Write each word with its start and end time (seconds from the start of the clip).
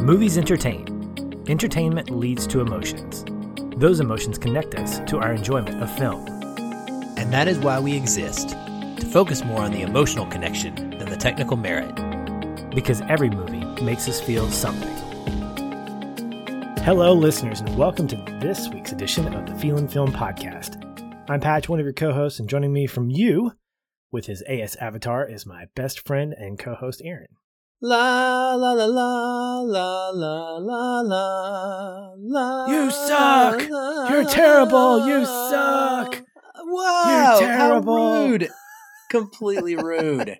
Movies 0.00 0.38
entertain. 0.38 1.44
Entertainment 1.46 2.08
leads 2.08 2.46
to 2.46 2.62
emotions. 2.62 3.22
Those 3.76 4.00
emotions 4.00 4.38
connect 4.38 4.74
us 4.76 4.98
to 5.00 5.18
our 5.18 5.34
enjoyment 5.34 5.82
of 5.82 5.94
film. 5.98 6.26
And 7.18 7.30
that 7.34 7.48
is 7.48 7.58
why 7.58 7.78
we 7.80 7.94
exist 7.94 8.48
to 8.48 9.06
focus 9.12 9.44
more 9.44 9.60
on 9.60 9.72
the 9.72 9.82
emotional 9.82 10.24
connection 10.24 10.74
than 10.74 11.10
the 11.10 11.18
technical 11.18 11.58
merit. 11.58 11.94
Because 12.74 13.02
every 13.10 13.28
movie 13.28 13.62
makes 13.82 14.08
us 14.08 14.22
feel 14.22 14.50
something. 14.50 14.88
Hello, 16.78 17.12
listeners, 17.12 17.60
and 17.60 17.76
welcome 17.76 18.08
to 18.08 18.16
this 18.40 18.70
week's 18.70 18.92
edition 18.92 19.34
of 19.34 19.44
the 19.44 19.54
Feeling 19.56 19.86
Film 19.86 20.12
Podcast. 20.12 20.82
I'm 21.28 21.40
Patch, 21.40 21.68
one 21.68 21.78
of 21.78 21.84
your 21.84 21.92
co 21.92 22.14
hosts, 22.14 22.40
and 22.40 22.48
joining 22.48 22.72
me 22.72 22.86
from 22.86 23.10
you 23.10 23.52
with 24.10 24.24
his 24.24 24.42
AS 24.48 24.76
avatar 24.76 25.28
is 25.28 25.44
my 25.44 25.66
best 25.74 26.06
friend 26.06 26.32
and 26.32 26.58
co 26.58 26.74
host, 26.74 27.02
Aaron. 27.04 27.36
La 27.82 28.54
la 28.56 28.72
la 28.72 28.84
la 28.84 29.60
la 29.62 30.10
la 30.10 30.58
la 30.58 31.00
la 31.00 32.14
la. 32.18 32.66
You 32.66 32.90
suck! 32.90 33.66
You're 34.10 34.24
terrible! 34.24 35.06
You 35.06 35.24
suck! 35.24 36.22
Wow! 36.58 37.38
You're 37.38 37.48
terrible. 37.48 37.96
How 37.96 38.26
rude! 38.26 38.48
Completely 39.08 39.76
rude. 39.76 40.38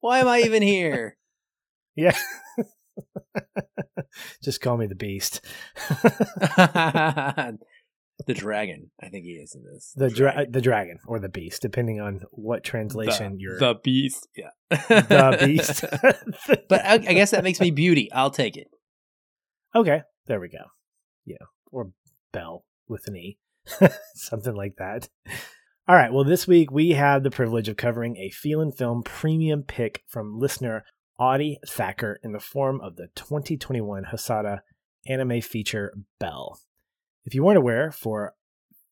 Why 0.00 0.18
am 0.18 0.28
I 0.28 0.40
even 0.40 0.62
here? 0.62 1.16
Yeah. 1.94 2.16
Just 4.42 4.62
call 4.62 4.78
me 4.78 4.86
the 4.86 4.94
beast. 4.94 5.42
the 8.26 8.34
dragon. 8.34 8.90
I 9.02 9.08
think 9.08 9.24
he 9.24 9.32
is 9.32 9.54
in 9.54 9.64
this. 9.64 9.92
the 9.96 10.10
dra- 10.10 10.46
the 10.48 10.60
dragon 10.60 10.98
or 11.06 11.18
the 11.18 11.28
beast, 11.28 11.62
depending 11.62 12.00
on 12.00 12.20
what 12.30 12.64
translation 12.64 13.34
the, 13.34 13.40
you're. 13.40 13.58
the 13.58 13.74
beast. 13.82 14.28
Yeah. 14.36 14.50
the 14.70 15.38
beast. 15.44 15.84
but 16.68 16.84
I, 16.84 16.94
I 16.94 16.98
guess 16.98 17.30
that 17.30 17.44
makes 17.44 17.60
me 17.60 17.70
beauty. 17.70 18.10
I'll 18.12 18.30
take 18.30 18.56
it. 18.56 18.68
okay, 19.74 20.02
there 20.26 20.40
we 20.40 20.48
go. 20.48 20.64
Yeah, 21.24 21.46
or 21.70 21.92
Bell 22.32 22.64
with 22.88 23.06
an 23.06 23.16
E, 23.16 23.38
something 24.14 24.54
like 24.54 24.76
that. 24.78 25.08
All 25.88 25.96
right. 25.96 26.12
Well, 26.12 26.24
this 26.24 26.46
week 26.46 26.70
we 26.70 26.90
have 26.90 27.24
the 27.24 27.30
privilege 27.30 27.68
of 27.68 27.76
covering 27.76 28.16
a 28.16 28.30
Feelin' 28.30 28.72
Film 28.72 29.02
premium 29.02 29.64
pick 29.64 30.04
from 30.06 30.38
listener 30.38 30.84
Audie 31.18 31.58
Thacker 31.66 32.18
in 32.22 32.32
the 32.32 32.40
form 32.40 32.80
of 32.80 32.96
the 32.96 33.08
2021 33.16 34.04
Hosoda 34.12 34.60
anime 35.06 35.40
feature 35.40 35.92
Belle. 36.20 36.58
If 37.24 37.34
you 37.34 37.44
weren't 37.44 37.58
aware, 37.58 37.90
for 37.90 38.34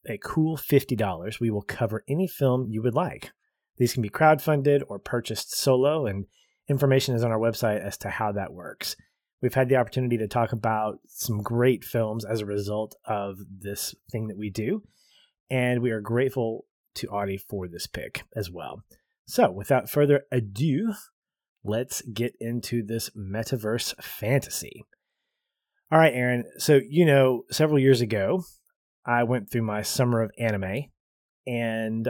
a 0.06 0.18
cool 0.18 0.56
$50, 0.56 1.40
we 1.40 1.50
will 1.50 1.62
cover 1.62 2.04
any 2.08 2.26
film 2.26 2.66
you 2.68 2.82
would 2.82 2.94
like. 2.94 3.32
These 3.76 3.94
can 3.94 4.02
be 4.02 4.10
crowdfunded 4.10 4.82
or 4.88 4.98
purchased 4.98 5.56
solo, 5.56 6.06
and 6.06 6.26
information 6.68 7.14
is 7.14 7.24
on 7.24 7.32
our 7.32 7.38
website 7.38 7.84
as 7.84 7.96
to 7.98 8.10
how 8.10 8.32
that 8.32 8.52
works. 8.52 8.96
We've 9.42 9.54
had 9.54 9.68
the 9.68 9.76
opportunity 9.76 10.18
to 10.18 10.28
talk 10.28 10.52
about 10.52 11.00
some 11.06 11.42
great 11.42 11.82
films 11.82 12.24
as 12.24 12.40
a 12.40 12.46
result 12.46 12.94
of 13.04 13.38
this 13.50 13.94
thing 14.12 14.28
that 14.28 14.36
we 14.36 14.50
do, 14.50 14.82
and 15.50 15.80
we 15.80 15.90
are 15.90 16.00
grateful 16.00 16.66
to 16.96 17.08
Audie 17.08 17.38
for 17.38 17.66
this 17.66 17.86
pick 17.86 18.24
as 18.36 18.50
well. 18.50 18.84
So, 19.26 19.50
without 19.50 19.88
further 19.88 20.24
ado, 20.30 20.92
let's 21.64 22.02
get 22.02 22.34
into 22.40 22.84
this 22.84 23.10
metaverse 23.10 23.94
fantasy. 24.02 24.84
All 25.92 25.98
right, 25.98 26.14
Aaron. 26.14 26.44
So, 26.58 26.80
you 26.88 27.04
know, 27.04 27.44
several 27.50 27.78
years 27.78 28.00
ago, 28.00 28.44
I 29.04 29.24
went 29.24 29.50
through 29.50 29.62
my 29.62 29.82
summer 29.82 30.22
of 30.22 30.30
anime, 30.38 30.84
and 31.46 32.08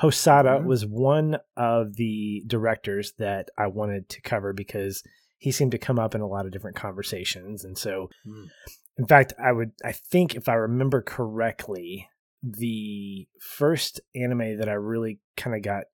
Hosoda 0.00 0.60
Mhm. 0.60 0.64
was 0.64 0.86
one 0.86 1.36
of 1.56 1.96
the 1.96 2.42
directors 2.46 3.12
that 3.18 3.50
I 3.58 3.66
wanted 3.66 4.08
to 4.10 4.22
cover 4.22 4.52
because 4.54 5.02
he 5.36 5.52
seemed 5.52 5.72
to 5.72 5.78
come 5.78 5.98
up 5.98 6.14
in 6.14 6.22
a 6.22 6.26
lot 6.26 6.46
of 6.46 6.52
different 6.52 6.76
conversations. 6.76 7.64
And 7.64 7.76
so, 7.76 8.08
Hmm. 8.24 8.44
in 8.96 9.06
fact, 9.06 9.34
I 9.38 9.52
would, 9.52 9.72
I 9.84 9.92
think 9.92 10.34
if 10.34 10.48
I 10.48 10.54
remember 10.54 11.02
correctly, 11.02 12.08
the 12.42 13.28
first 13.40 14.00
anime 14.14 14.56
that 14.56 14.68
I 14.68 14.72
really 14.74 15.20
kind 15.36 15.54
of 15.54 15.62
got 15.62 15.84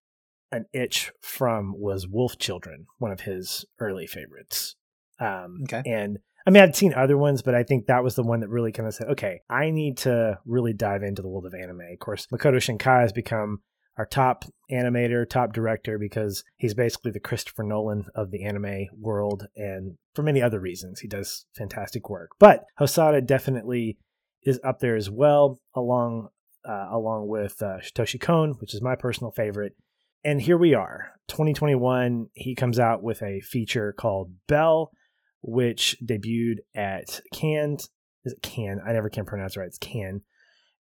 an 0.52 0.66
itch 0.72 1.10
from 1.20 1.76
was 1.76 2.06
Wolf 2.06 2.38
Children, 2.38 2.86
one 2.98 3.10
of 3.10 3.22
his 3.22 3.64
early 3.80 4.06
favorites. 4.06 4.76
Um, 5.18 5.62
Okay. 5.64 5.82
And 5.84 6.18
I 6.46 6.50
mean, 6.50 6.62
I'd 6.62 6.76
seen 6.76 6.94
other 6.94 7.18
ones, 7.18 7.42
but 7.42 7.56
I 7.56 7.64
think 7.64 7.86
that 7.86 8.04
was 8.04 8.14
the 8.14 8.22
one 8.22 8.40
that 8.40 8.48
really 8.48 8.70
kind 8.70 8.86
of 8.86 8.94
said, 8.94 9.08
okay, 9.08 9.40
I 9.50 9.70
need 9.70 9.98
to 9.98 10.38
really 10.46 10.72
dive 10.72 11.02
into 11.02 11.20
the 11.20 11.28
world 11.28 11.44
of 11.44 11.54
anime. 11.54 11.80
Of 11.92 11.98
course, 11.98 12.26
Makoto 12.32 12.56
Shinkai 12.56 13.00
has 13.00 13.12
become 13.12 13.62
our 13.96 14.06
top 14.06 14.44
animator, 14.70 15.28
top 15.28 15.52
director, 15.52 15.98
because 15.98 16.44
he's 16.56 16.74
basically 16.74 17.10
the 17.10 17.20
Christopher 17.20 17.64
Nolan 17.64 18.04
of 18.14 18.30
the 18.30 18.44
anime 18.44 18.86
world. 18.96 19.48
And 19.56 19.96
for 20.14 20.22
many 20.22 20.40
other 20.40 20.60
reasons, 20.60 21.00
he 21.00 21.08
does 21.08 21.46
fantastic 21.56 22.08
work. 22.08 22.30
But 22.38 22.64
Hosoda 22.78 23.26
definitely 23.26 23.98
is 24.42 24.60
up 24.62 24.78
there 24.78 24.96
as 24.96 25.10
well, 25.10 25.58
along 25.74 26.28
uh, 26.68 26.88
along 26.90 27.28
with 27.28 27.62
uh, 27.62 27.78
Satoshi 27.78 28.20
Kon, 28.20 28.54
which 28.58 28.74
is 28.74 28.82
my 28.82 28.96
personal 28.96 29.30
favorite. 29.30 29.74
And 30.24 30.42
here 30.42 30.58
we 30.58 30.74
are, 30.74 31.12
2021. 31.28 32.26
He 32.34 32.56
comes 32.56 32.80
out 32.80 33.02
with 33.02 33.22
a 33.22 33.40
feature 33.40 33.92
called 33.92 34.32
Belle, 34.48 34.90
which 35.46 35.96
debuted 36.04 36.56
at 36.74 37.20
Cannes. 37.32 37.88
Is 38.24 38.32
it 38.32 38.42
Cannes? 38.42 38.80
I 38.86 38.92
never 38.92 39.08
can 39.08 39.24
pronounce 39.24 39.56
it 39.56 39.60
right. 39.60 39.68
It's 39.68 39.78
Cannes. 39.78 40.22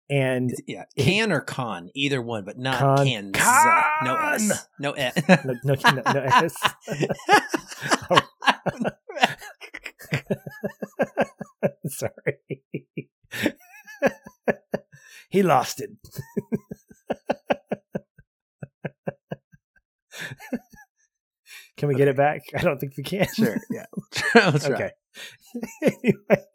And 0.09 0.51
Yeah, 0.67 0.85
can 0.97 1.31
or 1.31 1.41
con, 1.41 1.89
either 1.95 2.21
one, 2.21 2.45
but 2.45 2.59
not 2.59 2.77
Con- 2.79 3.07
cans. 3.07 3.31
Con! 3.33 3.83
No 4.03 4.15
S. 4.15 4.67
No 4.79 4.91
S. 4.91 5.15
no, 5.45 5.55
no, 5.63 5.75
no, 5.83 6.01
no 6.13 6.21
S. 6.21 6.55
Oh. 8.11 8.19
Sorry. 11.87 12.63
he 15.29 15.41
lost 15.41 15.81
it. 15.81 15.89
Can 21.77 21.89
we 21.89 21.95
get 21.95 22.07
it 22.07 22.15
back? 22.15 22.41
I 22.55 22.61
don't 22.61 22.79
think 22.79 22.93
we 22.97 23.03
can. 23.03 23.27
sure. 23.33 23.57
Yeah. 23.71 23.85
That's 24.33 24.67
right. 24.69 24.73
okay. 24.73 24.91
anyway, 25.83 26.45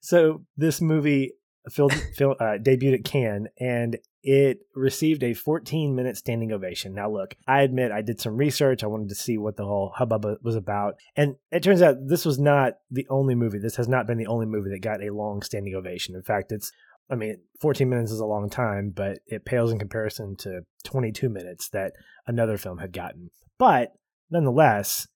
so 0.00 0.44
this 0.56 0.80
movie 0.80 1.32
filled, 1.70 1.94
fil- 2.16 2.36
uh, 2.40 2.58
debuted 2.58 2.94
at 2.94 3.04
Cannes 3.04 3.48
and 3.60 3.98
it 4.24 4.58
received 4.74 5.24
a 5.24 5.34
14 5.34 5.94
minute 5.94 6.16
standing 6.16 6.52
ovation. 6.52 6.94
Now, 6.94 7.10
look, 7.10 7.34
I 7.46 7.62
admit 7.62 7.90
I 7.90 8.02
did 8.02 8.20
some 8.20 8.36
research. 8.36 8.84
I 8.84 8.88
wanted 8.88 9.08
to 9.08 9.14
see 9.16 9.36
what 9.36 9.56
the 9.56 9.64
whole 9.64 9.92
hubbub 9.96 10.24
was 10.42 10.54
about. 10.54 10.94
And 11.16 11.36
it 11.50 11.62
turns 11.62 11.82
out 11.82 11.96
this 12.06 12.24
was 12.24 12.38
not 12.38 12.74
the 12.90 13.06
only 13.10 13.34
movie. 13.34 13.58
This 13.58 13.76
has 13.76 13.88
not 13.88 14.06
been 14.06 14.18
the 14.18 14.28
only 14.28 14.46
movie 14.46 14.70
that 14.70 14.80
got 14.80 15.02
a 15.02 15.12
long 15.12 15.42
standing 15.42 15.74
ovation. 15.74 16.14
In 16.14 16.22
fact, 16.22 16.52
it's, 16.52 16.70
I 17.10 17.16
mean, 17.16 17.38
14 17.60 17.88
minutes 17.88 18.12
is 18.12 18.20
a 18.20 18.26
long 18.26 18.48
time, 18.48 18.92
but 18.94 19.18
it 19.26 19.44
pales 19.44 19.72
in 19.72 19.78
comparison 19.80 20.36
to 20.38 20.60
22 20.84 21.28
minutes 21.28 21.68
that 21.70 21.92
another 22.26 22.56
film 22.56 22.78
had 22.78 22.92
gotten. 22.92 23.30
But 23.58 23.92
nonetheless, 24.32 25.06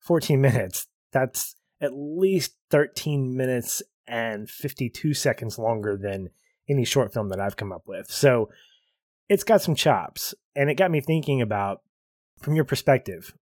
14 0.00 0.40
minutes, 0.40 0.86
that's 1.12 1.56
at 1.80 1.92
least 1.94 2.56
13 2.70 3.36
minutes 3.36 3.82
and 4.06 4.50
52 4.50 5.14
seconds 5.14 5.58
longer 5.58 5.96
than 5.96 6.28
any 6.68 6.84
short 6.84 7.12
film 7.12 7.28
that 7.30 7.40
I've 7.40 7.56
come 7.56 7.72
up 7.72 7.82
with. 7.86 8.10
So 8.10 8.50
it's 9.28 9.44
got 9.44 9.62
some 9.62 9.74
chops. 9.74 10.34
And 10.56 10.70
it 10.70 10.74
got 10.74 10.90
me 10.90 11.00
thinking 11.00 11.40
about, 11.40 11.80
from 12.40 12.54
your 12.54 12.64
perspective 12.64 13.32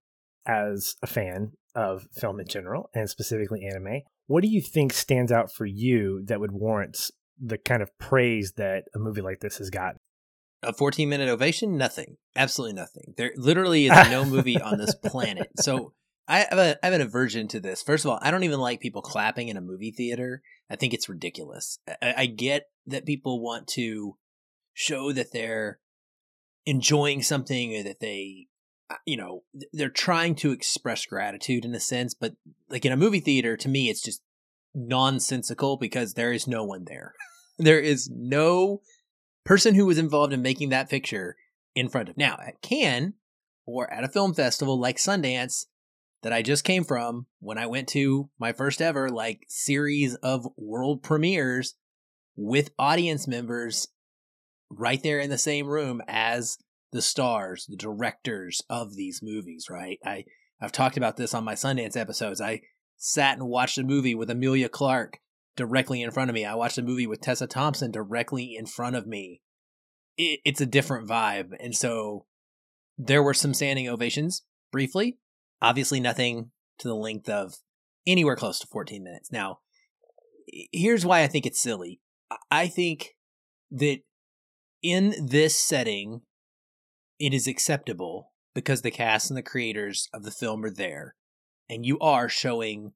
as 0.45 0.95
a 1.01 1.07
fan 1.07 1.53
of 1.75 2.07
film 2.13 2.39
in 2.39 2.47
general 2.47 2.89
and 2.93 3.09
specifically 3.09 3.65
anime, 3.65 4.01
what 4.27 4.41
do 4.41 4.47
you 4.47 4.61
think 4.61 4.93
stands 4.93 5.31
out 5.31 5.51
for 5.51 5.65
you 5.65 6.23
that 6.25 6.39
would 6.39 6.51
warrant 6.51 7.11
the 7.39 7.57
kind 7.57 7.81
of 7.81 7.97
praise 7.97 8.53
that 8.57 8.85
a 8.95 8.99
movie 8.99 9.21
like 9.21 9.39
this 9.41 9.57
has 9.57 9.69
gotten? 9.69 9.99
A 10.63 10.73
14 10.73 11.09
minute 11.09 11.29
ovation? 11.29 11.77
Nothing. 11.77 12.17
Absolutely 12.35 12.75
nothing. 12.75 13.13
There 13.17 13.31
literally 13.35 13.87
is 13.87 14.09
no 14.09 14.25
movie 14.25 14.61
on 14.61 14.77
this 14.77 14.95
planet. 15.03 15.49
So 15.59 15.93
I 16.27 16.39
have, 16.39 16.57
a, 16.57 16.77
I 16.81 16.87
have 16.87 16.93
an 16.93 17.01
aversion 17.01 17.47
to 17.49 17.59
this. 17.59 17.81
First 17.81 18.05
of 18.05 18.11
all, 18.11 18.19
I 18.21 18.31
don't 18.31 18.43
even 18.43 18.59
like 18.59 18.79
people 18.79 19.01
clapping 19.01 19.49
in 19.49 19.57
a 19.57 19.61
movie 19.61 19.91
theater. 19.91 20.41
I 20.69 20.75
think 20.75 20.93
it's 20.93 21.09
ridiculous. 21.09 21.79
I, 22.01 22.13
I 22.17 22.25
get 22.27 22.69
that 22.87 23.05
people 23.05 23.41
want 23.41 23.67
to 23.69 24.17
show 24.73 25.11
that 25.11 25.31
they're 25.33 25.79
enjoying 26.65 27.21
something 27.21 27.75
or 27.75 27.83
that 27.83 27.99
they, 27.99 28.47
uh, 28.89 28.95
you 29.05 29.17
know, 29.17 29.43
they're 29.73 29.89
trying 29.89 30.35
to 30.35 30.51
express 30.51 31.05
gratitude 31.05 31.65
in 31.65 31.75
a 31.75 31.79
sense. 31.79 32.13
But 32.13 32.35
like 32.69 32.85
in 32.85 32.91
a 32.91 32.97
movie 32.97 33.19
theater, 33.19 33.57
to 33.57 33.69
me, 33.69 33.89
it's 33.89 34.01
just 34.01 34.21
nonsensical 34.73 35.77
because 35.77 36.13
there 36.13 36.31
is 36.31 36.47
no 36.47 36.63
one 36.63 36.85
there. 36.85 37.13
there 37.57 37.79
is 37.79 38.09
no 38.09 38.81
person 39.45 39.75
who 39.75 39.85
was 39.85 39.97
involved 39.97 40.33
in 40.33 40.41
making 40.41 40.69
that 40.69 40.89
picture 40.89 41.35
in 41.75 41.89
front 41.89 42.09
of. 42.09 42.17
Now, 42.17 42.37
at 42.45 42.61
Cannes 42.61 43.13
or 43.65 43.91
at 43.91 44.03
a 44.03 44.09
film 44.09 44.33
festival 44.33 44.79
like 44.79 44.97
Sundance 44.97 45.65
that 46.21 46.33
I 46.33 46.41
just 46.41 46.63
came 46.63 46.83
from 46.83 47.27
when 47.39 47.57
I 47.57 47.67
went 47.67 47.89
to 47.89 48.29
my 48.39 48.53
first 48.53 48.81
ever 48.81 49.09
like 49.09 49.45
series 49.47 50.15
of 50.15 50.47
world 50.57 51.03
premieres 51.03 51.75
with 52.35 52.71
audience 52.79 53.27
members 53.27 53.89
right 54.69 55.01
there 55.03 55.19
in 55.19 55.29
the 55.29 55.37
same 55.37 55.67
room 55.67 56.01
as 56.07 56.57
the 56.91 57.01
stars, 57.01 57.65
the 57.67 57.75
directors 57.75 58.61
of 58.69 58.95
these 58.95 59.21
movies, 59.21 59.67
right? 59.69 59.99
I 60.05 60.25
I've 60.61 60.71
talked 60.71 60.95
about 60.95 61.17
this 61.17 61.33
on 61.33 61.43
my 61.43 61.55
Sundance 61.55 61.97
episodes. 61.97 62.39
I 62.39 62.61
sat 62.95 63.37
and 63.37 63.47
watched 63.47 63.77
a 63.77 63.83
movie 63.83 64.15
with 64.15 64.29
Emilia 64.29 64.69
Clarke 64.69 65.19
directly 65.55 66.01
in 66.01 66.11
front 66.11 66.29
of 66.29 66.33
me. 66.33 66.45
I 66.45 66.55
watched 66.55 66.77
a 66.77 66.83
movie 66.83 67.07
with 67.07 67.21
Tessa 67.21 67.47
Thompson 67.47 67.91
directly 67.91 68.55
in 68.55 68.65
front 68.65 68.95
of 68.95 69.07
me. 69.07 69.41
It, 70.17 70.39
it's 70.45 70.61
a 70.61 70.65
different 70.65 71.07
vibe. 71.07 71.51
And 71.59 71.75
so 71.75 72.25
there 72.97 73.23
were 73.23 73.33
some 73.33 73.53
standing 73.53 73.87
ovations 73.87 74.43
briefly. 74.71 75.17
Obviously, 75.61 75.99
nothing 75.99 76.51
to 76.79 76.87
the 76.87 76.95
length 76.95 77.29
of 77.29 77.55
anywhere 78.05 78.35
close 78.35 78.59
to 78.59 78.67
14 78.67 79.03
minutes. 79.03 79.31
Now, 79.31 79.59
here's 80.71 81.05
why 81.05 81.21
I 81.21 81.27
think 81.27 81.45
it's 81.45 81.61
silly. 81.61 82.01
I 82.51 82.67
think 82.67 83.15
that 83.71 83.99
in 84.81 85.13
this 85.25 85.57
setting, 85.57 86.21
it 87.19 87.33
is 87.33 87.47
acceptable 87.47 88.31
because 88.53 88.81
the 88.81 88.91
cast 88.91 89.29
and 89.29 89.37
the 89.37 89.43
creators 89.43 90.09
of 90.13 90.23
the 90.23 90.31
film 90.31 90.63
are 90.65 90.71
there 90.71 91.15
and 91.69 91.85
you 91.85 91.97
are 91.99 92.27
showing 92.27 92.93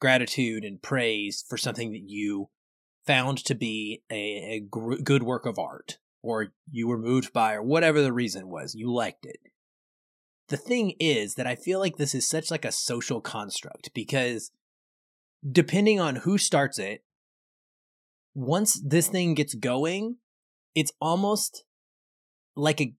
gratitude 0.00 0.64
and 0.64 0.82
praise 0.82 1.44
for 1.48 1.56
something 1.56 1.92
that 1.92 2.02
you 2.08 2.48
found 3.06 3.38
to 3.38 3.54
be 3.54 4.02
a, 4.10 4.14
a 4.14 4.60
gr- 4.60 4.96
good 4.96 5.22
work 5.22 5.46
of 5.46 5.58
art 5.58 5.98
or 6.22 6.48
you 6.70 6.88
were 6.88 6.98
moved 6.98 7.32
by 7.32 7.54
or 7.54 7.62
whatever 7.62 8.02
the 8.02 8.12
reason 8.12 8.48
was 8.48 8.74
you 8.74 8.92
liked 8.92 9.24
it. 9.24 9.38
The 10.48 10.56
thing 10.56 10.94
is 11.00 11.34
that 11.34 11.46
i 11.46 11.56
feel 11.56 11.80
like 11.80 11.96
this 11.96 12.14
is 12.14 12.28
such 12.28 12.50
like 12.50 12.64
a 12.64 12.72
social 12.72 13.20
construct 13.20 13.92
because 13.94 14.52
depending 15.50 15.98
on 15.98 16.16
who 16.16 16.38
starts 16.38 16.78
it 16.78 17.02
once 18.34 18.80
this 18.84 19.08
thing 19.08 19.34
gets 19.34 19.54
going 19.54 20.16
it's 20.74 20.92
almost 21.00 21.64
like 22.54 22.80
a 22.80 22.94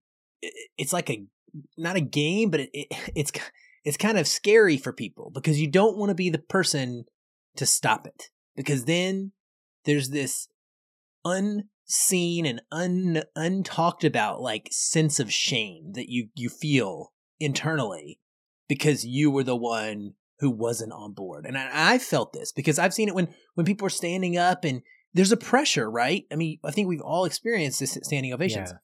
it's 0.78 0.92
like 0.92 1.10
a 1.10 1.24
not 1.78 1.96
a 1.96 2.02
game 2.02 2.50
but 2.50 2.60
it, 2.60 2.70
it 2.74 2.88
it's 3.16 3.32
it's 3.88 3.96
kind 3.96 4.18
of 4.18 4.28
scary 4.28 4.76
for 4.76 4.92
people 4.92 5.32
because 5.34 5.62
you 5.62 5.72
don't 5.72 5.96
want 5.96 6.10
to 6.10 6.14
be 6.14 6.30
the 6.30 6.38
person 6.38 7.06
to 7.56 7.66
stop 7.66 8.06
it 8.06 8.26
because 8.54 8.84
then 8.84 9.32
there's 9.86 10.10
this 10.10 10.50
unseen 11.24 12.46
and 12.46 12.62
un 12.70 13.24
untalked 13.38 14.04
about 14.04 14.42
like 14.42 14.68
sense 14.72 15.22
of 15.22 15.32
shame 15.32 15.94
that 15.94 16.10
you 16.10 16.28
you 16.36 16.50
feel 16.50 17.14
internally 17.40 18.20
because 18.68 19.06
you 19.06 19.32
were 19.32 19.46
the 19.46 19.56
one 19.56 20.16
who 20.40 20.52
wasn't 20.52 20.92
on 20.92 21.14
board. 21.14 21.46
And 21.46 21.58
I, 21.58 21.94
I 21.94 21.98
felt 21.98 22.34
this 22.34 22.52
because 22.52 22.78
i've 22.78 22.94
seen 22.94 23.08
it 23.08 23.16
when 23.16 23.30
when 23.54 23.66
people 23.66 23.88
are 23.88 23.90
standing 23.90 24.38
up 24.38 24.66
and 24.66 24.82
there's 25.14 25.32
a 25.32 25.38
pressure 25.38 25.90
right? 25.90 26.26
I 26.30 26.36
mean 26.36 26.60
i 26.66 26.72
think 26.72 26.90
we've 26.90 27.00
all 27.00 27.24
experienced 27.24 27.80
this 27.80 27.98
standing 28.04 28.34
ovations. 28.34 28.72
Yeah. 28.72 28.80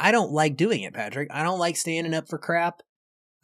i 0.00 0.10
don't 0.10 0.32
like 0.32 0.56
doing 0.56 0.82
it 0.82 0.94
patrick. 0.94 1.28
I 1.30 1.44
don't 1.44 1.60
like 1.60 1.76
standing 1.76 2.12
up 2.12 2.28
for 2.28 2.38
crap. 2.38 2.82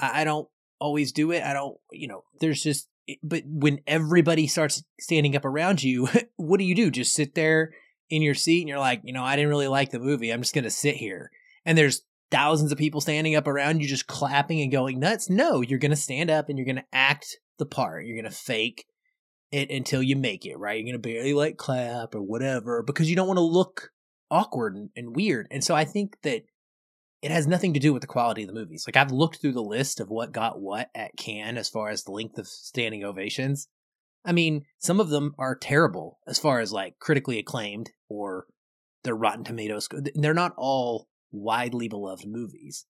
I, 0.01 0.23
I 0.23 0.25
don't 0.25 0.49
always 0.85 1.13
do 1.13 1.33
it. 1.33 1.43
I 1.43 1.55
don't, 1.55 1.79
you 1.91 2.07
know, 2.07 2.25
there's 2.41 2.63
just, 2.63 2.89
but 3.23 3.43
when 3.47 3.81
everybody 3.87 4.47
starts 4.47 4.85
standing 5.01 5.35
up 5.35 5.47
around 5.47 5.83
you, 5.83 6.09
what 6.37 6.59
do 6.59 6.65
you 6.65 6.75
do? 6.75 6.91
Just 6.91 7.15
sit 7.15 7.35
there 7.35 7.73
in 8.11 8.21
your 8.21 8.35
seat 8.35 8.61
and 8.61 8.69
you're 8.69 8.79
like, 8.79 9.01
you 9.03 9.15
know, 9.15 9.25
I 9.25 9.35
didn't 9.35 9.49
really 9.49 9.69
like 9.69 9.91
the 9.91 9.99
movie. 9.99 10.31
I'm 10.31 10.43
just 10.43 10.55
going 10.55 10.65
to 10.65 10.71
sit 10.71 10.97
here. 10.97 11.31
And 11.65 11.79
there's 11.79 12.03
thousands 12.31 12.71
of 12.71 12.77
people 12.77 13.01
standing 13.01 13.35
up 13.35 13.47
around 13.47 13.81
you 13.81 13.89
just 13.89 14.07
clapping 14.07 14.61
and 14.61 14.71
going 14.71 15.01
nuts. 15.01 15.31
No, 15.31 15.63
you're 15.63 15.79
going 15.79 15.91
to 15.91 15.97
stand 15.97 16.31
up 16.31 16.51
and 16.51 16.59
you're 16.59 16.67
going 16.67 16.77
to 16.77 16.85
act 16.93 17.39
the 17.59 17.67
part. 17.67 18.05
You're 18.05 18.21
going 18.21 18.31
to 18.31 18.37
fake 18.37 18.85
it 19.51 19.71
until 19.71 20.03
you 20.03 20.17
make 20.17 20.45
it, 20.45 20.59
right? 20.59 20.79
You're 20.79 20.93
going 20.93 21.03
to 21.03 21.09
barely 21.09 21.33
like 21.33 21.57
clap 21.57 22.15
or 22.15 22.21
whatever 22.21 22.83
because 22.83 23.09
you 23.09 23.17
don't 23.17 23.29
want 23.29 23.39
to 23.39 23.43
look 23.43 23.91
awkward 24.31 24.77
and, 24.77 24.91
and 24.95 25.17
weird. 25.17 25.47
And 25.51 25.65
so 25.65 25.75
I 25.75 25.87
think 25.87 26.19
that 26.25 26.43
it 27.25 27.31
has 27.31 27.47
nothing 27.47 27.73
to 27.73 27.81
do 27.81 27.95
with 27.95 28.03
the 28.03 28.07
quality 28.07 28.43
of 28.43 28.49
the 28.49 28.55
movies. 28.55 28.85
Like 28.87 28.99
I've 28.99 29.11
looked 29.11 29.41
through 29.41 29.55
the 29.55 29.63
list 29.63 29.99
of 29.99 30.11
what 30.11 30.31
got 30.31 30.61
what 30.61 30.91
at 30.95 31.17
Cannes 31.17 31.57
as 31.57 31.71
far 31.71 31.89
as 31.89 32.05
the 32.05 32.13
length 32.13 32.37
of 32.37 32.47
standing 32.47 33.03
ovations. 33.03 33.67
I 34.27 34.33
mean, 34.33 34.67
some 34.79 35.01
of 35.01 35.09
them 35.09 35.35
are 35.39 35.57
terrible 35.57 36.19
as 36.27 36.39
far 36.39 36.61
as 36.61 36.71
like 36.71 36.99
critically 36.99 37.39
acclaimed 37.39 37.93
or 38.11 38.45
their 39.05 39.15
Rotten 39.15 39.43
Tomatoes. 39.43 39.89
They're 40.15 40.35
not 40.35 40.53
all 40.59 41.09
widely 41.33 41.89
beloved 41.89 42.27
movies. 42.27 42.85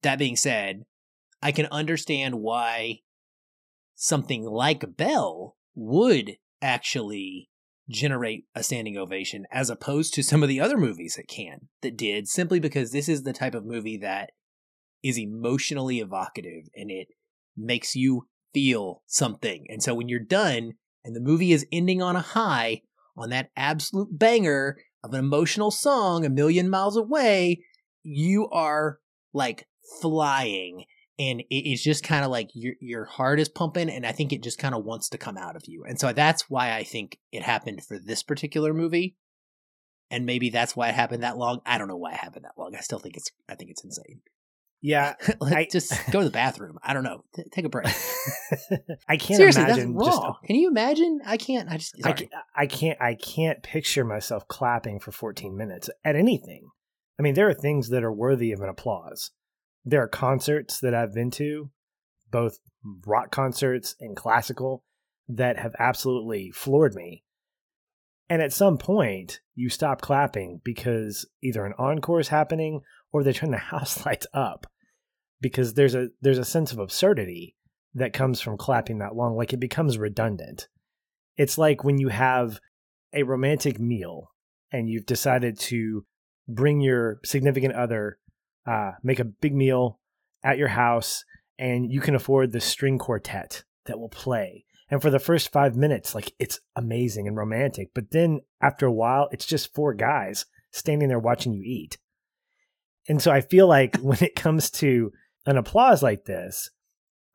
That 0.00 0.18
being 0.18 0.36
said, 0.36 0.84
I 1.42 1.52
can 1.52 1.66
understand 1.66 2.36
why 2.36 3.00
something 3.96 4.44
like 4.44 4.96
Belle 4.96 5.56
would 5.74 6.38
actually 6.62 7.49
generate 7.90 8.44
a 8.54 8.62
standing 8.62 8.96
ovation 8.96 9.46
as 9.50 9.68
opposed 9.68 10.14
to 10.14 10.22
some 10.22 10.42
of 10.42 10.48
the 10.48 10.60
other 10.60 10.76
movies 10.76 11.16
that 11.16 11.28
can 11.28 11.68
that 11.82 11.96
did 11.96 12.28
simply 12.28 12.60
because 12.60 12.92
this 12.92 13.08
is 13.08 13.22
the 13.22 13.32
type 13.32 13.54
of 13.54 13.64
movie 13.64 13.96
that 13.96 14.30
is 15.02 15.18
emotionally 15.18 15.98
evocative 15.98 16.68
and 16.76 16.90
it 16.90 17.08
makes 17.56 17.96
you 17.96 18.26
feel 18.52 19.02
something. 19.06 19.66
And 19.68 19.82
so 19.82 19.94
when 19.94 20.08
you're 20.08 20.20
done 20.20 20.74
and 21.04 21.16
the 21.16 21.20
movie 21.20 21.52
is 21.52 21.66
ending 21.72 22.02
on 22.02 22.16
a 22.16 22.20
high 22.20 22.82
on 23.16 23.30
that 23.30 23.50
absolute 23.56 24.18
banger 24.18 24.78
of 25.02 25.12
an 25.12 25.20
emotional 25.20 25.70
song 25.70 26.24
a 26.24 26.30
million 26.30 26.68
miles 26.68 26.96
away, 26.96 27.62
you 28.02 28.48
are 28.50 28.98
like 29.32 29.66
flying 30.00 30.84
and 31.20 31.44
it's 31.50 31.82
just 31.82 32.02
kind 32.02 32.24
of 32.24 32.30
like 32.30 32.48
your 32.54 32.74
your 32.80 33.04
heart 33.04 33.38
is 33.38 33.48
pumping 33.48 33.90
and 33.90 34.06
i 34.06 34.12
think 34.12 34.32
it 34.32 34.42
just 34.42 34.58
kind 34.58 34.74
of 34.74 34.84
wants 34.84 35.10
to 35.10 35.18
come 35.18 35.36
out 35.36 35.54
of 35.54 35.62
you. 35.66 35.84
And 35.86 36.00
so 36.00 36.12
that's 36.12 36.48
why 36.48 36.72
i 36.72 36.82
think 36.82 37.18
it 37.30 37.42
happened 37.42 37.84
for 37.84 37.98
this 37.98 38.22
particular 38.22 38.74
movie. 38.74 39.16
And 40.12 40.26
maybe 40.26 40.50
that's 40.50 40.74
why 40.74 40.88
it 40.88 40.96
happened 40.96 41.22
that 41.22 41.38
long. 41.38 41.60
I 41.64 41.78
don't 41.78 41.86
know 41.86 41.96
why 41.96 42.10
it 42.12 42.16
happened 42.16 42.44
that 42.44 42.58
long. 42.58 42.74
I 42.74 42.80
still 42.80 42.98
think 42.98 43.16
it's 43.16 43.30
i 43.48 43.54
think 43.54 43.70
it's 43.70 43.84
insane. 43.84 44.22
Yeah 44.80 45.14
I, 45.42 45.68
just 45.70 45.92
go 46.10 46.20
to 46.20 46.24
the 46.24 46.30
bathroom. 46.30 46.78
I 46.82 46.94
don't 46.94 47.04
know. 47.04 47.22
T- 47.34 47.44
take 47.52 47.66
a 47.66 47.68
break. 47.68 47.86
I 49.08 49.18
can't 49.18 49.36
seriously 49.36 49.64
imagine 49.64 49.94
that's 49.94 50.08
raw. 50.08 50.32
Just, 50.32 50.44
can 50.44 50.56
you 50.56 50.68
imagine? 50.70 51.20
I 51.26 51.36
can't 51.36 51.68
i 51.70 51.76
just 51.76 51.94
I, 52.02 52.16
I 52.56 52.66
can't 52.66 53.00
i 53.00 53.14
can't 53.14 53.62
picture 53.62 54.04
myself 54.06 54.48
clapping 54.48 55.00
for 55.00 55.12
14 55.12 55.54
minutes 55.54 55.90
at 56.02 56.16
anything. 56.16 56.70
I 57.18 57.22
mean 57.22 57.34
there 57.34 57.48
are 57.48 57.54
things 57.54 57.90
that 57.90 58.02
are 58.02 58.12
worthy 58.12 58.52
of 58.52 58.62
an 58.62 58.70
applause 58.70 59.32
there 59.84 60.02
are 60.02 60.08
concerts 60.08 60.80
that 60.80 60.94
I've 60.94 61.14
been 61.14 61.30
to, 61.32 61.70
both 62.30 62.58
rock 63.06 63.30
concerts 63.30 63.96
and 64.00 64.16
classical, 64.16 64.84
that 65.28 65.58
have 65.58 65.74
absolutely 65.78 66.50
floored 66.50 66.94
me. 66.94 67.24
And 68.28 68.40
at 68.42 68.52
some 68.52 68.78
point, 68.78 69.40
you 69.54 69.68
stop 69.68 70.00
clapping 70.00 70.60
because 70.64 71.26
either 71.42 71.64
an 71.64 71.74
encore 71.78 72.20
is 72.20 72.28
happening 72.28 72.82
or 73.12 73.22
they 73.22 73.32
turn 73.32 73.50
the 73.50 73.56
house 73.58 74.04
lights 74.06 74.26
up 74.32 74.66
because 75.40 75.74
there's 75.74 75.94
a 75.94 76.08
there's 76.20 76.38
a 76.38 76.44
sense 76.44 76.72
of 76.72 76.78
absurdity 76.78 77.56
that 77.94 78.12
comes 78.12 78.40
from 78.40 78.56
clapping 78.56 78.98
that 78.98 79.16
long 79.16 79.36
like 79.36 79.52
it 79.52 79.60
becomes 79.60 79.98
redundant. 79.98 80.68
It's 81.36 81.58
like 81.58 81.82
when 81.82 81.98
you 81.98 82.08
have 82.08 82.60
a 83.12 83.24
romantic 83.24 83.80
meal 83.80 84.30
and 84.70 84.88
you've 84.88 85.06
decided 85.06 85.58
to 85.58 86.04
bring 86.46 86.80
your 86.80 87.20
significant 87.24 87.74
other 87.74 88.18
uh, 88.70 88.92
make 89.02 89.18
a 89.18 89.24
big 89.24 89.52
meal 89.52 89.98
at 90.44 90.58
your 90.58 90.68
house 90.68 91.24
and 91.58 91.90
you 91.90 92.00
can 92.00 92.14
afford 92.14 92.52
the 92.52 92.60
string 92.60 92.98
quartet 92.98 93.64
that 93.86 93.98
will 93.98 94.08
play. 94.08 94.64
And 94.88 95.02
for 95.02 95.10
the 95.10 95.18
first 95.18 95.50
five 95.50 95.76
minutes, 95.76 96.14
like 96.14 96.32
it's 96.38 96.60
amazing 96.76 97.26
and 97.26 97.36
romantic. 97.36 97.90
But 97.94 98.12
then 98.12 98.40
after 98.62 98.86
a 98.86 98.92
while, 98.92 99.28
it's 99.32 99.44
just 99.44 99.74
four 99.74 99.92
guys 99.92 100.46
standing 100.70 101.08
there 101.08 101.18
watching 101.18 101.52
you 101.52 101.62
eat. 101.64 101.98
And 103.08 103.20
so 103.20 103.32
I 103.32 103.40
feel 103.40 103.66
like 103.66 103.96
when 104.00 104.22
it 104.22 104.36
comes 104.36 104.70
to 104.72 105.12
an 105.46 105.56
applause 105.56 106.00
like 106.00 106.26
this, 106.26 106.70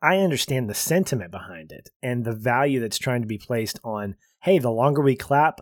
I 0.00 0.18
understand 0.18 0.70
the 0.70 0.74
sentiment 0.74 1.32
behind 1.32 1.70
it 1.70 1.90
and 2.02 2.24
the 2.24 2.34
value 2.34 2.80
that's 2.80 2.98
trying 2.98 3.20
to 3.20 3.28
be 3.28 3.38
placed 3.38 3.78
on, 3.84 4.16
hey, 4.42 4.58
the 4.58 4.70
longer 4.70 5.02
we 5.02 5.16
clap, 5.16 5.60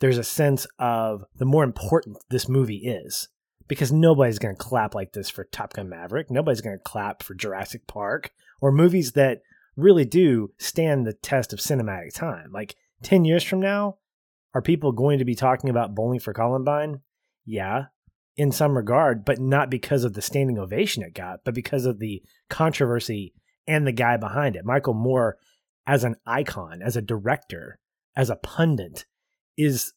there's 0.00 0.18
a 0.18 0.24
sense 0.24 0.66
of 0.78 1.24
the 1.36 1.44
more 1.44 1.64
important 1.64 2.16
this 2.30 2.48
movie 2.48 2.86
is 2.86 3.28
because 3.68 3.92
nobody's 3.92 4.38
going 4.38 4.54
to 4.54 4.62
clap 4.62 4.94
like 4.94 5.12
this 5.12 5.30
for 5.30 5.44
Top 5.44 5.72
Gun 5.72 5.88
Maverick. 5.88 6.30
Nobody's 6.30 6.60
going 6.60 6.76
to 6.76 6.82
clap 6.82 7.22
for 7.22 7.34
Jurassic 7.34 7.86
Park 7.86 8.30
or 8.60 8.72
movies 8.72 9.12
that 9.12 9.42
really 9.76 10.04
do 10.04 10.52
stand 10.58 11.06
the 11.06 11.12
test 11.12 11.52
of 11.52 11.58
cinematic 11.58 12.14
time. 12.14 12.50
Like 12.52 12.76
10 13.02 13.24
years 13.24 13.42
from 13.42 13.60
now, 13.60 13.98
are 14.54 14.62
people 14.62 14.92
going 14.92 15.18
to 15.18 15.24
be 15.24 15.34
talking 15.34 15.70
about 15.70 15.94
Bowling 15.94 16.20
for 16.20 16.32
Columbine? 16.32 17.00
Yeah, 17.44 17.86
in 18.36 18.52
some 18.52 18.76
regard, 18.76 19.24
but 19.24 19.38
not 19.38 19.70
because 19.70 20.04
of 20.04 20.14
the 20.14 20.22
standing 20.22 20.58
ovation 20.58 21.02
it 21.02 21.14
got, 21.14 21.40
but 21.44 21.54
because 21.54 21.86
of 21.86 21.98
the 21.98 22.22
controversy 22.48 23.34
and 23.66 23.86
the 23.86 23.92
guy 23.92 24.16
behind 24.16 24.56
it. 24.56 24.64
Michael 24.64 24.94
Moore, 24.94 25.38
as 25.86 26.04
an 26.04 26.16
icon, 26.26 26.82
as 26.82 26.96
a 26.96 27.02
director, 27.02 27.78
as 28.16 28.30
a 28.30 28.36
pundit, 28.36 29.06
is 29.56 29.92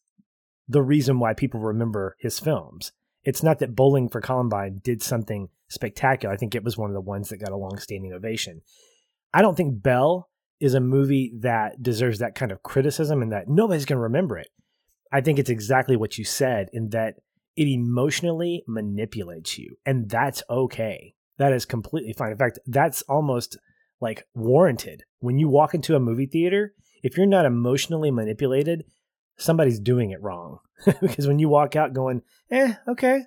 the 0.68 0.82
reason 0.82 1.18
why 1.18 1.32
people 1.32 1.60
remember 1.60 2.16
his 2.18 2.38
films 2.38 2.92
it's 3.26 3.42
not 3.42 3.58
that 3.58 3.74
Bowling 3.74 4.08
for 4.08 4.20
Columbine 4.20 4.80
did 4.82 5.02
something 5.02 5.48
spectacular. 5.68 6.32
I 6.32 6.38
think 6.38 6.54
it 6.54 6.62
was 6.62 6.78
one 6.78 6.88
of 6.88 6.94
the 6.94 7.00
ones 7.00 7.28
that 7.28 7.38
got 7.38 7.50
a 7.50 7.56
long-standing 7.56 8.12
ovation. 8.12 8.62
I 9.34 9.42
don't 9.42 9.56
think 9.56 9.82
Belle 9.82 10.30
is 10.60 10.74
a 10.74 10.80
movie 10.80 11.32
that 11.40 11.82
deserves 11.82 12.20
that 12.20 12.36
kind 12.36 12.52
of 12.52 12.62
criticism 12.62 13.20
and 13.20 13.32
that 13.32 13.48
nobody's 13.48 13.84
going 13.84 13.96
to 13.96 14.02
remember 14.02 14.38
it. 14.38 14.48
I 15.12 15.20
think 15.20 15.40
it's 15.40 15.50
exactly 15.50 15.96
what 15.96 16.16
you 16.16 16.24
said 16.24 16.68
in 16.72 16.90
that 16.90 17.16
it 17.56 17.66
emotionally 17.66 18.62
manipulates 18.68 19.58
you, 19.58 19.76
and 19.84 20.08
that's 20.08 20.42
okay. 20.48 21.14
That 21.38 21.52
is 21.52 21.64
completely 21.64 22.12
fine. 22.12 22.30
In 22.30 22.38
fact, 22.38 22.60
that's 22.66 23.02
almost 23.02 23.58
like 24.00 24.26
warranted. 24.34 25.02
When 25.18 25.38
you 25.38 25.48
walk 25.48 25.74
into 25.74 25.96
a 25.96 26.00
movie 26.00 26.26
theater, 26.26 26.74
if 27.02 27.16
you're 27.16 27.26
not 27.26 27.44
emotionally 27.44 28.10
manipulated, 28.10 28.84
somebody's 29.36 29.80
doing 29.80 30.10
it 30.10 30.22
wrong. 30.22 30.58
because 31.00 31.26
when 31.26 31.38
you 31.38 31.48
walk 31.48 31.74
out 31.74 31.94
going, 31.94 32.22
eh, 32.50 32.74
okay, 32.86 33.22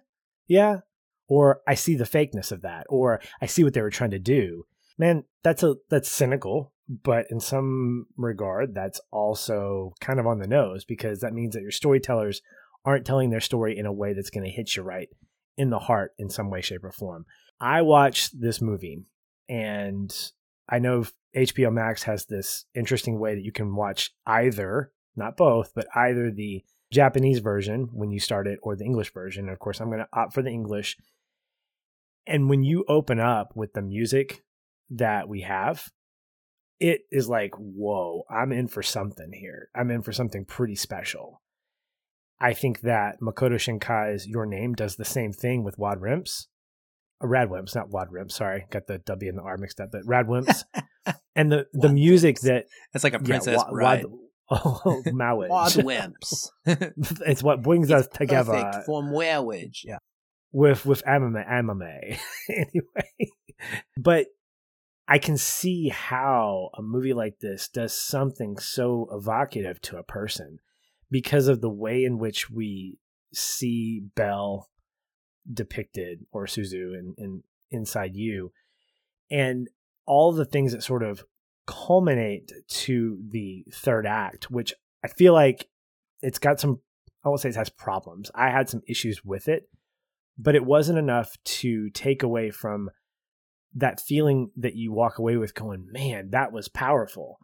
yeah, 0.47 0.79
or 1.27 1.61
I 1.67 1.75
see 1.75 1.95
the 1.95 2.03
fakeness 2.03 2.51
of 2.51 2.61
that, 2.61 2.85
or 2.89 3.21
I 3.41 3.45
see 3.45 3.63
what 3.63 3.73
they 3.73 3.81
were 3.81 3.89
trying 3.89 4.11
to 4.11 4.19
do. 4.19 4.65
Man, 4.97 5.23
that's 5.43 5.63
a 5.63 5.75
that's 5.89 6.11
cynical, 6.11 6.73
but 6.89 7.27
in 7.29 7.39
some 7.39 8.07
regard, 8.17 8.75
that's 8.75 8.99
also 9.11 9.93
kind 10.01 10.19
of 10.19 10.27
on 10.27 10.39
the 10.39 10.47
nose 10.47 10.83
because 10.83 11.21
that 11.21 11.33
means 11.33 11.53
that 11.53 11.61
your 11.61 11.71
storytellers 11.71 12.41
aren't 12.83 13.05
telling 13.05 13.29
their 13.29 13.39
story 13.39 13.77
in 13.77 13.85
a 13.85 13.93
way 13.93 14.13
that's 14.13 14.29
going 14.29 14.43
to 14.43 14.51
hit 14.51 14.75
you 14.75 14.83
right 14.83 15.09
in 15.57 15.69
the 15.69 15.79
heart 15.79 16.13
in 16.17 16.29
some 16.29 16.49
way, 16.49 16.61
shape, 16.61 16.83
or 16.83 16.91
form. 16.91 17.25
I 17.61 17.81
watched 17.81 18.39
this 18.39 18.61
movie, 18.61 19.03
and 19.47 20.13
I 20.67 20.79
know 20.79 21.05
HBO 21.35 21.71
Max 21.71 22.03
has 22.03 22.25
this 22.25 22.65
interesting 22.73 23.19
way 23.19 23.35
that 23.35 23.43
you 23.43 23.51
can 23.51 23.75
watch 23.75 24.11
either, 24.25 24.91
not 25.19 25.37
both, 25.37 25.71
but 25.75 25.87
either 25.95 26.31
the 26.31 26.63
Japanese 26.91 27.39
version 27.39 27.89
when 27.93 28.11
you 28.11 28.19
start 28.19 28.47
it 28.47 28.59
or 28.63 28.75
the 28.75 28.85
English 28.85 29.13
version. 29.13 29.49
Of 29.49 29.59
course, 29.59 29.79
I'm 29.79 29.89
going 29.89 29.99
to 29.99 30.07
opt 30.11 30.33
for 30.33 30.41
the 30.41 30.49
English. 30.49 30.97
And 32.25 32.49
when 32.49 32.63
you 32.63 32.85
open 32.87 33.19
up 33.19 33.55
with 33.55 33.73
the 33.73 33.81
music 33.81 34.43
that 34.89 35.29
we 35.29 35.41
have, 35.41 35.89
it 36.79 37.01
is 37.11 37.27
like, 37.29 37.53
whoa, 37.55 38.23
I'm 38.29 38.51
in 38.51 38.67
for 38.67 38.81
something 38.81 39.31
here. 39.33 39.69
I'm 39.75 39.91
in 39.91 40.01
for 40.01 40.13
something 40.13 40.45
pretty 40.45 40.75
special. 40.75 41.41
I 42.39 42.53
think 42.53 42.81
that 42.81 43.19
Makoto 43.21 43.59
Shinkai's 43.59 44.27
Your 44.27 44.45
Name 44.45 44.73
does 44.73 44.95
the 44.95 45.05
same 45.05 45.33
thing 45.33 45.63
with 45.63 45.77
Wad 45.77 46.01
Rimps. 46.01 46.47
Uh, 47.21 47.27
Rad 47.27 47.49
Wimps, 47.49 47.75
not 47.75 47.89
Wad 47.89 48.11
Rimps, 48.11 48.35
sorry. 48.35 48.65
Got 48.69 48.87
the 48.87 48.99
W 48.99 49.29
and 49.29 49.37
the 49.37 49.43
R 49.43 49.57
mixed 49.57 49.81
up, 49.81 49.89
but 49.91 50.05
Rad 50.05 50.27
Wimps. 50.27 50.63
and 51.35 51.51
the, 51.51 51.67
the 51.73 51.89
music 51.89 52.39
that. 52.41 52.65
It's 52.93 53.03
like 53.03 53.13
a 53.13 53.19
Princess 53.19 53.61
yeah, 53.61 53.71
Bride. 53.71 54.05
Wad, 54.05 54.19
oh, 54.51 55.01
Mowage. 55.07 55.49
Wad 55.49 55.71
Wimps. 55.73 56.49
it's 56.65 57.43
what 57.43 57.61
brings 57.61 57.89
it's 57.89 58.07
us 58.07 58.07
together. 58.07 58.83
from 58.85 59.11
Werewitch, 59.11 59.83
yeah. 59.85 59.97
With, 60.51 60.85
with 60.85 61.07
anime, 61.07 61.37
anime. 61.37 61.81
anyway. 62.49 63.31
But 63.97 64.27
I 65.07 65.17
can 65.17 65.37
see 65.37 65.89
how 65.89 66.69
a 66.77 66.81
movie 66.81 67.13
like 67.13 67.39
this 67.39 67.67
does 67.67 67.93
something 67.93 68.57
so 68.57 69.09
evocative 69.11 69.81
to 69.81 69.97
a 69.97 70.03
person 70.03 70.59
because 71.11 71.47
of 71.47 71.61
the 71.61 71.69
way 71.69 72.03
in 72.03 72.19
which 72.19 72.49
we 72.49 72.99
see 73.33 74.03
Belle 74.15 74.69
depicted 75.51 76.25
or 76.31 76.45
Suzu 76.45 76.93
in, 76.93 77.15
in 77.17 77.43
inside 77.71 78.15
U 78.15 78.51
and 79.29 79.67
all 80.05 80.31
the 80.31 80.45
things 80.45 80.71
that 80.71 80.83
sort 80.83 81.03
of 81.03 81.23
culminate 81.69 82.51
to 82.67 83.19
the 83.29 83.63
third 83.71 84.07
act 84.07 84.49
which 84.49 84.73
i 85.03 85.07
feel 85.07 85.33
like 85.33 85.67
it's 86.23 86.39
got 86.39 86.59
some 86.59 86.79
i 87.23 87.29
won't 87.29 87.39
say 87.39 87.49
it 87.49 87.55
has 87.55 87.69
problems. 87.69 88.31
I 88.33 88.49
had 88.49 88.69
some 88.69 88.81
issues 88.87 89.23
with 89.23 89.47
it 89.47 89.69
but 90.35 90.55
it 90.55 90.65
wasn't 90.65 90.97
enough 90.97 91.35
to 91.43 91.89
take 91.91 92.23
away 92.23 92.49
from 92.49 92.89
that 93.75 94.01
feeling 94.01 94.49
that 94.57 94.75
you 94.75 94.91
walk 94.91 95.19
away 95.19 95.37
with 95.37 95.53
going 95.53 95.85
man 95.91 96.31
that 96.31 96.51
was 96.51 96.67
powerful. 96.67 97.37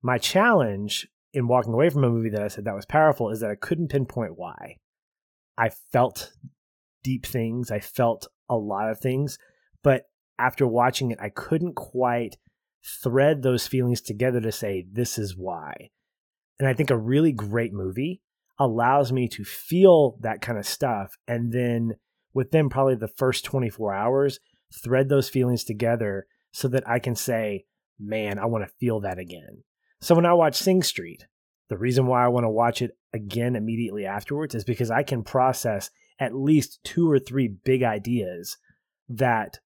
My 0.00 0.16
challenge 0.16 1.08
in 1.34 1.46
walking 1.46 1.74
away 1.74 1.90
from 1.90 2.04
a 2.04 2.10
movie 2.10 2.30
that 2.30 2.42
I 2.42 2.48
said 2.48 2.64
that 2.64 2.74
was 2.74 2.86
powerful 2.86 3.30
is 3.30 3.40
that 3.40 3.50
I 3.50 3.54
couldn't 3.54 3.88
pinpoint 3.88 4.32
why. 4.36 4.76
I 5.58 5.70
felt 5.92 6.32
deep 7.02 7.26
things, 7.26 7.70
I 7.70 7.80
felt 7.80 8.28
a 8.48 8.56
lot 8.56 8.90
of 8.90 8.98
things, 8.98 9.38
but 9.82 10.04
after 10.38 10.66
watching 10.66 11.10
it, 11.10 11.18
I 11.20 11.28
couldn't 11.28 11.74
quite 11.74 12.36
thread 12.84 13.42
those 13.42 13.66
feelings 13.66 14.00
together 14.00 14.40
to 14.40 14.52
say, 14.52 14.84
this 14.90 15.18
is 15.18 15.36
why. 15.36 15.90
And 16.58 16.68
I 16.68 16.74
think 16.74 16.90
a 16.90 16.98
really 16.98 17.32
great 17.32 17.72
movie 17.72 18.22
allows 18.58 19.12
me 19.12 19.28
to 19.28 19.44
feel 19.44 20.16
that 20.20 20.40
kind 20.40 20.58
of 20.58 20.66
stuff. 20.66 21.16
And 21.26 21.52
then 21.52 21.94
within 22.34 22.68
probably 22.68 22.94
the 22.94 23.08
first 23.08 23.44
24 23.44 23.94
hours, 23.94 24.38
thread 24.72 25.08
those 25.08 25.28
feelings 25.28 25.64
together 25.64 26.26
so 26.52 26.68
that 26.68 26.88
I 26.88 26.98
can 26.98 27.14
say, 27.14 27.64
man, 27.98 28.38
I 28.38 28.46
want 28.46 28.64
to 28.64 28.74
feel 28.78 29.00
that 29.00 29.18
again. 29.18 29.62
So 30.00 30.14
when 30.14 30.26
I 30.26 30.34
watch 30.34 30.56
Sing 30.56 30.82
Street, 30.82 31.26
the 31.68 31.78
reason 31.78 32.06
why 32.06 32.24
I 32.24 32.28
want 32.28 32.44
to 32.44 32.50
watch 32.50 32.82
it 32.82 32.96
again 33.12 33.56
immediately 33.56 34.04
afterwards 34.04 34.54
is 34.54 34.64
because 34.64 34.90
I 34.90 35.02
can 35.02 35.22
process 35.22 35.90
at 36.18 36.34
least 36.34 36.80
two 36.84 37.10
or 37.10 37.18
three 37.18 37.48
big 37.48 37.82
ideas 37.82 38.56
that 39.08 39.58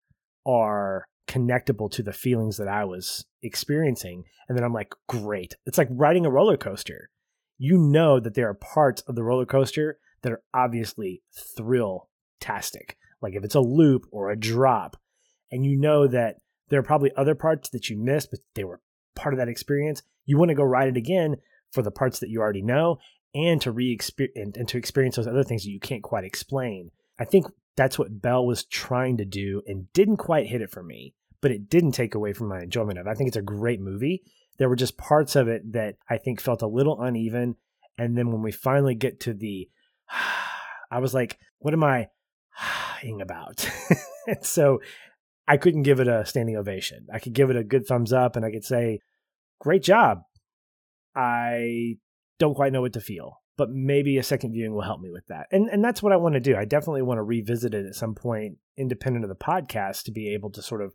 are 0.47 1.07
connectable 1.27 1.91
to 1.91 2.03
the 2.03 2.13
feelings 2.13 2.57
that 2.57 2.69
I 2.69 2.85
was 2.85 3.25
experiencing. 3.43 4.25
And 4.49 4.57
then 4.57 4.65
I'm 4.65 4.73
like, 4.73 4.95
great. 5.09 5.57
It's 5.67 5.79
like 5.79 5.89
riding 5.91 6.27
a 6.27 6.31
roller 6.31 6.57
coaster. 6.57 7.11
You 7.59 7.79
know 7.79 8.21
that 8.21 8.35
there 8.35 8.49
are 8.49 8.55
parts 8.55 9.03
of 9.03 9.15
the 9.15 9.25
roller 9.25 9.47
coaster 9.47 9.99
that 10.23 10.33
are 10.33 10.43
obviously 10.55 11.23
thrill 11.57 12.09
tastic. 12.41 12.97
Like 13.21 13.35
if 13.35 13.45
it's 13.45 13.55
a 13.55 13.61
loop 13.61 14.07
or 14.11 14.31
a 14.31 14.39
drop, 14.39 14.97
and 15.51 15.65
you 15.65 15.77
know 15.77 16.07
that 16.07 16.37
there 16.69 16.81
are 16.81 16.85
probably 16.85 17.13
other 17.17 17.35
parts 17.35 17.71
that 17.71 17.89
you 17.89 17.97
missed, 17.97 18.31
but 18.31 18.41
they 18.55 18.65
were 18.65 18.81
part 19.15 19.33
of 19.33 19.39
that 19.39 19.49
experience 19.49 20.03
you 20.27 20.37
want 20.37 20.51
to 20.51 20.55
go 20.55 20.65
ride 20.65 20.89
it 20.89 20.97
again 20.97 21.37
for 21.73 21.83
the 21.83 21.91
parts 21.91 22.19
that 22.19 22.29
you 22.29 22.41
already 22.41 22.63
know 22.63 22.99
and 23.35 23.63
to 23.63 23.71
re 23.71 23.99
and, 24.35 24.57
and 24.57 24.69
to 24.69 24.77
experience 24.77 25.17
those 25.17 25.27
other 25.27 25.45
things 25.45 25.65
that 25.65 25.71
you 25.71 25.81
can't 25.81 26.03
quite 26.03 26.25
explain. 26.25 26.91
I 27.19 27.25
think 27.25 27.47
that's 27.77 27.99
what 27.99 28.23
Belle 28.23 28.47
was 28.47 28.65
trying 28.65 29.19
to 29.19 29.25
do 29.25 29.63
and 29.67 29.93
didn't 29.93 30.17
quite 30.17 30.47
hit 30.47 30.63
it 30.63 30.71
for 30.71 30.83
me, 30.83 31.15
but 31.41 31.51
it 31.51 31.69
didn't 31.69 31.93
take 31.93 32.15
away 32.15 32.33
from 32.33 32.49
my 32.49 32.63
enjoyment 32.63 32.99
of 32.99 33.07
it. 33.07 33.11
I 33.11 33.15
think 33.15 33.29
it's 33.29 33.37
a 33.37 33.43
great 33.43 33.81
movie. 33.81 34.23
There 34.59 34.69
were 34.69 34.77
just 34.77 34.97
parts 34.97 35.37
of 35.37 35.49
it 35.49 35.73
that 35.73 35.97
I 36.09 36.17
think 36.17 36.41
felt 36.41 36.63
a 36.63 36.67
little 36.67 37.01
uneven. 37.01 37.57
And 37.99 38.17
then 38.17 38.31
when 38.31 38.43
we 38.43 38.53
finally 38.53 38.95
get 38.95 39.21
to 39.21 39.35
the, 39.35 39.69
I 40.91 40.99
was 40.99 41.13
like, 41.13 41.39
what 41.59 41.75
am 41.75 41.85
I 41.85 42.09
about? 43.21 43.69
and 44.27 44.45
so 44.45 44.81
I 45.47 45.57
couldn't 45.59 45.83
give 45.83 46.01
it 46.01 46.09
a 46.09 46.25
standing 46.25 46.57
ovation. 46.57 47.07
I 47.13 47.19
could 47.19 47.35
give 47.35 47.51
it 47.51 47.57
a 47.57 47.65
good 47.65 47.87
thumbs 47.87 48.13
up 48.13 48.37
and 48.37 48.45
I 48.45 48.51
could 48.51 48.65
say, 48.65 49.01
great 49.61 49.83
job. 49.83 50.23
I 51.15 51.97
don't 52.39 52.55
quite 52.55 52.73
know 52.73 52.83
what 52.83 52.93
to 52.95 53.01
feel, 53.01 53.41
but 53.57 53.71
maybe 53.71 54.19
a 54.19 54.23
second 54.23 54.53
viewing 54.53 54.75
will 54.75 54.83
help 54.83 55.01
me 55.01 55.11
with 55.11 55.27
that. 55.29 55.47
And 55.51 55.69
and 55.69 55.85
that's 55.85 56.03
what 56.03 56.13
I 56.13 56.17
want 56.17 56.35
to 56.35 56.41
do. 56.41 56.57
I 56.57 56.65
definitely 56.65 57.03
want 57.03 57.19
to 57.19 57.23
revisit 57.23 57.75
it 57.75 57.87
at 57.87 57.95
some 57.95 58.15
point 58.15 58.59
independent 58.77 59.25
of 59.25 59.29
the 59.29 59.35
podcast 59.35 60.05
to 60.05 60.13
be 60.13 60.33
able 60.35 60.51
to 60.51 60.63
sort 60.63 60.83
of 60.83 60.93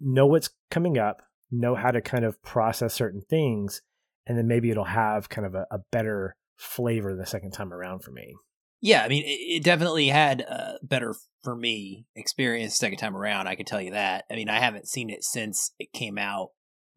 know 0.00 0.26
what's 0.26 0.50
coming 0.70 0.98
up, 0.98 1.22
know 1.50 1.74
how 1.74 1.90
to 1.90 2.00
kind 2.00 2.24
of 2.24 2.42
process 2.42 2.94
certain 2.94 3.22
things, 3.22 3.82
and 4.26 4.36
then 4.36 4.46
maybe 4.46 4.70
it'll 4.70 4.84
have 4.84 5.28
kind 5.28 5.46
of 5.46 5.54
a, 5.54 5.66
a 5.70 5.78
better 5.90 6.36
flavor 6.56 7.14
the 7.14 7.26
second 7.26 7.52
time 7.52 7.72
around 7.72 8.00
for 8.00 8.10
me. 8.10 8.34
Yeah, 8.80 9.04
I 9.04 9.08
mean, 9.08 9.22
it, 9.24 9.62
definitely 9.62 10.08
had 10.08 10.40
a 10.40 10.78
better 10.82 11.14
for 11.44 11.54
me 11.54 12.06
experience 12.16 12.76
second 12.76 12.98
time 12.98 13.16
around. 13.16 13.46
I 13.46 13.54
can 13.54 13.64
tell 13.64 13.80
you 13.80 13.92
that. 13.92 14.24
I 14.28 14.34
mean, 14.34 14.48
I 14.48 14.58
haven't 14.58 14.88
seen 14.88 15.08
it 15.08 15.22
since 15.22 15.72
it 15.78 15.92
came 15.92 16.18
out 16.18 16.48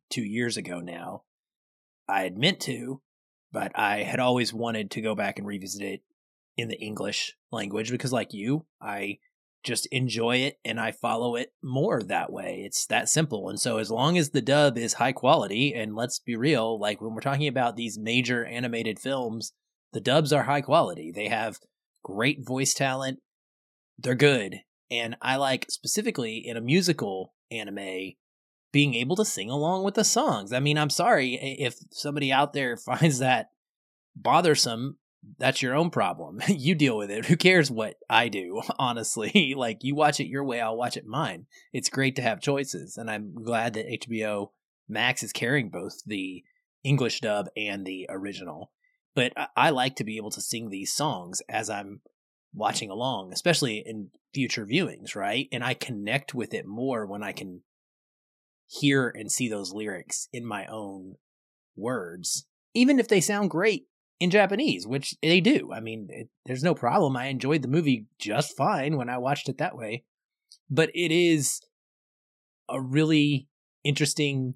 two 0.09 0.23
years 0.23 0.57
ago 0.57 0.79
now. 0.79 1.23
I 2.07 2.23
had 2.23 2.37
meant 2.37 2.59
to, 2.61 3.01
but 3.51 3.71
I 3.77 4.03
had 4.03 4.19
always 4.19 4.53
wanted 4.53 4.91
to 4.91 5.01
go 5.01 5.15
back 5.15 5.37
and 5.37 5.47
revisit 5.47 5.81
it 5.81 6.01
in 6.57 6.67
the 6.67 6.79
English 6.79 7.35
language 7.51 7.91
because, 7.91 8.13
like 8.13 8.33
you, 8.33 8.65
I 8.81 9.19
just 9.63 9.87
enjoy 9.87 10.37
it 10.37 10.59
and 10.63 10.79
I 10.79 10.91
follow 10.91 11.35
it 11.35 11.51
more 11.63 12.01
that 12.03 12.31
way. 12.31 12.61
It's 12.65 12.85
that 12.87 13.09
simple. 13.09 13.49
And 13.49 13.59
so, 13.59 13.77
as 13.77 13.91
long 13.91 14.17
as 14.17 14.29
the 14.29 14.41
dub 14.41 14.77
is 14.77 14.93
high 14.93 15.11
quality, 15.11 15.73
and 15.73 15.95
let's 15.95 16.19
be 16.19 16.35
real, 16.35 16.79
like 16.79 17.01
when 17.01 17.13
we're 17.13 17.21
talking 17.21 17.47
about 17.47 17.75
these 17.75 17.97
major 17.97 18.45
animated 18.45 18.99
films, 18.99 19.53
the 19.91 20.01
dubs 20.01 20.31
are 20.31 20.43
high 20.43 20.61
quality. 20.61 21.11
They 21.11 21.29
have 21.29 21.59
great 22.03 22.45
voice 22.45 22.73
talent, 22.73 23.19
they're 23.97 24.15
good. 24.15 24.61
And 24.91 25.15
I 25.21 25.37
like 25.37 25.65
specifically 25.69 26.37
in 26.37 26.57
a 26.57 26.61
musical 26.61 27.33
anime, 27.49 28.13
being 28.75 28.93
able 28.93 29.15
to 29.15 29.23
sing 29.23 29.49
along 29.49 29.85
with 29.85 29.93
the 29.93 30.03
songs. 30.03 30.51
I 30.51 30.59
mean, 30.59 30.77
I'm 30.77 30.89
sorry 30.89 31.35
if 31.35 31.77
somebody 31.91 32.29
out 32.33 32.51
there 32.51 32.75
finds 32.91 33.19
that 33.19 33.51
bothersome. 34.17 34.97
That's 35.37 35.61
your 35.61 35.75
own 35.75 35.91
problem. 35.91 36.41
you 36.49 36.75
deal 36.75 36.97
with 36.97 37.09
it. 37.09 37.27
Who 37.27 37.37
cares 37.37 37.71
what 37.71 37.95
I 38.09 38.27
do, 38.27 38.61
honestly? 38.77 39.53
like, 39.55 39.85
you 39.85 39.95
watch 39.95 40.19
it 40.19 40.27
your 40.27 40.43
way, 40.43 40.59
I'll 40.59 40.75
watch 40.75 40.97
it 40.97 41.05
mine. 41.05 41.45
It's 41.71 41.87
great 41.87 42.17
to 42.17 42.21
have 42.21 42.41
choices. 42.41 42.97
And 42.97 43.09
I'm 43.09 43.33
glad 43.33 43.75
that 43.75 43.87
HBO 43.87 44.49
Max 44.89 45.23
is 45.23 45.31
carrying 45.31 45.69
both 45.69 46.03
the 46.05 46.43
English 46.83 47.21
dub 47.21 47.47
and 47.55 47.85
the 47.85 48.07
original. 48.09 48.73
But 49.15 49.31
I 49.55 49.69
like 49.69 49.95
to 49.95 50.03
be 50.03 50.17
able 50.17 50.31
to 50.31 50.41
sing 50.41 50.69
these 50.69 50.91
songs 50.91 51.41
as 51.47 51.69
I'm 51.69 52.01
watching 52.53 52.89
along, 52.89 53.31
especially 53.31 53.77
in 53.85 54.09
future 54.33 54.65
viewings, 54.65 55.15
right? 55.15 55.47
And 55.53 55.63
I 55.63 55.75
connect 55.75 56.33
with 56.33 56.53
it 56.53 56.65
more 56.65 57.05
when 57.05 57.23
I 57.23 57.31
can 57.31 57.61
hear 58.67 59.09
and 59.09 59.31
see 59.31 59.49
those 59.49 59.73
lyrics 59.73 60.27
in 60.33 60.45
my 60.45 60.65
own 60.65 61.15
words, 61.75 62.47
even 62.73 62.99
if 62.99 63.07
they 63.07 63.21
sound 63.21 63.49
great 63.49 63.85
in 64.19 64.29
Japanese, 64.29 64.87
which 64.87 65.15
they 65.21 65.41
do. 65.41 65.71
I 65.73 65.79
mean, 65.79 66.07
it, 66.09 66.29
there's 66.45 66.63
no 66.63 66.73
problem. 66.73 67.17
I 67.17 67.25
enjoyed 67.27 67.61
the 67.61 67.67
movie 67.67 68.05
just 68.19 68.55
fine 68.55 68.97
when 68.97 69.09
I 69.09 69.17
watched 69.17 69.49
it 69.49 69.57
that 69.57 69.77
way. 69.77 70.03
But 70.69 70.89
it 70.95 71.11
is 71.11 71.61
a 72.69 72.81
really 72.81 73.47
interesting 73.83 74.55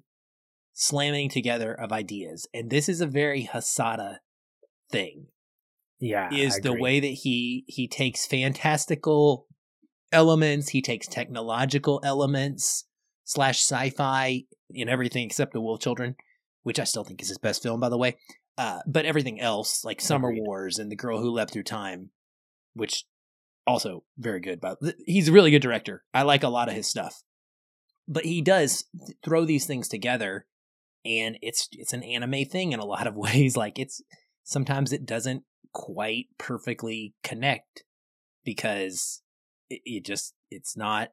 slamming 0.72 1.28
together 1.28 1.72
of 1.72 1.92
ideas. 1.92 2.48
And 2.54 2.70
this 2.70 2.88
is 2.88 3.00
a 3.00 3.06
very 3.06 3.48
Hosoda 3.52 4.16
thing. 4.90 5.26
Yeah. 6.00 6.32
Is 6.32 6.56
the 6.62 6.72
way 6.72 6.98
that 6.98 7.06
he 7.06 7.64
he 7.68 7.86
takes 7.86 8.26
fantastical 8.26 9.46
elements, 10.10 10.70
he 10.70 10.80
takes 10.80 11.06
technological 11.06 12.00
elements 12.02 12.86
slash 13.30 13.60
sci-fi 13.60 14.42
in 14.70 14.88
everything 14.88 15.24
except 15.24 15.52
the 15.52 15.60
Wolf 15.60 15.80
Children, 15.80 16.16
which 16.64 16.80
I 16.80 16.84
still 16.84 17.04
think 17.04 17.22
is 17.22 17.28
his 17.28 17.38
best 17.38 17.62
film, 17.62 17.78
by 17.78 17.88
the 17.88 17.96
way. 17.96 18.16
Uh, 18.58 18.80
but 18.88 19.06
everything 19.06 19.40
else, 19.40 19.84
like 19.84 20.00
Summer 20.00 20.30
Agreed. 20.30 20.42
Wars 20.42 20.80
and 20.80 20.90
The 20.90 20.96
Girl 20.96 21.20
Who 21.20 21.30
Leapt 21.30 21.52
Through 21.52 21.62
Time, 21.62 22.10
which 22.74 23.04
also 23.68 24.02
very 24.18 24.40
good. 24.40 24.60
But 24.60 24.78
he's 25.06 25.28
a 25.28 25.32
really 25.32 25.52
good 25.52 25.62
director. 25.62 26.02
I 26.12 26.22
like 26.22 26.42
a 26.42 26.48
lot 26.48 26.68
of 26.68 26.74
his 26.74 26.88
stuff. 26.88 27.22
But 28.08 28.24
he 28.24 28.42
does 28.42 28.86
throw 29.24 29.44
these 29.44 29.64
things 29.64 29.86
together, 29.86 30.46
and 31.04 31.38
it's 31.40 31.68
it's 31.70 31.92
an 31.92 32.02
anime 32.02 32.44
thing 32.46 32.72
in 32.72 32.80
a 32.80 32.84
lot 32.84 33.06
of 33.06 33.14
ways. 33.16 33.56
Like 33.56 33.78
it's 33.78 34.02
sometimes 34.42 34.92
it 34.92 35.06
doesn't 35.06 35.44
quite 35.72 36.26
perfectly 36.36 37.14
connect 37.22 37.84
because 38.44 39.22
it, 39.68 39.82
it 39.84 40.04
just 40.04 40.34
it's 40.50 40.76
not 40.76 41.10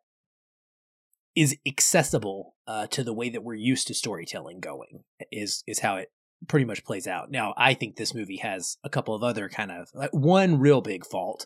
is 1.38 1.56
accessible 1.67 2.56
uh, 2.65 2.88
to 2.88 3.03
the 3.03 3.13
way 3.13 3.29
that 3.29 3.44
we're 3.44 3.53
used 3.53 3.86
to 3.88 3.94
storytelling 3.94 4.60
going 4.60 5.03
is 5.32 5.63
is 5.67 5.79
how 5.79 5.98
it 5.98 6.10
pretty 6.48 6.65
much 6.65 6.84
plays 6.84 7.06
out. 7.06 7.29
Now, 7.29 7.53
I 7.58 7.75
think 7.75 7.96
this 7.96 8.15
movie 8.15 8.38
has 8.38 8.77
a 8.84 8.89
couple 8.89 9.13
of 9.13 9.22
other 9.22 9.48
kind 9.48 9.72
of 9.72 9.89
like, 9.94 10.10
one 10.12 10.60
real 10.60 10.82
big 10.82 11.06
fault, 11.06 11.46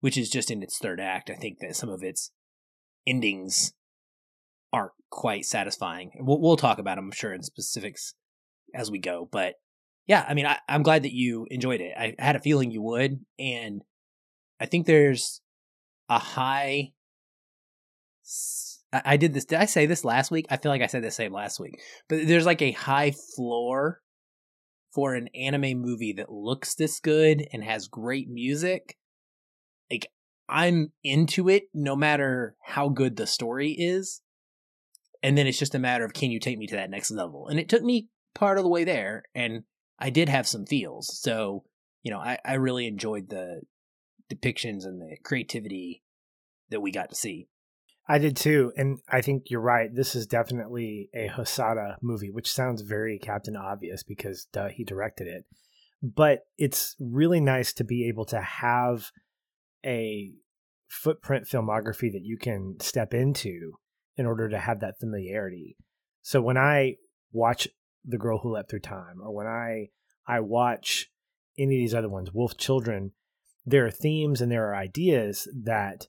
which 0.00 0.18
is 0.18 0.28
just 0.28 0.50
in 0.50 0.62
its 0.62 0.78
third 0.78 1.00
act. 1.00 1.30
I 1.30 1.34
think 1.34 1.60
that 1.60 1.76
some 1.76 1.88
of 1.88 2.02
its 2.02 2.30
endings 3.06 3.72
aren't 4.70 4.92
quite 5.10 5.46
satisfying. 5.46 6.12
We'll, 6.18 6.40
we'll 6.40 6.56
talk 6.56 6.78
about 6.78 6.96
them, 6.96 7.06
I'm 7.06 7.12
sure, 7.12 7.32
in 7.32 7.42
specifics 7.42 8.14
as 8.74 8.90
we 8.90 8.98
go. 8.98 9.28
But 9.32 9.54
yeah, 10.06 10.26
I 10.28 10.34
mean, 10.34 10.46
I, 10.46 10.58
I'm 10.68 10.82
glad 10.82 11.04
that 11.04 11.14
you 11.14 11.46
enjoyed 11.50 11.80
it. 11.80 11.92
I 11.98 12.14
had 12.18 12.36
a 12.36 12.40
feeling 12.40 12.70
you 12.70 12.82
would, 12.82 13.20
and 13.38 13.82
I 14.60 14.66
think 14.66 14.86
there's 14.86 15.40
a 16.10 16.18
high. 16.18 16.92
I 18.92 19.16
did 19.16 19.32
this. 19.32 19.46
Did 19.46 19.58
I 19.58 19.64
say 19.64 19.86
this 19.86 20.04
last 20.04 20.30
week? 20.30 20.46
I 20.50 20.58
feel 20.58 20.70
like 20.70 20.82
I 20.82 20.86
said 20.86 21.02
the 21.02 21.10
same 21.10 21.32
last 21.32 21.58
week. 21.58 21.80
But 22.08 22.26
there's 22.26 22.44
like 22.44 22.60
a 22.60 22.72
high 22.72 23.12
floor 23.36 24.00
for 24.92 25.14
an 25.14 25.28
anime 25.34 25.80
movie 25.80 26.12
that 26.14 26.30
looks 26.30 26.74
this 26.74 27.00
good 27.00 27.46
and 27.52 27.64
has 27.64 27.88
great 27.88 28.28
music. 28.28 28.96
Like 29.90 30.08
I'm 30.48 30.92
into 31.02 31.48
it 31.48 31.64
no 31.72 31.96
matter 31.96 32.56
how 32.62 32.90
good 32.90 33.16
the 33.16 33.26
story 33.26 33.72
is. 33.72 34.20
And 35.22 35.38
then 35.38 35.46
it's 35.46 35.58
just 35.58 35.74
a 35.74 35.78
matter 35.78 36.04
of 36.04 36.12
can 36.12 36.30
you 36.30 36.40
take 36.40 36.58
me 36.58 36.66
to 36.66 36.76
that 36.76 36.90
next 36.90 37.10
level? 37.10 37.48
And 37.48 37.58
it 37.58 37.68
took 37.68 37.82
me 37.82 38.08
part 38.34 38.58
of 38.58 38.64
the 38.64 38.70
way 38.70 38.84
there 38.84 39.22
and 39.34 39.62
I 39.98 40.10
did 40.10 40.28
have 40.28 40.46
some 40.46 40.66
feels. 40.66 41.18
So, 41.22 41.64
you 42.02 42.10
know, 42.10 42.18
I, 42.18 42.38
I 42.44 42.54
really 42.54 42.86
enjoyed 42.86 43.30
the 43.30 43.62
depictions 44.30 44.84
and 44.84 45.00
the 45.00 45.16
creativity 45.22 46.02
that 46.70 46.80
we 46.80 46.90
got 46.90 47.10
to 47.10 47.14
see. 47.14 47.48
I 48.08 48.18
did 48.18 48.36
too, 48.36 48.72
and 48.76 48.98
I 49.08 49.20
think 49.20 49.44
you're 49.48 49.60
right. 49.60 49.88
This 49.94 50.14
is 50.14 50.26
definitely 50.26 51.08
a 51.14 51.28
Hosoda 51.28 51.96
movie, 52.02 52.30
which 52.30 52.52
sounds 52.52 52.82
very 52.82 53.18
Captain 53.18 53.56
Obvious 53.56 54.02
because 54.02 54.46
duh, 54.52 54.68
he 54.68 54.84
directed 54.84 55.28
it. 55.28 55.44
But 56.02 56.40
it's 56.58 56.96
really 56.98 57.40
nice 57.40 57.72
to 57.74 57.84
be 57.84 58.08
able 58.08 58.24
to 58.26 58.40
have 58.40 59.12
a 59.84 60.32
footprint 60.88 61.46
filmography 61.46 62.12
that 62.12 62.24
you 62.24 62.36
can 62.36 62.76
step 62.80 63.14
into 63.14 63.74
in 64.16 64.26
order 64.26 64.48
to 64.48 64.58
have 64.58 64.80
that 64.80 64.98
familiarity. 64.98 65.76
So 66.22 66.42
when 66.42 66.58
I 66.58 66.96
watch 67.32 67.68
The 68.04 68.18
Girl 68.18 68.38
Who 68.38 68.54
Leapt 68.54 68.68
Through 68.70 68.80
Time, 68.80 69.20
or 69.22 69.32
when 69.32 69.46
I 69.46 69.90
I 70.26 70.40
watch 70.40 71.08
any 71.56 71.76
of 71.76 71.80
these 71.80 71.94
other 71.94 72.08
ones, 72.08 72.32
Wolf 72.32 72.56
Children, 72.56 73.12
there 73.64 73.86
are 73.86 73.90
themes 73.90 74.40
and 74.40 74.50
there 74.50 74.68
are 74.68 74.76
ideas 74.76 75.48
that 75.64 76.08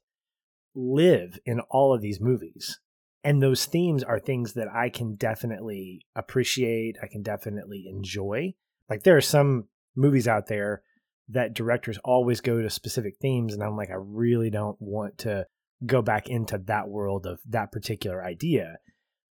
live 0.76 1.38
in 1.46 1.60
all 1.70 1.94
of 1.94 2.02
these 2.02 2.20
movies. 2.20 2.80
And 3.24 3.42
those 3.42 3.66
themes 3.66 4.04
are 4.04 4.20
things 4.20 4.54
that 4.54 4.68
I 4.74 4.90
can 4.90 5.16
definitely 5.16 6.06
appreciate, 6.16 6.98
I 7.02 7.08
can 7.08 7.24
definitely 7.24 7.86
enjoy. 7.88 8.54
Like 8.90 9.04
there 9.04 9.16
are 9.16 9.22
some 9.22 9.70
movies 9.96 10.28
out 10.28 10.48
there 10.48 10.82
that 11.30 11.54
directors 11.54 11.98
always 12.04 12.42
go 12.42 12.62
to 12.62 12.70
specific 12.70 13.16
themes 13.22 13.54
and 13.54 13.64
I'm 13.64 13.78
like 13.78 13.90
I 13.90 13.98
really 13.98 14.50
don't 14.50 14.76
want 14.82 15.18
to 15.20 15.48
go 15.86 16.02
back 16.02 16.28
into 16.30 16.58
that 16.66 16.90
world 16.90 17.26
of 17.26 17.40
that 17.48 17.72
particular 17.72 18.24
idea. 18.24 18.78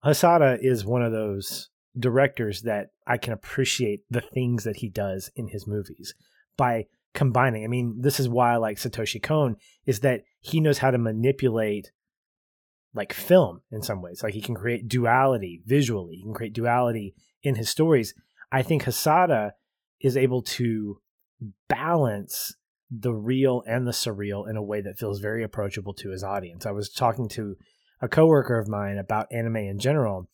Hosoda 0.04 0.58
is 0.60 0.84
one 0.84 1.02
of 1.02 1.12
those 1.12 1.68
directors 1.98 2.62
that 2.62 2.88
I 3.06 3.18
can 3.18 3.32
appreciate 3.32 4.00
the 4.10 4.20
things 4.20 4.64
that 4.64 4.76
he 4.76 4.88
does 4.88 5.30
in 5.36 5.48
his 5.48 5.66
movies 5.66 6.14
by 6.56 6.86
combining. 7.14 7.64
I 7.64 7.68
mean, 7.68 7.96
this 8.00 8.18
is 8.18 8.28
why 8.28 8.52
I 8.52 8.56
like 8.56 8.78
Satoshi 8.78 9.22
Kon 9.22 9.56
is 9.86 10.00
that 10.00 10.22
he 10.40 10.60
knows 10.60 10.78
how 10.78 10.90
to 10.90 10.98
manipulate 10.98 11.92
like 12.94 13.12
film 13.12 13.62
in 13.70 13.82
some 13.82 14.02
ways. 14.02 14.22
Like 14.22 14.34
he 14.34 14.40
can 14.40 14.54
create 14.54 14.88
duality 14.88 15.62
visually, 15.64 16.16
he 16.16 16.22
can 16.22 16.34
create 16.34 16.52
duality 16.52 17.14
in 17.42 17.54
his 17.54 17.68
stories. 17.68 18.14
I 18.50 18.62
think 18.62 18.84
Hosoda 18.84 19.52
is 20.00 20.16
able 20.16 20.42
to 20.42 21.00
balance 21.68 22.54
the 22.90 23.14
real 23.14 23.62
and 23.66 23.86
the 23.86 23.92
surreal 23.92 24.48
in 24.48 24.56
a 24.56 24.62
way 24.62 24.82
that 24.82 24.98
feels 24.98 25.20
very 25.20 25.42
approachable 25.42 25.94
to 25.94 26.10
his 26.10 26.22
audience. 26.22 26.66
I 26.66 26.72
was 26.72 26.90
talking 26.90 27.28
to 27.30 27.56
a 28.02 28.08
coworker 28.08 28.58
of 28.58 28.68
mine 28.68 28.98
about 28.98 29.32
anime 29.32 29.56
in 29.56 29.78
general, 29.78 30.28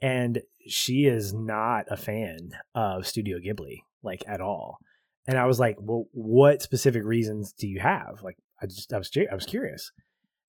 and 0.00 0.42
she 0.68 1.06
is 1.06 1.34
not 1.34 1.86
a 1.90 1.96
fan 1.96 2.50
of 2.74 3.06
Studio 3.06 3.38
Ghibli, 3.38 3.82
like 4.02 4.22
at 4.28 4.40
all. 4.40 4.78
And 5.26 5.38
I 5.38 5.46
was 5.46 5.58
like, 5.58 5.76
"Well, 5.80 6.06
what 6.12 6.62
specific 6.62 7.04
reasons 7.04 7.52
do 7.52 7.66
you 7.66 7.80
have?" 7.80 8.22
Like, 8.22 8.36
I 8.60 8.66
just, 8.66 8.92
I 8.92 8.98
was, 8.98 9.10
I 9.30 9.34
was 9.34 9.46
curious. 9.46 9.92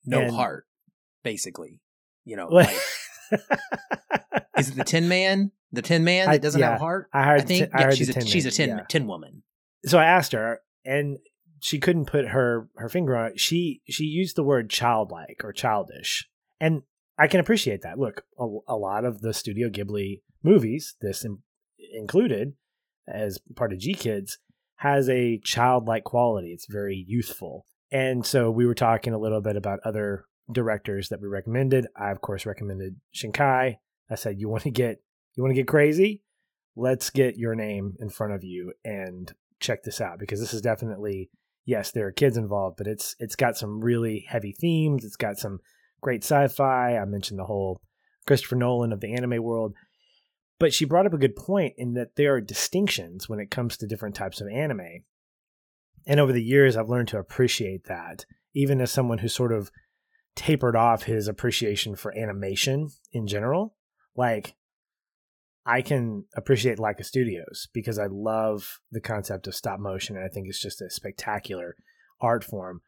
No 0.05 0.21
And- 0.21 0.35
heart, 0.35 0.65
basically. 1.23 1.81
You 2.25 2.37
know, 2.37 2.47
like 2.51 2.75
is 4.57 4.69
it 4.69 4.75
the 4.75 4.83
Tin 4.83 5.07
Man? 5.07 5.51
The 5.71 5.81
Tin 5.81 6.03
Man 6.03 6.29
that 6.29 6.41
doesn't 6.41 6.59
yeah, 6.59 6.71
have 6.71 6.75
a 6.77 6.83
heart? 6.83 7.09
I 7.13 7.23
heard, 7.23 7.41
I 7.41 7.43
think 7.43 7.69
I 7.73 7.81
yeah, 7.81 7.89
she's 7.91 8.09
a 8.09 8.13
Tin 8.13 8.25
she's 8.25 8.45
a 8.45 8.51
tin 8.51 8.69
yeah. 8.69 8.83
tin 8.87 9.07
woman. 9.07 9.43
so 9.85 9.97
I 9.97 10.05
asked 10.05 10.31
her, 10.31 10.59
and 10.83 11.17
she 11.61 11.79
couldn't 11.79 12.05
put 12.05 12.27
her 12.29 12.69
her 12.77 12.89
finger 12.89 13.15
on 13.15 13.31
it. 13.31 13.39
She 13.39 13.81
she 13.89 14.05
used 14.05 14.35
the 14.35 14.43
word 14.43 14.69
childlike 14.69 15.41
or 15.43 15.51
childish, 15.51 16.27
and 16.59 16.83
I 17.17 17.27
can 17.27 17.39
appreciate 17.39 17.81
that. 17.81 17.99
Look, 17.99 18.23
a, 18.39 18.45
a 18.67 18.75
lot 18.75 19.05
of 19.05 19.21
the 19.21 19.33
Studio 19.33 19.69
Ghibli 19.69 20.21
movies, 20.43 20.95
this 21.01 21.25
in, 21.25 21.39
included, 21.93 22.53
as 23.07 23.39
part 23.55 23.73
of 23.73 23.79
GKIDS, 23.79 24.37
has 24.77 25.09
a 25.09 25.39
childlike 25.39 26.03
quality. 26.03 26.51
It's 26.51 26.67
very 26.69 27.03
youthful, 27.07 27.65
and 27.91 28.25
so 28.25 28.51
we 28.51 28.65
were 28.65 28.75
talking 28.75 29.13
a 29.13 29.19
little 29.19 29.41
bit 29.41 29.55
about 29.55 29.79
other 29.85 30.25
directors 30.51 31.09
that 31.09 31.21
we 31.21 31.27
recommended. 31.27 31.87
I 31.97 32.11
of 32.11 32.21
course 32.21 32.45
recommended 32.45 32.95
Shinkai. 33.13 33.77
I 34.09 34.15
said, 34.15 34.39
"You 34.39 34.49
want 34.49 34.63
to 34.63 34.71
get 34.71 35.01
you 35.35 35.43
want 35.43 35.51
to 35.51 35.61
get 35.61 35.67
crazy? 35.67 36.21
Let's 36.75 37.09
get 37.09 37.37
your 37.37 37.55
name 37.55 37.95
in 37.99 38.09
front 38.09 38.33
of 38.33 38.43
you 38.43 38.73
and 38.83 39.33
check 39.59 39.83
this 39.83 40.01
out 40.01 40.19
because 40.19 40.39
this 40.39 40.53
is 40.53 40.61
definitely 40.61 41.29
yes, 41.65 41.91
there 41.91 42.07
are 42.07 42.11
kids 42.11 42.37
involved, 42.37 42.77
but 42.77 42.87
it's 42.87 43.15
it's 43.19 43.35
got 43.35 43.57
some 43.57 43.79
really 43.81 44.25
heavy 44.29 44.53
themes. 44.53 45.03
It's 45.03 45.15
got 45.15 45.37
some 45.37 45.59
great 46.01 46.23
sci-fi. 46.23 46.97
I 46.97 47.05
mentioned 47.05 47.39
the 47.39 47.45
whole 47.45 47.81
Christopher 48.27 48.55
Nolan 48.55 48.93
of 48.93 49.01
the 49.01 49.13
anime 49.13 49.43
world. 49.43 49.73
But 50.59 50.73
she 50.73 50.85
brought 50.85 51.05
up 51.05 51.13
a 51.13 51.17
good 51.17 51.35
point 51.35 51.73
in 51.77 51.93
that 51.93 52.15
there 52.15 52.35
are 52.35 52.41
distinctions 52.41 53.27
when 53.27 53.39
it 53.39 53.51
comes 53.51 53.77
to 53.77 53.87
different 53.87 54.15
types 54.15 54.39
of 54.39 54.47
anime. 54.47 55.03
And 56.07 56.19
over 56.19 56.31
the 56.31 56.43
years 56.43 56.77
I've 56.77 56.89
learned 56.89 57.09
to 57.09 57.19
appreciate 57.19 57.85
that, 57.85 58.25
even 58.53 58.79
as 58.79 58.91
someone 58.91 59.17
who 59.17 59.27
sort 59.27 59.51
of 59.51 59.71
tapered 60.35 60.75
off 60.75 61.03
his 61.03 61.27
appreciation 61.27 61.95
for 61.95 62.17
animation 62.17 62.89
in 63.11 63.25
general. 63.25 63.75
Like 64.15 64.55
I 65.65 65.81
can 65.81 66.25
appreciate 66.35 66.77
Laika 66.77 67.03
Studios 67.03 67.67
because 67.73 67.97
I 67.97 68.07
love 68.07 68.79
the 68.91 69.01
concept 69.01 69.47
of 69.47 69.55
stop 69.55 69.79
motion 69.79 70.15
and 70.15 70.25
I 70.25 70.27
think 70.27 70.47
it's 70.47 70.61
just 70.61 70.81
a 70.81 70.89
spectacular 70.89 71.75
art 72.21 72.43
form. 72.43 72.81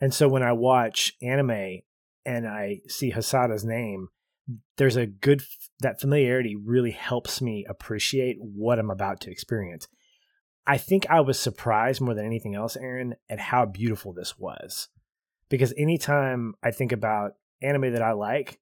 And 0.00 0.12
so 0.12 0.28
when 0.28 0.42
I 0.42 0.52
watch 0.52 1.14
anime 1.22 1.80
and 2.26 2.46
I 2.46 2.80
see 2.88 3.12
Hosoda's 3.12 3.64
name, 3.64 4.08
there's 4.76 4.96
a 4.96 5.06
good 5.06 5.42
that 5.80 6.00
familiarity 6.00 6.56
really 6.56 6.90
helps 6.90 7.40
me 7.40 7.64
appreciate 7.68 8.36
what 8.40 8.78
I'm 8.78 8.90
about 8.90 9.20
to 9.22 9.30
experience. 9.30 9.88
I 10.66 10.78
think 10.78 11.06
I 11.08 11.20
was 11.20 11.38
surprised 11.38 12.00
more 12.00 12.14
than 12.14 12.24
anything 12.24 12.54
else, 12.54 12.76
Aaron, 12.76 13.16
at 13.28 13.38
how 13.38 13.66
beautiful 13.66 14.12
this 14.12 14.38
was. 14.38 14.88
Because 15.50 15.74
anytime 15.76 16.54
I 16.62 16.70
think 16.70 16.92
about 16.92 17.32
anime 17.62 17.92
that 17.92 18.02
I 18.02 18.12
like, 18.12 18.58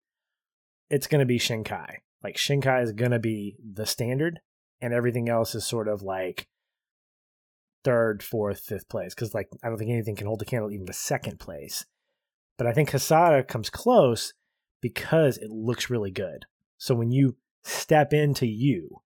it's 0.91 1.07
going 1.07 1.21
to 1.21 1.27
be 1.27 1.39
Shinkai. 1.39 1.97
Like 2.23 2.37
Shinkai 2.37 2.83
is 2.83 2.93
going 2.93 3.13
to 3.13 3.19
be 3.19 3.57
the 3.63 3.87
standard, 3.87 4.41
and 4.81 4.93
everything 4.93 5.29
else 5.29 5.55
is 5.55 5.65
sort 5.65 5.89
of 5.89 6.03
like 6.03 6.49
third, 7.85 8.23
fourth, 8.23 8.61
fifth 8.61 8.89
place. 8.89 9.15
Because 9.15 9.35
like 9.35 9.49
I 9.63 9.69
don't 9.69 9.79
think 9.79 9.91
anything 9.91 10.17
can 10.17 10.27
hold 10.27 10.41
the 10.41 10.45
candle 10.45 10.71
even 10.71 10.87
to 10.87 10.93
second 10.93 11.41
place. 11.41 11.87
But 12.59 12.67
I 12.67 12.73
think 12.73 12.91
Hosoda 12.91 13.47
comes 13.47 13.71
close 13.71 14.35
because 14.83 15.39
it 15.39 15.51
looks 15.51 15.89
really 15.89 16.11
good. 16.11 16.45
So 16.77 16.95
when 16.95 17.11
you 17.11 17.37
step 17.63 18.13
into 18.13 18.47
you 18.47 18.99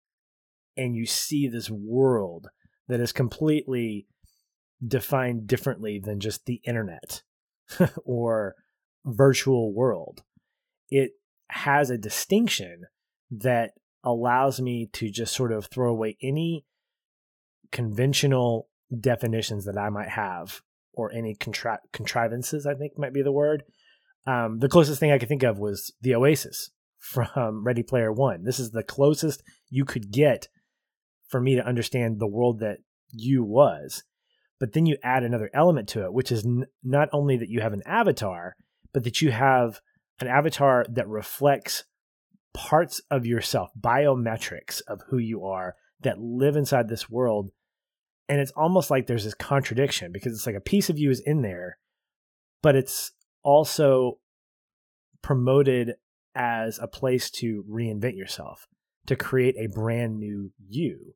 and 0.76 0.96
you 0.96 1.04
see 1.04 1.48
this 1.48 1.68
world 1.68 2.48
that 2.88 3.00
is 3.00 3.12
completely 3.12 4.06
defined 4.86 5.46
differently 5.46 5.98
than 5.98 6.20
just 6.20 6.46
the 6.46 6.62
internet 6.64 7.22
or 8.04 8.54
virtual 9.04 9.74
world, 9.74 10.22
it 10.88 11.12
has 11.50 11.90
a 11.90 11.98
distinction 11.98 12.84
that 13.30 13.72
allows 14.04 14.60
me 14.60 14.86
to 14.92 15.10
just 15.10 15.34
sort 15.34 15.52
of 15.52 15.66
throw 15.66 15.90
away 15.90 16.16
any 16.22 16.64
conventional 17.72 18.68
definitions 19.00 19.64
that 19.64 19.78
I 19.78 19.88
might 19.88 20.10
have 20.10 20.62
or 20.92 21.12
any 21.12 21.34
contri- 21.34 21.78
contrivances, 21.92 22.66
I 22.66 22.74
think 22.74 22.96
might 22.96 23.12
be 23.12 23.22
the 23.22 23.32
word. 23.32 23.64
Um, 24.26 24.58
the 24.58 24.68
closest 24.68 25.00
thing 25.00 25.12
I 25.12 25.18
could 25.18 25.28
think 25.28 25.42
of 25.42 25.58
was 25.58 25.92
the 26.00 26.14
Oasis 26.14 26.70
from 26.98 27.62
Ready 27.64 27.82
Player 27.82 28.12
One. 28.12 28.44
This 28.44 28.58
is 28.58 28.70
the 28.70 28.82
closest 28.82 29.42
you 29.68 29.84
could 29.84 30.10
get 30.10 30.48
for 31.28 31.40
me 31.40 31.56
to 31.56 31.66
understand 31.66 32.18
the 32.18 32.26
world 32.26 32.60
that 32.60 32.78
you 33.10 33.44
was. 33.44 34.02
But 34.60 34.72
then 34.72 34.86
you 34.86 34.96
add 35.02 35.24
another 35.24 35.50
element 35.52 35.88
to 35.90 36.04
it, 36.04 36.12
which 36.12 36.32
is 36.32 36.44
n- 36.44 36.66
not 36.82 37.08
only 37.12 37.36
that 37.36 37.48
you 37.48 37.60
have 37.60 37.72
an 37.72 37.82
avatar, 37.84 38.56
but 38.92 39.04
that 39.04 39.20
you 39.20 39.30
have 39.30 39.80
an 40.20 40.28
avatar 40.28 40.86
that 40.88 41.08
reflects 41.08 41.84
parts 42.54 43.00
of 43.10 43.26
yourself, 43.26 43.70
biometrics 43.78 44.80
of 44.86 45.02
who 45.08 45.18
you 45.18 45.44
are 45.44 45.74
that 46.00 46.20
live 46.20 46.56
inside 46.56 46.88
this 46.88 47.10
world. 47.10 47.50
And 48.28 48.40
it's 48.40 48.52
almost 48.52 48.90
like 48.90 49.06
there's 49.06 49.24
this 49.24 49.34
contradiction 49.34 50.12
because 50.12 50.32
it's 50.32 50.46
like 50.46 50.54
a 50.54 50.60
piece 50.60 50.88
of 50.88 50.98
you 50.98 51.10
is 51.10 51.20
in 51.20 51.42
there, 51.42 51.78
but 52.62 52.76
it's 52.76 53.10
also 53.44 54.18
promoted 55.22 55.94
as 56.34 56.78
a 56.78 56.88
place 56.88 57.30
to 57.30 57.64
reinvent 57.70 58.16
yourself, 58.16 58.66
to 59.06 59.14
create 59.14 59.56
a 59.56 59.68
brand 59.72 60.18
new 60.18 60.50
you. 60.68 61.14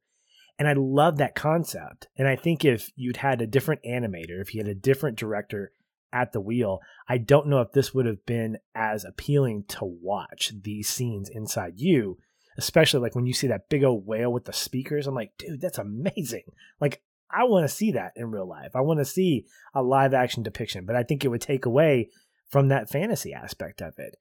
And 0.58 0.68
I 0.68 0.74
love 0.74 1.18
that 1.18 1.34
concept. 1.34 2.08
And 2.16 2.26
I 2.26 2.36
think 2.36 2.64
if 2.64 2.90
you'd 2.96 3.18
had 3.18 3.40
a 3.40 3.46
different 3.46 3.82
animator, 3.84 4.40
if 4.40 4.54
you 4.54 4.60
had 4.60 4.68
a 4.68 4.74
different 4.74 5.18
director 5.18 5.72
at 6.12 6.32
the 6.32 6.40
wheel, 6.40 6.80
I 7.08 7.18
don't 7.18 7.48
know 7.48 7.60
if 7.60 7.72
this 7.72 7.94
would 7.94 8.06
have 8.06 8.24
been 8.26 8.58
as 8.74 9.04
appealing 9.04 9.64
to 9.68 9.84
watch 9.84 10.52
these 10.62 10.88
scenes 10.88 11.28
inside 11.28 11.74
you, 11.76 12.18
especially 12.56 13.00
like 13.00 13.14
when 13.14 13.26
you 13.26 13.32
see 13.32 13.46
that 13.46 13.68
big 13.68 13.84
old 13.84 14.06
whale 14.06 14.32
with 14.32 14.46
the 14.46 14.52
speakers. 14.52 15.06
I'm 15.06 15.14
like, 15.14 15.32
dude, 15.38 15.60
that's 15.60 15.78
amazing. 15.78 16.44
Like, 16.80 17.02
I 17.30 17.44
want 17.44 17.68
to 17.68 17.74
see 17.74 17.92
that 17.92 18.12
in 18.16 18.30
real 18.30 18.48
life. 18.48 18.70
I 18.74 18.80
want 18.80 19.00
to 19.00 19.04
see 19.04 19.44
a 19.74 19.82
live 19.82 20.14
action 20.14 20.42
depiction, 20.42 20.86
but 20.86 20.96
I 20.96 21.02
think 21.02 21.24
it 21.24 21.28
would 21.28 21.40
take 21.40 21.66
away 21.66 22.10
from 22.48 22.68
that 22.68 22.88
fantasy 22.88 23.32
aspect 23.32 23.82
of 23.82 23.94
it. 23.98 24.16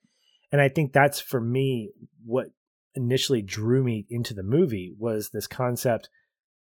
And 0.52 0.62
I 0.62 0.70
think 0.70 0.94
that's 0.94 1.20
for 1.20 1.40
me 1.40 1.92
what 2.26 2.48
initially 2.96 3.42
drew 3.42 3.84
me 3.84 4.06
into 4.10 4.34
the 4.34 4.44
movie 4.44 4.94
was 4.98 5.30
this 5.30 5.48
concept 5.48 6.10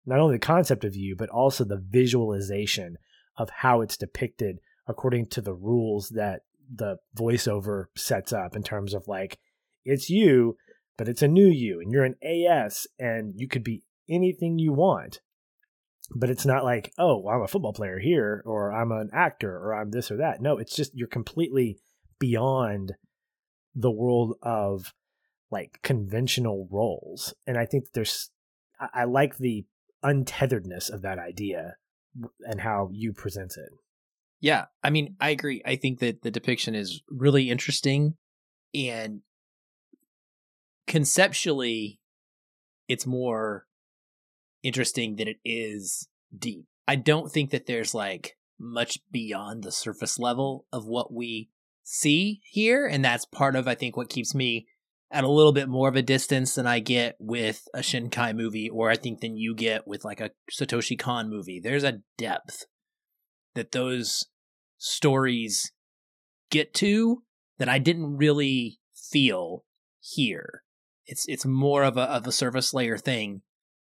not 0.07 0.21
only 0.21 0.37
the 0.37 0.47
concept 0.47 0.85
of 0.85 0.95
you 0.95 1.17
but 1.17 1.29
also 1.29 1.65
the 1.65 1.83
visualization 1.91 2.97
of 3.37 3.51
how 3.51 3.81
it's 3.81 3.97
depicted 3.97 4.59
according 4.87 5.27
to 5.27 5.41
the 5.41 5.53
rules 5.53 6.11
that 6.11 6.43
the 6.73 6.97
voiceover 7.17 7.87
sets 7.97 8.33
up 8.33 8.55
in 8.55 8.63
terms 8.63 8.95
of 8.95 9.09
like 9.09 9.39
it's 9.85 10.09
you 10.09 10.57
but 10.97 11.09
it's 11.09 11.23
a 11.23 11.29
new 11.29 11.49
you 11.49 11.81
and 11.81 11.91
you're 11.91 12.05
an 12.05 12.15
AS 12.23 12.87
and 13.01 13.35
you 13.37 13.49
could 13.49 13.65
be 13.65 13.83
anything 14.09 14.61
you 14.61 14.73
want 14.73 15.21
but 16.15 16.31
it's 16.31 16.47
not 16.47 16.65
like 16.65 16.93
oh 16.99 17.19
well, 17.19 17.35
I'm 17.35 17.43
a 17.43 17.49
football 17.49 17.73
player 17.73 17.99
here 17.99 18.43
or 18.47 18.73
I'm 18.73 18.93
an 18.93 19.11
actor 19.13 19.57
or 19.57 19.75
I'm 19.75 19.91
this 19.91 20.11
or 20.11 20.17
that 20.19 20.41
no 20.41 20.59
it's 20.59 20.75
just 20.75 20.93
you're 20.95 21.09
completely 21.09 21.79
beyond 22.19 22.93
the 23.75 23.91
world 23.91 24.37
of 24.43 24.93
like 25.51 25.81
conventional 25.83 26.69
roles 26.71 27.35
and 27.47 27.59
I 27.59 27.67
think 27.67 27.93
there's 27.93 28.31
I, 28.81 29.03
I 29.03 29.05
like 29.05 29.39
the 29.39 29.65
untetheredness 30.05 30.93
of 30.93 31.03
that 31.03 31.19
idea 31.19 31.77
and 32.41 32.61
how 32.61 32.91
you 32.93 33.13
present 33.13 33.57
it 33.57 33.73
yeah, 34.43 34.65
I 34.83 34.91
mean, 34.91 35.15
I 35.21 35.31
agree. 35.31 35.63
I 35.65 35.77
think 35.77 36.01
that 36.01 36.23
the 36.23 36.31
depiction 36.33 36.75
is 36.75 37.01
really 37.09 37.49
interesting 37.49 38.17
and 38.75 39.21
conceptually 40.89 42.01
it's 42.89 43.07
more 43.07 43.67
interesting 44.63 45.17
that 45.17 45.29
it 45.29 45.39
is 45.45 46.09
deep. 46.37 46.67
I 46.87 46.97
don't 46.97 47.31
think 47.31 47.51
that 47.51 47.67
there's 47.67 47.95
like 47.95 48.37
much 48.59 48.99
beyond 49.11 49.63
the 49.63 49.73
surface 49.73 50.19
level 50.19 50.67
of 50.73 50.87
what 50.87 51.13
we 51.13 51.49
see 51.85 52.41
here 52.45 52.87
and 52.87 53.05
that's 53.05 53.25
part 53.25 53.57
of 53.57 53.67
I 53.67 53.75
think 53.75 53.97
what 53.97 54.09
keeps 54.09 54.35
me 54.35 54.67
at 55.11 55.25
a 55.25 55.29
little 55.29 55.53
bit 55.53 55.69
more 55.69 55.89
of 55.89 55.97
a 55.97 56.03
distance 56.03 56.55
than 56.55 56.67
I 56.67 56.79
get 56.79 57.17
with 57.19 57.67
a 57.75 57.81
Shinkai 57.81 58.35
movie 58.35 58.71
or 58.71 58.89
I 58.89 58.97
think 58.97 59.21
than 59.21 59.37
you 59.37 59.55
get 59.55 59.87
with 59.87 60.05
like 60.05 60.21
a 60.21 60.31
Satoshi 60.51 60.99
Kon 60.99 61.29
movie. 61.29 61.61
There's 61.61 61.85
a 61.85 62.01
depth 62.17 62.65
that 63.55 63.73
those 63.73 64.27
stories 64.79 65.73
get 66.51 66.73
to 66.75 67.23
that 67.59 67.69
I 67.69 67.79
didn't 67.79 68.17
really 68.17 68.79
feel 68.95 69.65
here. 70.01 70.63
It's 71.05 71.27
it's 71.29 71.45
more 71.45 71.83
of 71.83 71.97
a 71.97 72.03
of 72.03 72.27
a 72.27 72.33
surface 72.33 72.73
layer 72.73 72.97
thing 72.97 73.43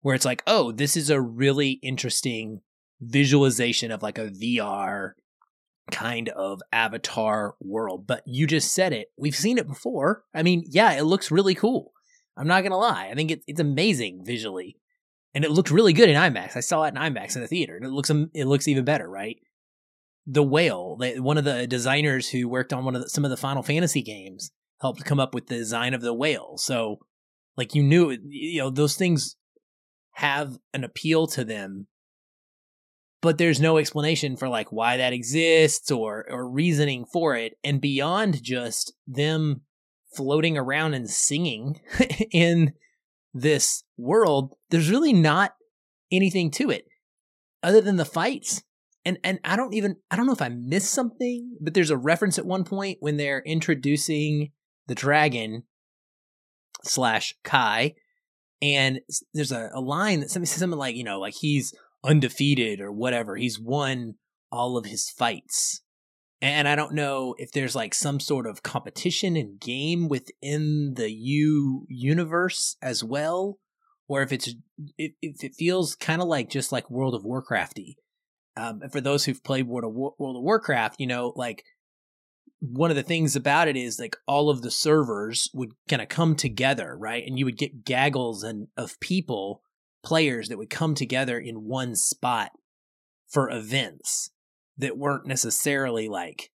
where 0.08 0.14
it's 0.14 0.24
like, 0.24 0.42
oh, 0.46 0.72
this 0.72 0.96
is 0.96 1.10
a 1.10 1.20
really 1.20 1.72
interesting 1.82 2.62
visualization 2.98 3.90
of 3.90 4.02
like 4.02 4.16
a 4.16 4.30
VR 4.30 5.10
kind 5.90 6.30
of 6.30 6.62
avatar 6.72 7.56
world. 7.60 8.06
But 8.06 8.22
you 8.24 8.46
just 8.46 8.72
said 8.72 8.94
it. 8.94 9.08
We've 9.18 9.36
seen 9.36 9.58
it 9.58 9.68
before. 9.68 10.24
I 10.34 10.42
mean, 10.42 10.64
yeah, 10.66 10.92
it 10.92 11.02
looks 11.02 11.30
really 11.30 11.54
cool. 11.54 11.92
I'm 12.38 12.46
not 12.46 12.62
gonna 12.62 12.78
lie. 12.78 13.10
I 13.12 13.14
think 13.14 13.32
it, 13.32 13.42
it's 13.46 13.60
amazing 13.60 14.22
visually, 14.24 14.78
and 15.34 15.44
it 15.44 15.50
looked 15.50 15.70
really 15.70 15.92
good 15.92 16.08
in 16.08 16.16
IMAX. 16.16 16.56
I 16.56 16.60
saw 16.60 16.84
it 16.84 16.94
in 16.94 16.94
IMAX 16.94 17.34
in 17.36 17.42
the 17.42 17.46
theater, 17.46 17.76
and 17.76 17.84
it 17.84 17.90
looks 17.90 18.08
it 18.08 18.46
looks 18.46 18.66
even 18.66 18.86
better, 18.86 19.06
right? 19.10 19.36
the 20.30 20.42
whale 20.42 20.98
one 21.16 21.38
of 21.38 21.44
the 21.44 21.66
designers 21.66 22.28
who 22.28 22.46
worked 22.46 22.74
on 22.74 22.84
one 22.84 22.94
of 22.94 23.00
the, 23.00 23.08
some 23.08 23.24
of 23.24 23.30
the 23.30 23.36
final 23.36 23.62
fantasy 23.62 24.02
games 24.02 24.50
helped 24.78 25.02
come 25.06 25.18
up 25.18 25.34
with 25.34 25.46
the 25.46 25.56
design 25.56 25.94
of 25.94 26.02
the 26.02 26.12
whale 26.12 26.58
so 26.58 26.98
like 27.56 27.74
you 27.74 27.82
knew 27.82 28.14
you 28.28 28.60
know 28.60 28.68
those 28.68 28.94
things 28.94 29.36
have 30.18 30.58
an 30.74 30.84
appeal 30.84 31.26
to 31.26 31.44
them 31.44 31.86
but 33.20 33.38
there's 33.38 33.60
no 33.60 33.78
explanation 33.78 34.36
for 34.36 34.48
like 34.48 34.70
why 34.70 34.96
that 34.96 35.12
exists 35.12 35.90
or 35.90 36.24
or 36.30 36.48
reasoning 36.48 37.04
for 37.04 37.34
it. 37.34 37.54
And 37.64 37.80
beyond 37.80 38.42
just 38.42 38.92
them 39.06 39.62
floating 40.14 40.56
around 40.56 40.94
and 40.94 41.08
singing 41.08 41.80
in 42.32 42.72
this 43.34 43.84
world 43.96 44.54
there's 44.70 44.90
really 44.90 45.12
not 45.12 45.52
anything 46.10 46.50
to 46.50 46.70
it 46.70 46.86
other 47.62 47.80
than 47.80 47.96
the 47.96 48.04
fights. 48.04 48.62
And 49.04 49.18
and 49.24 49.40
I 49.44 49.56
don't 49.56 49.74
even 49.74 49.96
I 50.10 50.16
don't 50.16 50.26
know 50.26 50.32
if 50.32 50.42
I 50.42 50.48
missed 50.48 50.92
something, 50.92 51.56
but 51.60 51.74
there's 51.74 51.90
a 51.90 51.96
reference 51.96 52.38
at 52.38 52.46
one 52.46 52.64
point 52.64 52.98
when 53.00 53.16
they're 53.16 53.42
introducing 53.44 54.52
the 54.86 54.94
dragon 54.94 55.64
slash 56.84 57.34
Kai, 57.42 57.94
and 58.60 59.00
there's 59.34 59.52
a, 59.52 59.70
a 59.72 59.80
line 59.80 60.20
that 60.20 60.30
somebody 60.30 60.48
says 60.48 60.60
something 60.60 60.78
like 60.78 60.96
you 60.96 61.04
know 61.04 61.20
like 61.20 61.34
he's 61.34 61.74
undefeated 62.04 62.80
or 62.80 62.92
whatever. 62.92 63.36
He's 63.36 63.58
won 63.58 64.14
all 64.50 64.76
of 64.76 64.86
his 64.86 65.10
fights. 65.10 65.82
And 66.40 66.68
I 66.68 66.76
don't 66.76 66.94
know 66.94 67.34
if 67.38 67.50
there's 67.50 67.74
like 67.74 67.94
some 67.94 68.20
sort 68.20 68.46
of 68.46 68.62
competition 68.62 69.36
and 69.36 69.58
game 69.58 70.08
within 70.08 70.94
the 70.94 71.10
U 71.10 71.84
universe 71.88 72.76
as 72.80 73.02
well, 73.02 73.58
or 74.06 74.22
if 74.22 74.32
it's 74.32 74.54
if, 74.96 75.12
if 75.20 75.42
it 75.42 75.56
feels 75.56 75.96
kind 75.96 76.22
of 76.22 76.28
like 76.28 76.48
just 76.48 76.70
like 76.70 76.90
World 76.90 77.14
of 77.14 77.24
Warcrafty, 77.24 77.96
um, 78.56 78.82
for 78.92 79.00
those 79.00 79.24
who've 79.24 79.42
played 79.42 79.66
World 79.66 79.84
of, 79.84 79.92
War- 79.92 80.14
World 80.16 80.36
of 80.36 80.42
Warcraft, 80.42 81.00
you 81.00 81.08
know, 81.08 81.32
like 81.34 81.64
one 82.60 82.90
of 82.90 82.96
the 82.96 83.02
things 83.02 83.36
about 83.36 83.68
it 83.68 83.76
is 83.76 83.98
like 83.98 84.16
all 84.26 84.50
of 84.50 84.62
the 84.62 84.70
servers 84.70 85.48
would 85.54 85.72
kind 85.88 86.02
of 86.02 86.08
come 86.08 86.34
together, 86.34 86.96
right? 86.98 87.24
And 87.26 87.38
you 87.38 87.44
would 87.44 87.58
get 87.58 87.84
gaggles 87.84 88.42
and 88.42 88.68
of 88.76 88.98
people, 89.00 89.62
players 90.04 90.48
that 90.48 90.58
would 90.58 90.70
come 90.70 90.94
together 90.94 91.38
in 91.38 91.64
one 91.64 91.94
spot 91.94 92.50
for 93.28 93.50
events 93.50 94.30
that 94.76 94.98
weren't 94.98 95.26
necessarily 95.26 96.08
like 96.08 96.50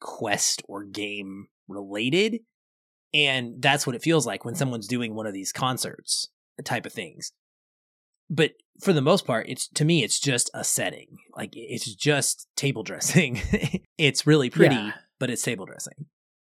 quest 0.00 0.62
or 0.66 0.84
game 0.84 1.48
related. 1.68 2.40
And 3.14 3.60
that's 3.62 3.86
what 3.86 3.96
it 3.96 4.02
feels 4.02 4.26
like 4.26 4.44
when 4.44 4.54
someone's 4.54 4.86
doing 4.86 5.14
one 5.14 5.26
of 5.26 5.34
these 5.34 5.52
concerts 5.52 6.28
type 6.64 6.86
of 6.86 6.92
things 6.92 7.32
but 8.30 8.52
for 8.80 8.92
the 8.92 9.02
most 9.02 9.26
part 9.26 9.48
it's 9.48 9.68
to 9.68 9.84
me 9.84 10.02
it's 10.02 10.20
just 10.20 10.50
a 10.54 10.64
setting 10.64 11.18
like 11.36 11.50
it's 11.54 11.94
just 11.94 12.48
table 12.56 12.82
dressing 12.82 13.40
it's 13.98 14.26
really 14.26 14.50
pretty 14.50 14.74
yeah. 14.74 14.92
But 15.18 15.30
it's 15.30 15.42
table 15.42 15.66
dressing. 15.66 16.06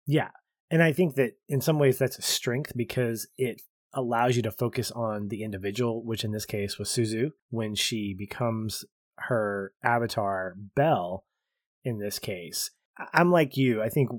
Yeah. 0.06 0.30
And 0.70 0.82
i 0.82 0.94
think 0.94 1.16
that 1.16 1.34
in 1.50 1.62
some 1.62 1.80
ways 1.80 1.98
that's 1.98 2.18
a 2.18 2.22
strength 2.22 2.72
because 2.76 3.28
it 3.38 3.62
allows 3.94 4.38
you 4.38 4.42
to 4.42 4.52
focus 4.52 4.90
on 4.92 5.28
the 5.28 5.44
individual 5.44 6.02
which 6.04 6.24
in 6.24 6.32
this 6.32 6.46
case 6.46 6.80
was 6.80 6.88
suzu 6.88 7.32
when 7.50 7.76
she 7.76 8.16
becomes 8.18 8.86
her 9.18 9.74
avatar 9.84 10.56
belle 10.76 11.26
in 11.84 12.00
this 12.00 12.20
case. 12.20 12.72
I'm 13.14 13.32
like 13.32 13.58
you. 13.58 13.82
I 13.82 13.90
think 13.90 14.10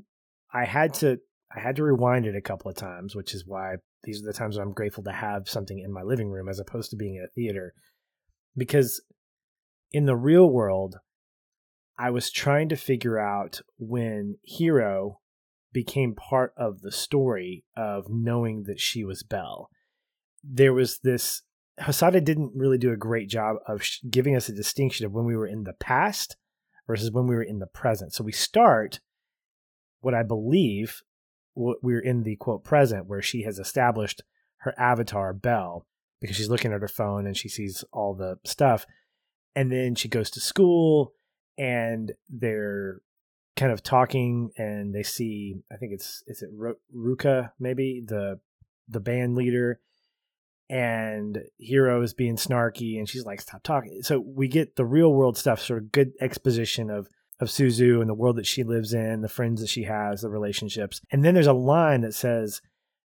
i 0.52 0.64
had 0.64 0.94
to 0.94 1.18
I 1.55 1.61
had 1.61 1.76
to 1.76 1.85
rewind 1.85 2.26
it 2.26 2.37
a 2.37 2.40
couple 2.40 2.70
of 2.70 2.76
times, 2.76 3.14
which 3.14 3.35
is 3.35 3.44
why 3.46 3.76
these 4.05 4.22
are 4.22 4.26
the 4.26 4.33
times 4.33 4.57
I'm 4.57 4.72
grateful 4.72 5.05
to 5.05 5.12
have 5.12 5.48
something 5.48 5.78
in 5.78 5.92
my 5.92 6.02
living 6.02 6.31
room 6.31 6.48
as 6.48 6.59
opposed 6.59 6.90
to 6.90 6.96
being 6.96 7.16
in 7.16 7.24
a 7.24 7.33
theater. 7.35 7.74
Because 8.57 9.02
in 9.92 10.07
the 10.07 10.16
real 10.16 10.48
world, 10.48 10.96
I 12.02 12.10
was 12.10 12.32
trying 12.32 12.68
to 12.70 12.76
figure 12.76 13.16
out 13.16 13.60
when 13.78 14.36
Hiro 14.42 15.20
became 15.72 16.16
part 16.16 16.52
of 16.56 16.80
the 16.80 16.90
story 16.90 17.64
of 17.76 18.06
knowing 18.08 18.64
that 18.64 18.80
she 18.80 19.04
was 19.04 19.22
Belle. 19.22 19.70
There 20.42 20.72
was 20.72 20.98
this 20.98 21.42
Hosoda 21.80 22.22
didn't 22.22 22.56
really 22.56 22.76
do 22.76 22.90
a 22.90 22.96
great 22.96 23.28
job 23.28 23.58
of 23.68 23.84
sh- 23.84 24.00
giving 24.10 24.34
us 24.34 24.48
a 24.48 24.52
distinction 24.52 25.06
of 25.06 25.12
when 25.12 25.26
we 25.26 25.36
were 25.36 25.46
in 25.46 25.62
the 25.62 25.74
past 25.74 26.36
versus 26.88 27.12
when 27.12 27.28
we 27.28 27.36
were 27.36 27.42
in 27.42 27.60
the 27.60 27.68
present. 27.68 28.12
So 28.12 28.24
we 28.24 28.32
start 28.32 28.98
what 30.00 30.12
I 30.12 30.24
believe 30.24 31.02
we're 31.54 32.00
in 32.00 32.24
the 32.24 32.34
quote 32.34 32.64
present 32.64 33.06
where 33.06 33.22
she 33.22 33.44
has 33.44 33.60
established 33.60 34.24
her 34.62 34.74
avatar 34.76 35.32
Belle 35.32 35.86
because 36.20 36.34
she's 36.34 36.50
looking 36.50 36.72
at 36.72 36.80
her 36.80 36.88
phone 36.88 37.28
and 37.28 37.36
she 37.36 37.48
sees 37.48 37.84
all 37.92 38.12
the 38.12 38.38
stuff 38.44 38.86
and 39.54 39.70
then 39.70 39.94
she 39.94 40.08
goes 40.08 40.30
to 40.30 40.40
school 40.40 41.14
and 41.62 42.12
they're 42.29 43.01
kind 43.55 43.70
of 43.70 43.83
talking 43.83 44.51
and 44.57 44.92
they 44.92 45.05
see 45.05 45.55
I 45.72 45.77
think 45.77 45.92
it's 45.92 46.25
is 46.27 46.42
it 46.42 46.51
Ruka 46.94 47.53
maybe 47.61 48.03
the 48.05 48.40
the 48.88 49.01
band 49.01 49.37
leader 49.37 49.79
and 50.68 51.38
Hiro 51.59 52.03
is 52.03 52.14
being 52.14 52.37
snarky 52.37 52.98
and 52.98 53.09
she's 53.09 53.25
like 53.25 53.40
stop 53.40 53.62
talking 53.62 54.03
so 54.03 54.18
we 54.18 54.48
get 54.48 54.75
the 54.75 54.85
real 54.85 55.12
world 55.12 55.37
stuff 55.37 55.61
sort 55.61 55.81
of 55.83 55.92
good 55.92 56.12
exposition 56.20 56.90
of 56.90 57.09
of 57.40 57.48
Suzu 57.48 58.01
and 58.01 58.09
the 58.09 58.14
world 58.14 58.37
that 58.37 58.46
she 58.46 58.62
lives 58.62 58.94
in, 58.94 59.20
the 59.20 59.29
friends 59.29 59.61
that 59.61 59.68
she 59.68 59.83
has, 59.83 60.20
the 60.20 60.31
relationships. 60.31 61.01
And 61.11 61.25
then 61.25 61.35
there's 61.35 61.48
a 61.48 61.53
line 61.53 62.03
that 62.03 62.14
says, 62.14 62.62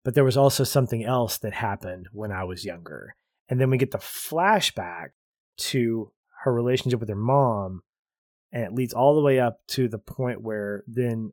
but 0.04 0.14
there 0.14 0.24
was 0.24 0.36
also 0.36 0.62
something 0.62 1.04
else 1.04 1.36
that 1.38 1.52
happened 1.52 2.08
when 2.12 2.30
I 2.30 2.44
was 2.44 2.64
younger. 2.64 3.16
And 3.48 3.60
then 3.60 3.70
we 3.70 3.76
get 3.76 3.90
the 3.90 3.98
flashback 3.98 5.08
to 5.58 6.12
her 6.44 6.52
relationship 6.52 7.00
with 7.00 7.08
her 7.08 7.16
mom. 7.16 7.82
And 8.52 8.64
it 8.64 8.74
leads 8.74 8.92
all 8.92 9.14
the 9.14 9.22
way 9.22 9.38
up 9.38 9.60
to 9.68 9.88
the 9.88 9.98
point 9.98 10.42
where 10.42 10.84
then 10.86 11.32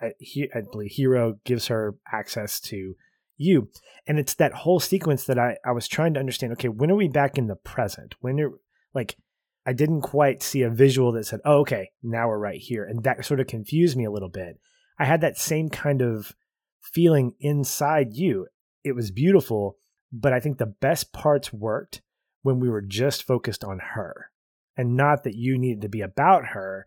uh, 0.00 0.10
I 0.54 0.60
believe 0.70 0.92
Hiro 0.92 1.38
gives 1.44 1.66
her 1.68 1.96
access 2.12 2.60
to 2.60 2.94
U. 3.38 3.68
And 4.06 4.18
it's 4.18 4.34
that 4.34 4.52
whole 4.52 4.80
sequence 4.80 5.24
that 5.24 5.38
I, 5.38 5.56
I 5.64 5.72
was 5.72 5.88
trying 5.88 6.14
to 6.14 6.20
understand. 6.20 6.52
Okay, 6.54 6.68
when 6.68 6.90
are 6.90 6.96
we 6.96 7.08
back 7.08 7.38
in 7.38 7.46
the 7.46 7.56
present? 7.56 8.14
When 8.20 8.40
are 8.40 8.52
like 8.94 9.16
I 9.64 9.72
didn't 9.72 10.02
quite 10.02 10.42
see 10.42 10.62
a 10.62 10.70
visual 10.70 11.12
that 11.12 11.26
said, 11.26 11.40
oh, 11.44 11.60
okay, 11.60 11.90
now 12.02 12.28
we're 12.28 12.38
right 12.38 12.60
here. 12.60 12.84
And 12.84 13.04
that 13.04 13.24
sort 13.24 13.40
of 13.40 13.46
confused 13.46 13.96
me 13.96 14.04
a 14.04 14.10
little 14.10 14.28
bit. 14.28 14.58
I 14.98 15.04
had 15.04 15.20
that 15.20 15.38
same 15.38 15.68
kind 15.68 16.02
of 16.02 16.34
feeling 16.80 17.34
inside 17.38 18.12
U. 18.12 18.48
It 18.82 18.96
was 18.96 19.12
beautiful, 19.12 19.78
but 20.12 20.32
I 20.32 20.40
think 20.40 20.58
the 20.58 20.66
best 20.66 21.12
parts 21.12 21.52
worked 21.52 22.02
when 22.42 22.58
we 22.58 22.68
were 22.68 22.82
just 22.82 23.22
focused 23.22 23.62
on 23.62 23.78
her 23.94 24.31
and 24.76 24.96
not 24.96 25.24
that 25.24 25.34
you 25.34 25.58
needed 25.58 25.82
to 25.82 25.88
be 25.88 26.00
about 26.00 26.46
her, 26.48 26.86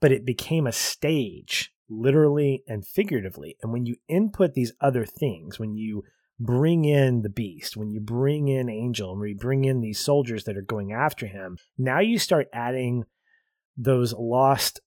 but 0.00 0.12
it 0.12 0.26
became 0.26 0.66
a 0.66 0.72
stage, 0.72 1.72
literally 1.88 2.62
and 2.66 2.86
figuratively. 2.86 3.56
And 3.62 3.72
when 3.72 3.86
you 3.86 3.96
input 4.08 4.54
these 4.54 4.72
other 4.80 5.04
things, 5.04 5.58
when 5.58 5.74
you 5.74 6.02
bring 6.38 6.84
in 6.84 7.22
the 7.22 7.28
beast, 7.28 7.76
when 7.76 7.90
you 7.90 8.00
bring 8.00 8.48
in 8.48 8.68
Angel, 8.68 9.12
and 9.12 9.20
we 9.20 9.34
bring 9.34 9.64
in 9.64 9.80
these 9.80 10.00
soldiers 10.00 10.44
that 10.44 10.56
are 10.56 10.62
going 10.62 10.92
after 10.92 11.26
him, 11.26 11.58
now 11.78 12.00
you 12.00 12.18
start 12.18 12.48
adding 12.52 13.04
those 13.76 14.12
lost 14.12 14.80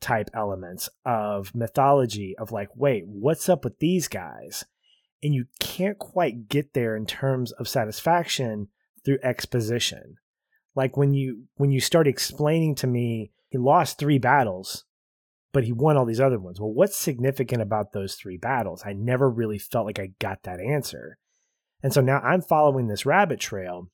type 0.00 0.30
elements 0.34 0.88
of 1.04 1.54
mythology 1.54 2.34
of 2.38 2.52
like, 2.52 2.68
wait, 2.74 3.04
what's 3.06 3.48
up 3.48 3.64
with 3.64 3.78
these 3.78 4.08
guys? 4.08 4.64
And 5.22 5.34
you 5.34 5.46
can't 5.60 5.98
quite 5.98 6.48
get 6.48 6.74
there 6.74 6.96
in 6.96 7.04
terms 7.04 7.52
of 7.52 7.68
satisfaction 7.68 8.68
through 9.04 9.18
exposition. 9.22 10.16
Like 10.78 10.96
when 10.96 11.12
you 11.12 11.48
when 11.56 11.72
you 11.72 11.80
start 11.80 12.06
explaining 12.06 12.76
to 12.76 12.86
me 12.86 13.32
he 13.48 13.58
lost 13.58 13.98
three 13.98 14.18
battles 14.18 14.84
but 15.52 15.64
he 15.64 15.72
won 15.72 15.96
all 15.96 16.04
these 16.04 16.20
other 16.20 16.38
ones. 16.38 16.60
Well, 16.60 16.72
what's 16.72 16.96
significant 16.96 17.60
about 17.60 17.92
those 17.92 18.14
three 18.14 18.36
battles? 18.36 18.84
I 18.86 18.92
never 18.92 19.28
really 19.28 19.58
felt 19.58 19.86
like 19.86 19.98
I 19.98 20.10
got 20.20 20.44
that 20.44 20.60
answer. 20.60 21.18
And 21.82 21.92
so 21.92 22.00
now 22.00 22.20
I'm 22.20 22.42
following 22.42 22.86
this 22.86 23.04
rabbit 23.04 23.40
trail 23.40 23.90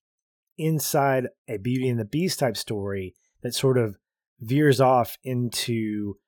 inside 0.58 1.28
a 1.48 1.56
Beauty 1.56 1.88
and 1.88 1.98
the 1.98 2.04
Beast 2.04 2.40
type 2.40 2.56
story 2.56 3.14
that 3.42 3.54
sort 3.54 3.78
of 3.78 3.96
veers 4.40 4.78
off 4.78 5.16
into 5.24 6.18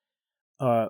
uh 0.59 0.87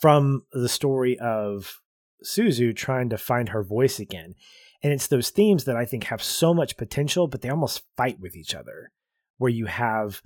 from 0.00 0.42
the 0.52 0.68
story 0.68 1.16
of 1.20 1.80
Suzu 2.24 2.74
trying 2.74 3.08
to 3.10 3.18
find 3.18 3.50
her 3.50 3.62
voice 3.62 4.00
again. 4.00 4.34
And 4.82 4.92
it's 4.92 5.08
those 5.08 5.30
themes 5.30 5.64
that 5.64 5.76
I 5.76 5.84
think 5.84 6.04
have 6.04 6.22
so 6.22 6.54
much 6.54 6.76
potential, 6.76 7.26
but 7.26 7.42
they 7.42 7.48
almost 7.48 7.82
fight 7.96 8.20
with 8.20 8.36
each 8.36 8.54
other. 8.54 8.90
Where 9.38 9.50
you 9.50 9.66
have 9.66 10.22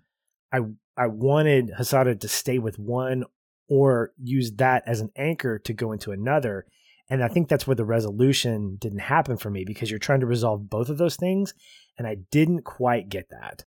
I 0.53 0.61
I 0.97 1.07
wanted 1.07 1.73
Hosoda 1.79 2.19
to 2.19 2.29
stay 2.29 2.59
with 2.59 2.79
one 2.79 3.25
or 3.69 4.13
use 4.23 4.53
that 4.57 4.83
as 4.87 5.01
an 5.01 5.11
anchor 5.17 5.59
to 5.61 5.73
go 5.73 5.93
into 5.93 6.13
another. 6.13 6.67
And 7.09 7.23
I 7.23 7.29
think 7.29 7.49
that's 7.49 7.67
where 7.67 7.75
the 7.75 7.85
resolution 7.85 8.77
didn't 8.79 9.01
happen 9.01 9.37
for 9.37 9.51
me 9.51 9.65
because 9.65 9.91
you're 9.91 9.99
trying 9.99 10.21
to 10.21 10.27
resolve 10.27 10.69
both 10.69 10.89
of 10.89 10.99
those 10.99 11.17
things. 11.17 11.55
And 11.99 12.07
I 12.07 12.17
didn't 12.31 12.63
quite 12.63 13.09
get 13.09 13.29
that. 13.31 13.65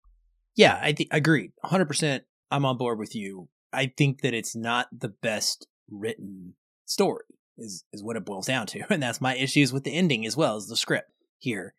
Yeah, 0.57 0.79
I 0.81 0.93
th- 0.93 1.09
agreed. 1.11 1.53
100%. 1.65 2.21
I'm 2.51 2.65
on 2.65 2.79
board 2.79 2.99
with 2.99 3.15
you. 3.15 3.49
I 3.73 3.93
think 3.97 4.23
that 4.23 4.35
it's 4.35 4.55
not 4.55 4.89
the 4.97 5.09
best 5.09 5.67
written 5.91 6.55
story, 6.87 7.25
is, 7.59 7.85
is 7.93 8.03
what 8.03 8.17
it 8.17 8.25
boils 8.25 8.47
down 8.47 8.67
to. 8.69 8.83
And 8.91 9.03
that's 9.03 9.21
my 9.21 9.37
issues 9.37 9.73
with 9.73 9.85
the 9.85 9.95
ending 9.95 10.27
as 10.27 10.37
well 10.37 10.57
as 10.57 10.67
the 10.67 10.77
script 10.77 11.11
here 11.39 11.75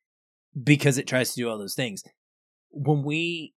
because 0.62 0.98
it 0.98 1.08
tries 1.08 1.34
to 1.34 1.42
do 1.42 1.50
all 1.50 1.58
those 1.58 1.76
things. 1.76 2.04
When 2.70 3.04
we 3.04 3.54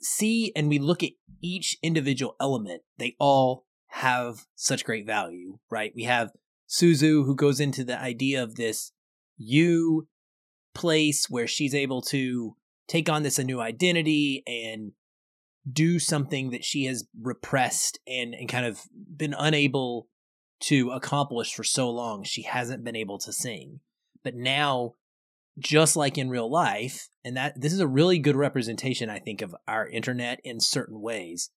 see 0.00 0.52
and 0.56 0.68
we 0.68 0.78
look 0.78 1.02
at 1.02 1.12
each 1.40 1.76
individual 1.82 2.36
element, 2.40 2.82
they 2.98 3.16
all 3.18 3.66
have 3.88 4.46
such 4.54 4.84
great 4.84 5.06
value, 5.06 5.58
right? 5.70 5.92
We 5.94 6.04
have 6.04 6.30
Suzu 6.68 7.26
who 7.26 7.36
goes 7.36 7.60
into 7.60 7.84
the 7.84 8.00
idea 8.00 8.42
of 8.42 8.54
this 8.54 8.92
U 9.36 10.08
place 10.74 11.28
where 11.28 11.46
she's 11.46 11.74
able 11.74 12.00
to 12.02 12.56
take 12.88 13.08
on 13.08 13.22
this 13.22 13.38
a 13.38 13.44
new 13.44 13.60
identity 13.60 14.42
and 14.46 14.92
do 15.70 15.98
something 15.98 16.50
that 16.50 16.64
she 16.64 16.86
has 16.86 17.04
repressed 17.20 17.98
and, 18.06 18.34
and 18.34 18.48
kind 18.48 18.66
of 18.66 18.80
been 18.92 19.34
unable 19.38 20.08
to 20.62 20.90
accomplish 20.90 21.54
for 21.54 21.64
so 21.64 21.90
long. 21.90 22.24
She 22.24 22.42
hasn't 22.42 22.84
been 22.84 22.96
able 22.96 23.18
to 23.18 23.32
sing. 23.32 23.80
But 24.22 24.34
now 24.34 24.94
just 25.58 25.96
like 25.96 26.16
in 26.16 26.30
real 26.30 26.50
life 26.50 27.08
and 27.24 27.36
that 27.36 27.60
this 27.60 27.72
is 27.72 27.80
a 27.80 27.86
really 27.86 28.18
good 28.18 28.36
representation 28.36 29.10
i 29.10 29.18
think 29.18 29.42
of 29.42 29.54
our 29.68 29.86
internet 29.86 30.40
in 30.44 30.60
certain 30.60 31.00
ways 31.00 31.50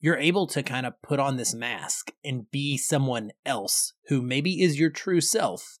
you're 0.00 0.16
able 0.16 0.46
to 0.46 0.62
kind 0.62 0.86
of 0.86 1.00
put 1.02 1.18
on 1.18 1.36
this 1.36 1.54
mask 1.54 2.12
and 2.24 2.50
be 2.50 2.76
someone 2.76 3.30
else 3.44 3.94
who 4.08 4.22
maybe 4.22 4.62
is 4.62 4.78
your 4.78 4.90
true 4.90 5.20
self 5.20 5.78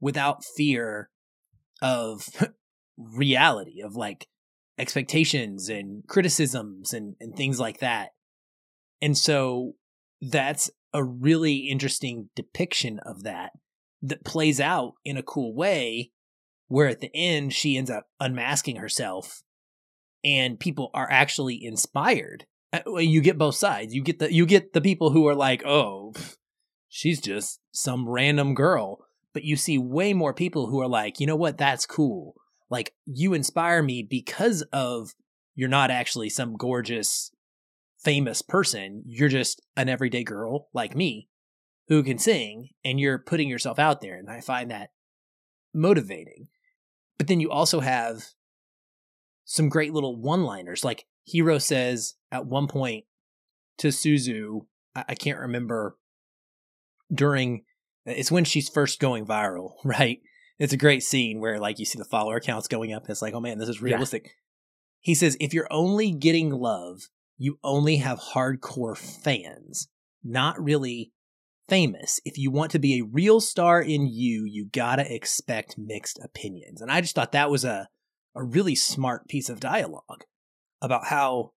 without 0.00 0.44
fear 0.44 1.10
of 1.80 2.28
reality 2.96 3.80
of 3.82 3.96
like 3.96 4.28
expectations 4.78 5.68
and 5.68 6.04
criticisms 6.06 6.92
and, 6.92 7.14
and 7.20 7.36
things 7.36 7.58
like 7.58 7.80
that 7.80 8.10
and 9.00 9.18
so 9.18 9.74
that's 10.20 10.70
a 10.92 11.02
really 11.02 11.68
interesting 11.70 12.28
depiction 12.34 12.98
of 13.00 13.22
that 13.22 13.52
that 14.02 14.24
plays 14.24 14.60
out 14.60 14.94
in 15.04 15.16
a 15.16 15.22
cool 15.22 15.54
way 15.54 16.10
where 16.68 16.88
at 16.88 17.00
the 17.00 17.10
end 17.14 17.52
she 17.52 17.76
ends 17.76 17.90
up 17.90 18.06
unmasking 18.18 18.76
herself 18.76 19.42
and 20.24 20.58
people 20.58 20.90
are 20.94 21.08
actually 21.10 21.62
inspired. 21.64 22.46
Uh, 22.72 22.98
you 22.98 23.20
get 23.20 23.38
both 23.38 23.54
sides. 23.54 23.94
You 23.94 24.02
get 24.02 24.18
the 24.18 24.32
you 24.32 24.46
get 24.46 24.72
the 24.72 24.80
people 24.80 25.10
who 25.10 25.26
are 25.28 25.34
like 25.34 25.62
oh 25.64 26.14
she's 26.88 27.20
just 27.20 27.60
some 27.72 28.08
random 28.08 28.54
girl. 28.54 29.04
But 29.34 29.44
you 29.44 29.56
see 29.56 29.78
way 29.78 30.12
more 30.12 30.34
people 30.34 30.66
who 30.66 30.80
are 30.80 30.88
like 30.88 31.20
you 31.20 31.26
know 31.26 31.36
what? 31.36 31.58
That's 31.58 31.86
cool. 31.86 32.34
Like 32.70 32.94
you 33.04 33.34
inspire 33.34 33.82
me 33.82 34.02
because 34.02 34.62
of 34.72 35.14
you're 35.54 35.68
not 35.68 35.90
actually 35.90 36.30
some 36.30 36.56
gorgeous 36.56 37.30
famous 38.04 38.42
person 38.42 39.02
you're 39.06 39.28
just 39.28 39.62
an 39.76 39.88
everyday 39.88 40.24
girl 40.24 40.68
like 40.72 40.96
me 40.96 41.28
who 41.88 42.02
can 42.02 42.18
sing 42.18 42.68
and 42.84 42.98
you're 42.98 43.18
putting 43.18 43.48
yourself 43.48 43.78
out 43.78 44.00
there 44.00 44.16
and 44.16 44.30
i 44.30 44.40
find 44.40 44.70
that 44.70 44.90
motivating 45.74 46.48
but 47.18 47.28
then 47.28 47.40
you 47.40 47.50
also 47.50 47.80
have 47.80 48.24
some 49.44 49.68
great 49.68 49.92
little 49.92 50.16
one 50.16 50.44
liners. 50.44 50.84
Like 50.84 51.04
Hiro 51.24 51.58
says 51.58 52.14
at 52.30 52.46
one 52.46 52.66
point 52.66 53.04
to 53.78 53.88
Suzu, 53.88 54.66
I, 54.94 55.04
I 55.10 55.14
can't 55.14 55.38
remember 55.38 55.96
during 57.12 57.64
it's 58.04 58.32
when 58.32 58.44
she's 58.44 58.68
first 58.68 58.98
going 58.98 59.26
viral, 59.26 59.74
right? 59.84 60.20
It's 60.58 60.72
a 60.72 60.78
great 60.78 61.02
scene 61.02 61.40
where 61.40 61.60
like 61.60 61.78
you 61.78 61.84
see 61.84 61.98
the 61.98 62.04
follower 62.04 62.40
counts 62.40 62.68
going 62.68 62.92
up. 62.92 63.02
And 63.02 63.10
it's 63.10 63.22
like, 63.22 63.34
oh 63.34 63.40
man, 63.40 63.58
this 63.58 63.68
is 63.68 63.82
realistic. 63.82 64.24
Yeah. 64.24 64.30
He 65.00 65.14
says, 65.14 65.36
if 65.40 65.52
you're 65.52 65.72
only 65.72 66.12
getting 66.12 66.50
love, 66.50 67.08
you 67.42 67.58
only 67.64 67.96
have 67.96 68.20
hardcore 68.20 68.96
fans, 68.96 69.88
not 70.22 70.62
really 70.62 71.12
famous, 71.68 72.20
if 72.24 72.38
you 72.38 72.52
want 72.52 72.70
to 72.70 72.78
be 72.78 73.00
a 73.00 73.04
real 73.04 73.40
star 73.40 73.82
in 73.82 74.06
you, 74.06 74.44
you 74.44 74.68
gotta 74.72 75.12
expect 75.12 75.76
mixed 75.76 76.20
opinions. 76.22 76.80
And 76.80 76.88
I 76.88 77.00
just 77.00 77.16
thought 77.16 77.32
that 77.32 77.50
was 77.50 77.64
a, 77.64 77.88
a 78.36 78.44
really 78.44 78.76
smart 78.76 79.26
piece 79.26 79.48
of 79.48 79.58
dialogue 79.58 80.22
about 80.80 81.06
how 81.06 81.50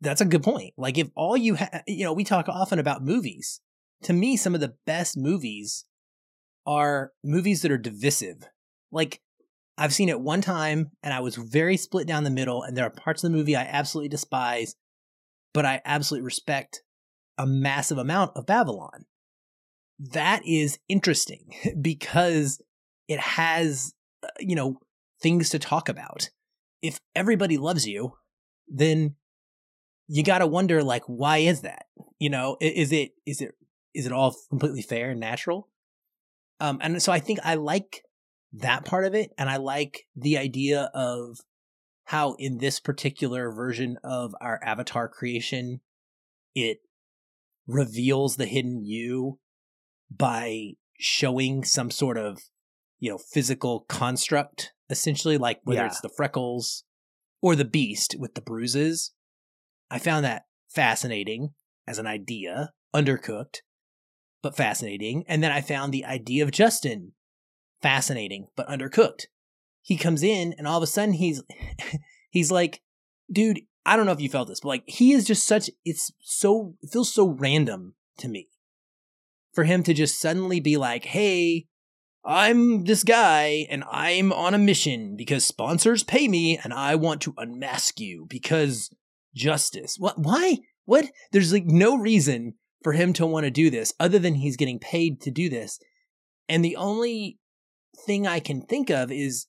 that's 0.00 0.20
a 0.20 0.26
good 0.26 0.44
point. 0.44 0.74
Like 0.76 0.98
if 0.98 1.08
all 1.16 1.36
you 1.36 1.54
have, 1.54 1.82
you 1.88 2.04
know, 2.04 2.12
we 2.12 2.22
talk 2.22 2.48
often 2.48 2.78
about 2.78 3.04
movies. 3.04 3.60
To 4.04 4.12
me, 4.12 4.36
some 4.36 4.54
of 4.54 4.60
the 4.60 4.74
best 4.86 5.16
movies 5.16 5.84
are 6.64 7.10
movies 7.24 7.62
that 7.62 7.72
are 7.72 7.78
divisive. 7.78 8.48
Like 8.92 9.20
I've 9.76 9.94
seen 9.94 10.08
it 10.08 10.20
one 10.20 10.42
time 10.42 10.92
and 11.02 11.12
I 11.12 11.20
was 11.20 11.34
very 11.34 11.76
split 11.76 12.06
down 12.06 12.22
the 12.22 12.30
middle 12.30 12.62
and 12.62 12.76
there 12.76 12.86
are 12.86 12.90
parts 12.90 13.24
of 13.24 13.32
the 13.32 13.36
movie 13.36 13.56
I 13.56 13.62
absolutely 13.62 14.10
despise, 14.10 14.76
but 15.52 15.66
I 15.66 15.80
absolutely 15.84 16.24
respect 16.24 16.82
a 17.38 17.46
massive 17.46 17.98
amount 17.98 18.32
of 18.36 18.46
Babylon. 18.46 19.04
That 19.98 20.42
is 20.46 20.78
interesting 20.88 21.54
because 21.80 22.60
it 23.08 23.20
has, 23.20 23.94
uh, 24.22 24.28
you 24.40 24.56
know, 24.56 24.78
things 25.20 25.50
to 25.50 25.58
talk 25.58 25.88
about. 25.88 26.30
If 26.80 26.98
everybody 27.14 27.58
loves 27.58 27.86
you, 27.86 28.14
then 28.66 29.14
you 30.08 30.24
got 30.24 30.38
to 30.38 30.46
wonder 30.46 30.82
like 30.82 31.04
why 31.06 31.38
is 31.38 31.62
that? 31.62 31.86
You 32.18 32.30
know, 32.30 32.56
is 32.60 32.92
it 32.92 33.12
is 33.24 33.40
it 33.40 33.54
is 33.94 34.06
it 34.06 34.12
all 34.12 34.34
completely 34.50 34.82
fair 34.82 35.10
and 35.10 35.20
natural? 35.20 35.68
Um 36.60 36.78
and 36.82 37.00
so 37.02 37.12
I 37.12 37.20
think 37.20 37.38
I 37.44 37.54
like 37.54 38.02
that 38.54 38.84
part 38.84 39.04
of 39.04 39.14
it 39.14 39.30
and 39.38 39.48
I 39.48 39.56
like 39.56 40.06
the 40.16 40.38
idea 40.38 40.90
of 40.92 41.38
how 42.06 42.34
in 42.38 42.58
this 42.58 42.80
particular 42.80 43.50
version 43.52 43.96
of 44.02 44.34
our 44.40 44.60
avatar 44.62 45.08
creation 45.08 45.80
it 46.54 46.78
reveals 47.66 48.36
the 48.36 48.46
hidden 48.46 48.84
you 48.84 49.38
by 50.10 50.72
showing 50.98 51.64
some 51.64 51.90
sort 51.90 52.18
of 52.18 52.38
you 52.98 53.10
know 53.10 53.18
physical 53.18 53.80
construct 53.88 54.72
essentially 54.90 55.38
like 55.38 55.60
whether 55.64 55.80
yeah. 55.80 55.86
it's 55.86 56.00
the 56.00 56.12
freckles 56.16 56.84
or 57.40 57.56
the 57.56 57.64
beast 57.64 58.14
with 58.18 58.34
the 58.34 58.40
bruises. 58.40 59.12
I 59.90 59.98
found 59.98 60.24
that 60.24 60.44
fascinating 60.68 61.50
as 61.86 61.98
an 61.98 62.06
idea 62.06 62.72
undercooked 62.94 63.58
but 64.42 64.56
fascinating. 64.56 65.24
And 65.28 65.42
then 65.42 65.52
i 65.52 65.60
found 65.60 65.92
the 65.92 66.04
idea 66.04 66.44
of 66.44 66.50
justin 66.50 67.12
fascinating 67.80 68.48
but 68.56 68.68
undercooked 68.68 69.26
he 69.82 69.96
comes 69.96 70.22
in 70.22 70.54
and 70.56 70.66
all 70.66 70.78
of 70.78 70.82
a 70.82 70.86
sudden 70.86 71.14
he's 71.14 71.42
he's 72.30 72.50
like 72.50 72.80
dude 73.30 73.60
i 73.84 73.96
don't 73.96 74.06
know 74.06 74.12
if 74.12 74.20
you 74.20 74.28
felt 74.28 74.48
this 74.48 74.60
but 74.60 74.68
like 74.68 74.84
he 74.86 75.12
is 75.12 75.24
just 75.24 75.46
such 75.46 75.68
it's 75.84 76.10
so 76.20 76.74
it 76.80 76.90
feels 76.90 77.12
so 77.12 77.28
random 77.28 77.94
to 78.18 78.28
me 78.28 78.48
for 79.52 79.64
him 79.64 79.82
to 79.82 79.92
just 79.92 80.18
suddenly 80.18 80.60
be 80.60 80.76
like 80.76 81.04
hey 81.06 81.66
i'm 82.24 82.84
this 82.84 83.04
guy 83.04 83.66
and 83.68 83.84
i'm 83.90 84.32
on 84.32 84.54
a 84.54 84.58
mission 84.58 85.16
because 85.16 85.44
sponsors 85.44 86.04
pay 86.04 86.28
me 86.28 86.58
and 86.62 86.72
i 86.72 86.94
want 86.94 87.20
to 87.20 87.34
unmask 87.36 87.98
you 87.98 88.26
because 88.28 88.90
justice. 89.34 89.96
What 89.98 90.18
why? 90.18 90.58
What? 90.84 91.06
There's 91.30 91.52
like 91.52 91.66
no 91.66 91.96
reason 91.96 92.54
for 92.82 92.92
him 92.92 93.12
to 93.14 93.26
want 93.26 93.44
to 93.44 93.50
do 93.50 93.70
this 93.70 93.92
other 94.00 94.18
than 94.18 94.34
he's 94.34 94.56
getting 94.56 94.78
paid 94.78 95.20
to 95.22 95.30
do 95.30 95.48
this. 95.48 95.78
And 96.48 96.64
the 96.64 96.76
only 96.76 97.38
thing 98.06 98.26
i 98.26 98.40
can 98.40 98.62
think 98.62 98.88
of 98.90 99.12
is 99.12 99.46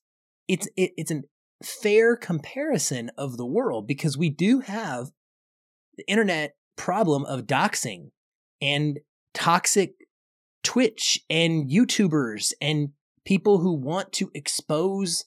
it's 0.48 0.68
it, 0.76 0.92
it's 0.98 1.12
a 1.12 1.22
fair 1.64 2.16
comparison 2.16 3.10
of 3.18 3.38
the 3.38 3.46
world 3.46 3.88
because 3.88 4.18
we 4.18 4.30
do 4.30 4.60
have 4.60 5.12
the 5.98 6.08
internet 6.08 6.56
problem 6.76 7.26
of 7.26 7.46
doxing 7.46 8.10
and 8.62 9.00
toxic 9.34 9.94
Twitch 10.64 11.20
and 11.30 11.70
YouTubers 11.70 12.54
and 12.62 12.90
people 13.26 13.60
who 13.60 13.74
want 13.74 14.12
to 14.14 14.32
expose 14.34 15.26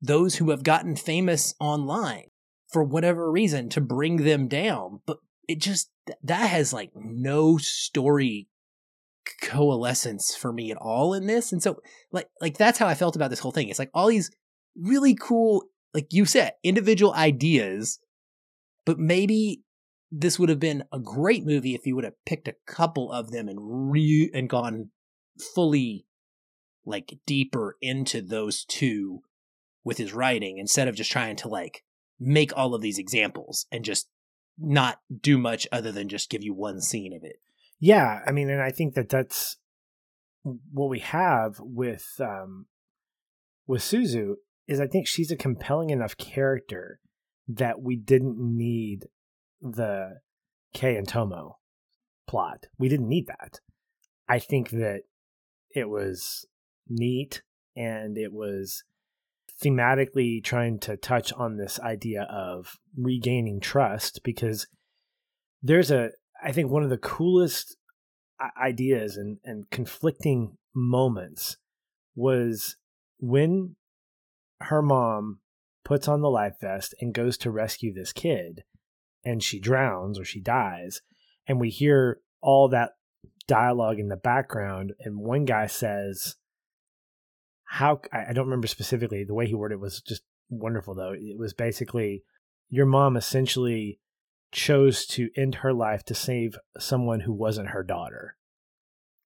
those 0.00 0.36
who 0.36 0.50
have 0.50 0.62
gotten 0.62 0.96
famous 0.96 1.54
online 1.60 2.24
for 2.68 2.82
whatever 2.82 3.30
reason 3.30 3.68
to 3.70 3.80
bring 3.80 4.16
them 4.16 4.48
down. 4.48 5.00
But 5.06 5.18
it 5.48 5.60
just, 5.60 5.90
that 6.22 6.50
has 6.50 6.72
like 6.72 6.90
no 6.94 7.58
story 7.58 8.48
coalescence 9.40 10.34
for 10.34 10.52
me 10.52 10.70
at 10.70 10.76
all 10.76 11.14
in 11.14 11.26
this. 11.26 11.52
And 11.52 11.62
so 11.62 11.76
like 12.12 12.28
like 12.40 12.58
that's 12.58 12.78
how 12.78 12.86
I 12.86 12.94
felt 12.94 13.16
about 13.16 13.30
this 13.30 13.40
whole 13.40 13.52
thing. 13.52 13.68
It's 13.68 13.78
like 13.78 13.90
all 13.94 14.08
these 14.08 14.30
really 14.76 15.14
cool 15.14 15.64
like 15.92 16.08
you 16.10 16.24
said 16.24 16.52
individual 16.64 17.14
ideas 17.14 18.00
but 18.84 18.98
maybe 18.98 19.62
this 20.10 20.38
would 20.38 20.48
have 20.48 20.60
been 20.60 20.84
a 20.92 20.98
great 20.98 21.44
movie 21.44 21.74
if 21.74 21.86
you 21.86 21.94
would 21.94 22.04
have 22.04 22.24
picked 22.26 22.48
a 22.48 22.56
couple 22.66 23.10
of 23.10 23.30
them 23.30 23.48
and 23.48 23.58
re 23.90 24.30
and 24.34 24.48
gone 24.48 24.90
fully 25.54 26.06
like 26.84 27.18
deeper 27.26 27.76
into 27.80 28.20
those 28.20 28.64
two 28.64 29.20
with 29.82 29.98
his 29.98 30.12
writing 30.12 30.58
instead 30.58 30.88
of 30.88 30.94
just 30.94 31.10
trying 31.10 31.36
to 31.36 31.48
like 31.48 31.82
make 32.20 32.56
all 32.56 32.74
of 32.74 32.82
these 32.82 32.98
examples 32.98 33.66
and 33.72 33.84
just 33.84 34.08
not 34.58 35.00
do 35.20 35.36
much 35.36 35.66
other 35.72 35.90
than 35.90 36.08
just 36.08 36.30
give 36.30 36.42
you 36.42 36.54
one 36.54 36.80
scene 36.80 37.12
of 37.12 37.24
it. 37.24 37.36
Yeah, 37.80 38.20
I 38.26 38.32
mean, 38.32 38.50
and 38.50 38.62
I 38.62 38.70
think 38.70 38.94
that 38.94 39.08
that's 39.08 39.56
what 40.42 40.90
we 40.90 40.98
have 41.00 41.56
with 41.60 42.06
um 42.20 42.66
with 43.66 43.82
Suzu 43.82 44.34
is 44.66 44.80
I 44.80 44.86
think 44.86 45.06
she's 45.06 45.30
a 45.30 45.36
compelling 45.36 45.90
enough 45.90 46.16
character 46.16 47.00
that 47.48 47.80
we 47.80 47.96
didn't 47.96 48.36
need 48.38 49.06
the 49.60 50.20
K 50.72 50.96
and 50.96 51.08
Tomo 51.08 51.58
plot. 52.26 52.66
We 52.78 52.88
didn't 52.88 53.08
need 53.08 53.26
that. 53.26 53.60
I 54.28 54.38
think 54.38 54.70
that 54.70 55.02
it 55.70 55.88
was 55.88 56.46
neat 56.88 57.42
and 57.76 58.16
it 58.16 58.32
was 58.32 58.84
thematically 59.62 60.42
trying 60.42 60.78
to 60.80 60.96
touch 60.96 61.32
on 61.32 61.56
this 61.56 61.78
idea 61.80 62.22
of 62.22 62.78
regaining 62.96 63.60
trust 63.60 64.22
because 64.24 64.66
there's 65.62 65.90
a 65.90 66.10
I 66.44 66.52
think 66.52 66.70
one 66.70 66.82
of 66.82 66.90
the 66.90 66.98
coolest 66.98 67.76
uh, 68.40 68.48
ideas 68.60 69.16
and, 69.16 69.38
and 69.44 69.70
conflicting 69.70 70.56
moments 70.74 71.56
was 72.14 72.76
when 73.18 73.76
her 74.60 74.82
mom 74.82 75.40
puts 75.84 76.08
on 76.08 76.20
the 76.20 76.30
life 76.30 76.54
vest 76.60 76.94
and 77.00 77.14
goes 77.14 77.36
to 77.38 77.50
rescue 77.50 77.92
this 77.92 78.12
kid 78.12 78.64
and 79.24 79.42
she 79.42 79.58
drowns 79.58 80.18
or 80.18 80.24
she 80.24 80.40
dies 80.40 81.00
and 81.46 81.60
we 81.60 81.70
hear 81.70 82.20
all 82.40 82.68
that 82.68 82.92
dialogue 83.46 83.98
in 83.98 84.08
the 84.08 84.16
background 84.16 84.92
and 85.00 85.18
one 85.18 85.44
guy 85.44 85.66
says 85.66 86.36
how 87.64 88.00
i 88.12 88.32
don't 88.32 88.46
remember 88.46 88.66
specifically 88.66 89.24
the 89.24 89.34
way 89.34 89.46
he 89.46 89.54
worded 89.54 89.76
it 89.76 89.80
was 89.80 90.00
just 90.00 90.22
wonderful 90.48 90.94
though. 90.94 91.12
It 91.12 91.38
was 91.38 91.52
basically 91.52 92.24
your 92.68 92.86
mom 92.86 93.16
essentially 93.16 94.00
chose 94.52 95.06
to 95.06 95.30
end 95.36 95.56
her 95.56 95.72
life 95.72 96.04
to 96.04 96.14
save 96.14 96.56
someone 96.78 97.20
who 97.20 97.32
wasn't 97.32 97.68
her 97.68 97.82
daughter 97.82 98.36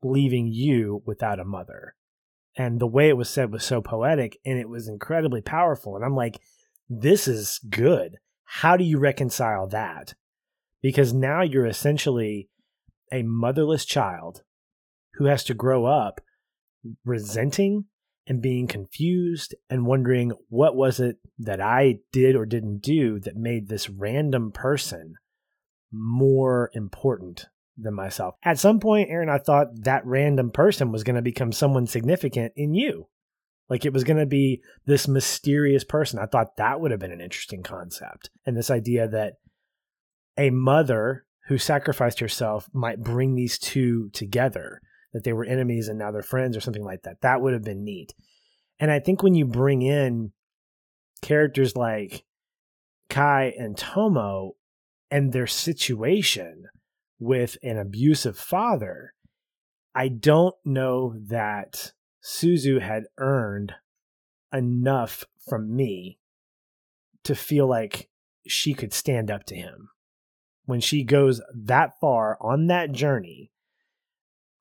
leaving 0.02 0.46
you 0.46 1.02
without 1.06 1.40
a 1.40 1.44
mother. 1.44 1.94
And 2.56 2.80
the 2.80 2.86
way 2.86 3.08
it 3.08 3.16
was 3.16 3.28
said 3.28 3.52
was 3.52 3.64
so 3.64 3.80
poetic 3.80 4.38
and 4.44 4.58
it 4.58 4.68
was 4.68 4.88
incredibly 4.88 5.40
powerful. 5.40 5.96
And 5.96 6.04
i'm 6.04 6.14
like 6.14 6.40
this 6.88 7.28
is 7.28 7.60
good. 7.68 8.16
How 8.44 8.76
do 8.76 8.84
you 8.84 8.98
reconcile 8.98 9.66
that? 9.68 10.14
Because 10.80 11.12
now 11.12 11.42
you're 11.42 11.66
essentially 11.66 12.48
a 13.12 13.22
motherless 13.22 13.84
child 13.84 14.42
who 15.14 15.26
has 15.26 15.44
to 15.44 15.54
grow 15.54 15.84
up 15.84 16.22
resenting 17.04 17.84
and 18.28 18.42
being 18.42 18.66
confused 18.66 19.54
and 19.70 19.86
wondering 19.86 20.32
what 20.48 20.76
was 20.76 21.00
it 21.00 21.16
that 21.38 21.60
I 21.60 22.00
did 22.12 22.36
or 22.36 22.44
didn't 22.44 22.82
do 22.82 23.18
that 23.20 23.36
made 23.36 23.68
this 23.68 23.88
random 23.88 24.52
person 24.52 25.14
more 25.90 26.70
important 26.74 27.46
than 27.76 27.94
myself. 27.94 28.34
At 28.44 28.58
some 28.58 28.80
point, 28.80 29.08
Aaron, 29.10 29.30
I 29.30 29.38
thought 29.38 29.84
that 29.84 30.04
random 30.04 30.50
person 30.50 30.92
was 30.92 31.04
going 31.04 31.16
to 31.16 31.22
become 31.22 31.52
someone 31.52 31.86
significant 31.86 32.52
in 32.54 32.74
you. 32.74 33.08
Like 33.70 33.84
it 33.84 33.92
was 33.92 34.04
going 34.04 34.18
to 34.18 34.26
be 34.26 34.62
this 34.86 35.08
mysterious 35.08 35.84
person. 35.84 36.18
I 36.18 36.26
thought 36.26 36.56
that 36.56 36.80
would 36.80 36.90
have 36.90 37.00
been 37.00 37.12
an 37.12 37.20
interesting 37.20 37.62
concept. 37.62 38.30
And 38.44 38.56
this 38.56 38.70
idea 38.70 39.08
that 39.08 39.34
a 40.36 40.50
mother 40.50 41.24
who 41.48 41.56
sacrificed 41.56 42.20
herself 42.20 42.68
might 42.72 43.02
bring 43.02 43.34
these 43.34 43.58
two 43.58 44.10
together, 44.10 44.80
that 45.12 45.24
they 45.24 45.32
were 45.32 45.44
enemies 45.44 45.88
and 45.88 45.98
now 45.98 46.10
they're 46.10 46.22
friends 46.22 46.56
or 46.56 46.60
something 46.60 46.84
like 46.84 47.02
that. 47.02 47.20
That 47.22 47.40
would 47.40 47.52
have 47.52 47.64
been 47.64 47.84
neat. 47.84 48.14
And 48.78 48.90
I 48.90 49.00
think 49.00 49.22
when 49.22 49.34
you 49.34 49.44
bring 49.44 49.82
in 49.82 50.32
characters 51.22 51.76
like 51.76 52.24
Kai 53.08 53.54
and 53.58 53.76
Tomo 53.76 54.52
and 55.10 55.32
their 55.32 55.46
situation 55.46 56.66
with 57.18 57.56
an 57.62 57.78
abusive 57.78 58.38
father, 58.38 59.14
I 59.94 60.08
don't 60.08 60.54
know 60.64 61.14
that 61.26 61.92
Suzu 62.22 62.80
had 62.80 63.04
earned 63.16 63.74
enough 64.52 65.24
from 65.48 65.74
me 65.74 66.18
to 67.24 67.34
feel 67.34 67.68
like 67.68 68.08
she 68.46 68.74
could 68.74 68.92
stand 68.92 69.30
up 69.30 69.44
to 69.44 69.56
him. 69.56 69.88
When 70.64 70.80
she 70.80 71.02
goes 71.02 71.40
that 71.54 71.98
far 72.00 72.36
on 72.40 72.66
that 72.66 72.92
journey, 72.92 73.50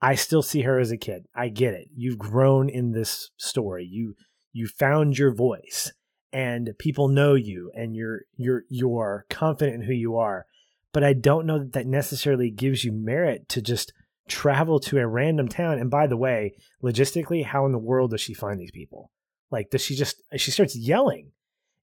I 0.02 0.16
still 0.16 0.42
see 0.42 0.62
her 0.62 0.80
as 0.80 0.92
a 0.92 0.98
kid. 0.98 1.26
I 1.36 1.50
get 1.50 1.74
it. 1.74 1.90
You've 1.96 2.20
grown 2.20 2.70
in 2.70 2.92
this 2.92 3.32
story. 3.38 3.88
You 3.90 4.16
you 4.54 4.68
found 4.68 5.18
your 5.18 5.34
voice 5.34 5.92
and 6.32 6.72
people 6.78 7.08
know 7.08 7.34
you 7.36 7.72
and 7.76 7.96
you're 7.96 8.22
you're 8.36 8.64
you're 8.70 9.26
confident 9.30 9.82
in 9.82 9.88
who 9.88 9.94
you 9.94 10.18
are. 10.18 10.46
But 10.94 11.04
I 11.04 11.14
don't 11.14 11.46
know 11.46 11.60
that 11.60 11.74
that 11.74 11.86
necessarily 11.86 12.50
gives 12.50 12.84
you 12.84 12.92
merit 12.92 13.50
to 13.50 13.62
just 13.62 13.94
travel 14.28 14.80
to 14.80 15.00
a 15.00 15.08
random 15.08 15.48
town. 15.48 15.80
And 15.80 15.90
by 15.90 16.08
the 16.08 16.18
way, 16.18 16.56
logistically, 16.84 17.46
how 17.46 17.66
in 17.66 17.72
the 17.72 17.78
world 17.78 18.12
does 18.12 18.22
she 18.22 18.34
find 18.34 18.60
these 18.60 18.72
people? 18.72 19.12
Like, 19.52 19.70
does 19.70 19.82
she 19.82 19.96
just 19.96 20.22
she 20.36 20.52
starts 20.52 20.76
yelling 20.76 21.32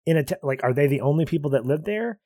in 0.05 0.17
a 0.17 0.23
t- 0.23 0.35
like, 0.43 0.63
are 0.63 0.73
they 0.73 0.87
the 0.87 1.01
only 1.01 1.25
people 1.25 1.51
that 1.51 1.65
live 1.65 1.83
there? 1.83 2.19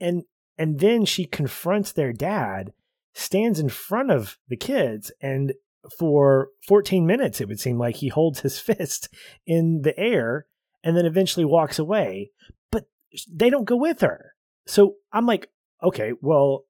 And 0.00 0.24
and 0.56 0.80
then 0.80 1.04
she 1.04 1.24
confronts 1.24 1.92
their 1.92 2.12
dad, 2.12 2.72
stands 3.18 3.58
in 3.58 3.68
front 3.68 4.10
of 4.10 4.38
the 4.48 4.56
kids, 4.56 5.10
and 5.20 5.52
for 5.98 6.50
14 6.66 7.06
minutes, 7.06 7.40
it 7.40 7.48
would 7.48 7.60
seem 7.60 7.78
like 7.78 7.96
he 7.96 8.08
holds 8.08 8.40
his 8.40 8.58
fist 8.60 9.08
in 9.46 9.82
the 9.82 9.98
air 9.98 10.46
and 10.84 10.96
then 10.96 11.04
eventually 11.06 11.44
walks 11.44 11.78
away. 11.78 12.30
But 12.70 12.84
they 13.30 13.50
don't 13.50 13.64
go 13.64 13.76
with 13.76 14.00
her. 14.00 14.34
So 14.66 14.94
I'm 15.12 15.26
like, 15.26 15.50
okay, 15.82 16.12
well, 16.20 16.64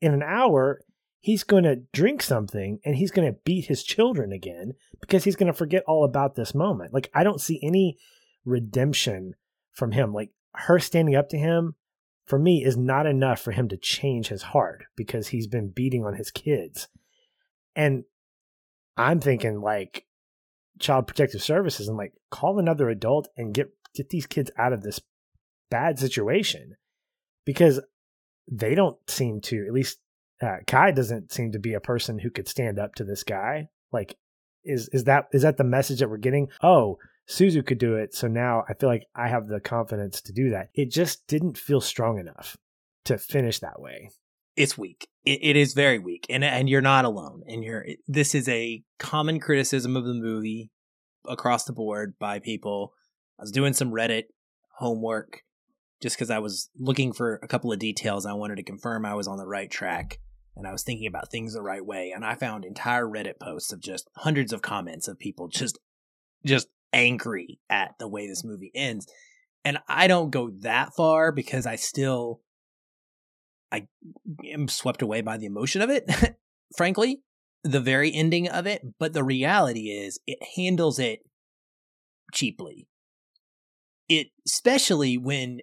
in 0.00 0.12
an 0.12 0.22
hour, 0.22 0.80
he's 1.20 1.44
going 1.44 1.64
to 1.64 1.82
drink 1.92 2.22
something 2.22 2.80
and 2.84 2.96
he's 2.96 3.10
going 3.10 3.32
to 3.32 3.38
beat 3.44 3.66
his 3.66 3.82
children 3.82 4.32
again 4.32 4.72
because 5.00 5.24
he's 5.24 5.36
going 5.36 5.46
to 5.46 5.56
forget 5.56 5.84
all 5.86 6.04
about 6.04 6.34
this 6.34 6.54
moment. 6.54 6.92
Like, 6.92 7.10
I 7.14 7.24
don't 7.24 7.40
see 7.40 7.60
any 7.62 7.96
redemption 8.44 9.34
from 9.72 9.92
him. 9.92 10.12
Like, 10.12 10.30
her 10.52 10.78
standing 10.78 11.16
up 11.16 11.30
to 11.30 11.38
him 11.38 11.74
for 12.26 12.38
me 12.38 12.64
is 12.64 12.76
not 12.76 13.06
enough 13.06 13.40
for 13.40 13.52
him 13.52 13.68
to 13.68 13.76
change 13.76 14.28
his 14.28 14.42
heart 14.42 14.84
because 14.96 15.28
he's 15.28 15.46
been 15.46 15.68
beating 15.68 16.04
on 16.04 16.14
his 16.14 16.30
kids. 16.30 16.88
And 17.76 18.04
I'm 18.96 19.20
thinking 19.20 19.60
like 19.60 20.06
child 20.78 21.06
protective 21.06 21.42
services 21.42 21.88
and 21.88 21.96
like 21.96 22.12
call 22.30 22.58
another 22.58 22.88
adult 22.88 23.28
and 23.36 23.54
get 23.54 23.70
get 23.94 24.10
these 24.10 24.26
kids 24.26 24.50
out 24.58 24.72
of 24.72 24.82
this 24.82 25.00
bad 25.70 25.98
situation 25.98 26.76
because 27.44 27.80
they 28.50 28.74
don't 28.74 28.98
seem 29.08 29.40
to 29.40 29.64
at 29.66 29.72
least 29.72 29.98
uh, 30.42 30.56
Kai 30.66 30.90
doesn't 30.90 31.32
seem 31.32 31.52
to 31.52 31.58
be 31.58 31.74
a 31.74 31.80
person 31.80 32.18
who 32.18 32.30
could 32.30 32.48
stand 32.48 32.78
up 32.78 32.94
to 32.96 33.04
this 33.04 33.22
guy. 33.22 33.68
Like, 33.92 34.16
is 34.64 34.88
is 34.92 35.04
that 35.04 35.26
is 35.32 35.42
that 35.42 35.56
the 35.56 35.64
message 35.64 36.00
that 36.00 36.10
we're 36.10 36.16
getting? 36.16 36.48
Oh, 36.62 36.98
Suzu 37.28 37.64
could 37.64 37.78
do 37.78 37.96
it, 37.96 38.14
so 38.14 38.28
now 38.28 38.64
I 38.68 38.74
feel 38.74 38.88
like 38.88 39.06
I 39.14 39.28
have 39.28 39.48
the 39.48 39.60
confidence 39.60 40.20
to 40.22 40.32
do 40.32 40.50
that. 40.50 40.68
It 40.74 40.90
just 40.90 41.26
didn't 41.26 41.58
feel 41.58 41.80
strong 41.80 42.18
enough 42.18 42.56
to 43.06 43.18
finish 43.18 43.60
that 43.60 43.80
way. 43.80 44.10
It's 44.56 44.78
weak. 44.78 45.08
It, 45.24 45.40
it 45.42 45.56
is 45.56 45.74
very 45.74 45.98
weak, 45.98 46.26
and 46.28 46.44
and 46.44 46.68
you're 46.68 46.80
not 46.80 47.04
alone. 47.04 47.42
And 47.46 47.64
you're 47.64 47.86
this 48.06 48.34
is 48.34 48.48
a 48.48 48.82
common 48.98 49.40
criticism 49.40 49.96
of 49.96 50.04
the 50.04 50.14
movie 50.14 50.70
across 51.26 51.64
the 51.64 51.72
board 51.72 52.14
by 52.18 52.38
people. 52.38 52.92
I 53.38 53.42
was 53.42 53.52
doing 53.52 53.72
some 53.72 53.90
Reddit 53.90 54.24
homework 54.76 55.42
just 56.00 56.16
because 56.16 56.30
I 56.30 56.38
was 56.38 56.68
looking 56.78 57.12
for 57.12 57.40
a 57.42 57.48
couple 57.48 57.72
of 57.72 57.78
details. 57.78 58.26
I 58.26 58.34
wanted 58.34 58.56
to 58.56 58.62
confirm 58.62 59.06
I 59.06 59.14
was 59.14 59.26
on 59.26 59.38
the 59.38 59.46
right 59.46 59.70
track 59.70 60.18
and 60.56 60.66
I 60.66 60.72
was 60.72 60.82
thinking 60.82 61.06
about 61.06 61.30
things 61.30 61.54
the 61.54 61.62
right 61.62 61.84
way. 61.84 62.12
And 62.14 62.24
I 62.24 62.34
found 62.34 62.64
entire 62.64 63.06
Reddit 63.06 63.40
posts 63.40 63.72
of 63.72 63.80
just 63.80 64.08
hundreds 64.16 64.52
of 64.52 64.62
comments 64.62 65.08
of 65.08 65.18
people 65.18 65.48
just, 65.48 65.78
just 66.46 66.68
angry 66.92 67.58
at 67.68 67.94
the 67.98 68.08
way 68.08 68.26
this 68.28 68.44
movie 68.44 68.70
ends. 68.74 69.06
And 69.64 69.78
I 69.88 70.06
don't 70.06 70.30
go 70.30 70.50
that 70.60 70.94
far 70.94 71.32
because 71.32 71.66
I 71.66 71.76
still, 71.76 72.40
I 73.72 73.88
am 74.44 74.68
swept 74.68 75.02
away 75.02 75.22
by 75.22 75.38
the 75.38 75.46
emotion 75.46 75.82
of 75.82 75.90
it, 75.90 76.08
frankly, 76.76 77.22
the 77.64 77.80
very 77.80 78.12
ending 78.12 78.48
of 78.48 78.66
it. 78.66 78.82
But 78.98 79.12
the 79.12 79.24
reality 79.24 79.88
is 79.88 80.20
it 80.26 80.38
handles 80.56 80.98
it 80.98 81.20
cheaply. 82.32 82.86
It, 84.08 84.28
especially 84.46 85.16
when 85.18 85.60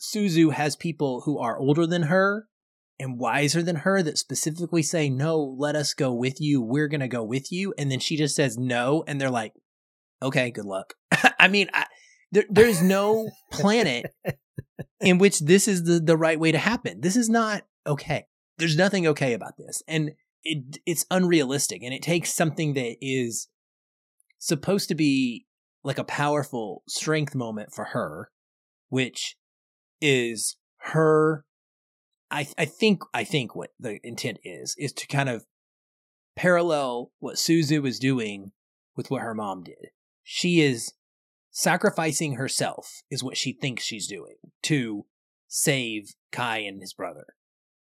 Suzu 0.00 0.52
has 0.54 0.74
people 0.74 1.22
who 1.26 1.38
are 1.38 1.58
older 1.58 1.86
than 1.86 2.04
her 2.04 2.48
and 3.00 3.18
wiser 3.18 3.62
than 3.62 3.76
her 3.76 4.02
that 4.02 4.18
specifically 4.18 4.82
say, 4.82 5.08
No, 5.08 5.38
let 5.38 5.74
us 5.74 5.94
go 5.94 6.12
with 6.12 6.40
you. 6.40 6.60
We're 6.60 6.88
going 6.88 7.00
to 7.00 7.08
go 7.08 7.24
with 7.24 7.50
you. 7.50 7.74
And 7.76 7.90
then 7.90 7.98
she 7.98 8.16
just 8.16 8.36
says 8.36 8.58
no. 8.58 9.04
And 9.06 9.20
they're 9.20 9.30
like, 9.30 9.54
Okay, 10.22 10.50
good 10.50 10.66
luck. 10.66 10.94
I 11.38 11.48
mean, 11.48 11.68
I, 11.72 11.86
there, 12.30 12.44
there's 12.48 12.82
no 12.82 13.30
planet 13.50 14.14
in 15.00 15.18
which 15.18 15.40
this 15.40 15.66
is 15.66 15.84
the, 15.84 15.98
the 15.98 16.16
right 16.16 16.38
way 16.38 16.52
to 16.52 16.58
happen. 16.58 17.00
This 17.00 17.16
is 17.16 17.28
not 17.28 17.62
okay. 17.86 18.26
There's 18.58 18.76
nothing 18.76 19.06
okay 19.08 19.32
about 19.32 19.56
this. 19.56 19.82
And 19.88 20.12
it, 20.44 20.78
it's 20.86 21.06
unrealistic. 21.10 21.82
And 21.82 21.94
it 21.94 22.02
takes 22.02 22.34
something 22.34 22.74
that 22.74 22.96
is 23.00 23.48
supposed 24.38 24.88
to 24.88 24.94
be 24.94 25.46
like 25.82 25.98
a 25.98 26.04
powerful 26.04 26.82
strength 26.86 27.34
moment 27.34 27.72
for 27.72 27.86
her, 27.86 28.30
which 28.90 29.36
is 30.00 30.56
her 30.82 31.44
I 32.30 32.46
I 32.58 32.64
think 32.64 33.02
I 33.12 33.24
think 33.24 33.54
what 33.54 33.70
the 33.78 33.98
intent 34.06 34.38
is 34.44 34.74
is 34.78 34.92
to 34.94 35.06
kind 35.06 35.28
of 35.28 35.46
parallel 36.36 37.12
what 37.18 37.36
Suzu 37.36 37.82
was 37.82 37.98
doing 37.98 38.52
with 38.96 39.10
what 39.10 39.22
her 39.22 39.34
mom 39.34 39.62
did. 39.62 39.90
She 40.22 40.60
is 40.60 40.92
sacrificing 41.50 42.34
herself 42.34 43.02
is 43.10 43.24
what 43.24 43.36
she 43.36 43.52
thinks 43.52 43.82
she's 43.82 44.06
doing 44.06 44.36
to 44.62 45.04
save 45.48 46.14
Kai 46.30 46.58
and 46.58 46.80
his 46.80 46.92
brother. 46.92 47.26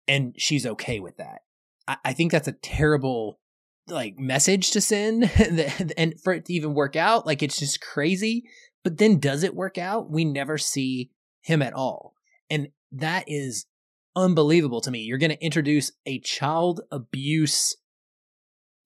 And 0.08 0.34
she's 0.38 0.66
okay 0.66 1.00
with 1.00 1.18
that. 1.18 1.42
I, 1.88 1.98
I 2.06 2.14
think 2.14 2.32
that's 2.32 2.48
a 2.48 2.54
terrible 2.54 3.40
like 3.88 4.18
message 4.18 4.72
to 4.72 4.82
send 4.82 5.30
and 5.98 6.20
for 6.22 6.34
it 6.34 6.46
to 6.46 6.54
even 6.54 6.74
work 6.74 6.96
out. 6.96 7.26
Like 7.26 7.44
it's 7.44 7.60
just 7.60 7.82
crazy. 7.82 8.46
But 8.84 8.98
then 8.98 9.20
does 9.20 9.44
it 9.44 9.56
work 9.56 9.78
out? 9.78 10.10
We 10.10 10.26
never 10.26 10.58
see 10.58 11.12
him 11.42 11.62
at 11.62 11.74
all. 11.74 12.16
And 12.50 12.70
that 12.92 13.26
is 13.28 13.66
unbelievable 14.16 14.82
to 14.82 14.92
me. 14.92 15.00
You're 15.00 15.18
going 15.18 15.32
to 15.32 15.44
introduce 15.44 15.92
a 16.06 16.20
child 16.20 16.82
abuse 16.92 17.76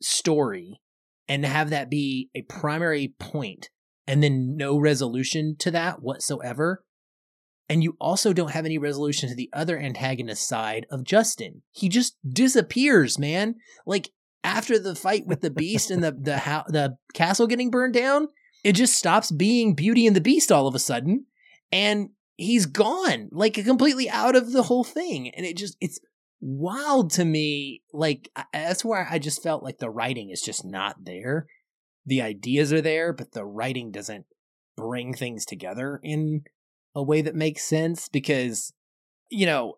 story 0.01 0.81
and 1.27 1.45
have 1.45 1.69
that 1.71 1.89
be 1.89 2.29
a 2.35 2.43
primary 2.43 3.13
point 3.19 3.69
and 4.07 4.21
then 4.21 4.55
no 4.55 4.77
resolution 4.77 5.55
to 5.59 5.71
that 5.71 6.01
whatsoever. 6.01 6.83
And 7.67 7.83
you 7.83 7.97
also 7.99 8.31
don't 8.31 8.51
have 8.51 8.65
any 8.65 8.77
resolution 8.77 9.29
to 9.29 9.35
the 9.35 9.49
other 9.51 9.79
antagonist 9.79 10.47
side 10.47 10.85
of 10.91 11.03
Justin. 11.03 11.63
He 11.71 11.89
just 11.89 12.15
disappears, 12.27 13.17
man. 13.17 13.55
Like 13.87 14.11
after 14.43 14.77
the 14.77 14.95
fight 14.95 15.25
with 15.25 15.41
the 15.41 15.49
beast 15.49 15.89
and 15.89 16.03
the 16.03 16.11
the 16.11 16.63
the 16.67 16.97
castle 17.15 17.47
getting 17.47 17.71
burned 17.71 17.95
down, 17.95 18.27
it 18.63 18.73
just 18.73 18.93
stops 18.93 19.31
being 19.31 19.73
Beauty 19.73 20.05
and 20.05 20.15
the 20.15 20.21
Beast 20.21 20.51
all 20.51 20.67
of 20.67 20.75
a 20.75 20.79
sudden. 20.79 21.25
And 21.71 22.09
he's 22.37 22.65
gone, 22.65 23.29
like 23.31 23.53
completely 23.53 24.09
out 24.09 24.35
of 24.35 24.51
the 24.51 24.63
whole 24.63 24.83
thing. 24.83 25.29
And 25.29 25.45
it 25.45 25.57
just, 25.57 25.77
it's 25.79 25.99
wild 26.41 27.11
to 27.11 27.25
me. 27.25 27.81
Like, 27.93 28.29
that's 28.53 28.85
where 28.85 29.07
I 29.09 29.19
just 29.19 29.41
felt 29.41 29.63
like 29.63 29.77
the 29.79 29.89
writing 29.89 30.29
is 30.29 30.41
just 30.41 30.65
not 30.65 31.05
there. 31.05 31.47
The 32.05 32.21
ideas 32.21 32.71
are 32.71 32.81
there, 32.81 33.13
but 33.13 33.31
the 33.31 33.45
writing 33.45 33.91
doesn't 33.91 34.25
bring 34.77 35.13
things 35.13 35.45
together 35.45 35.99
in 36.03 36.43
a 36.93 37.01
way 37.01 37.21
that 37.21 37.35
makes 37.35 37.63
sense 37.63 38.09
because, 38.09 38.73
you 39.29 39.45
know, 39.45 39.75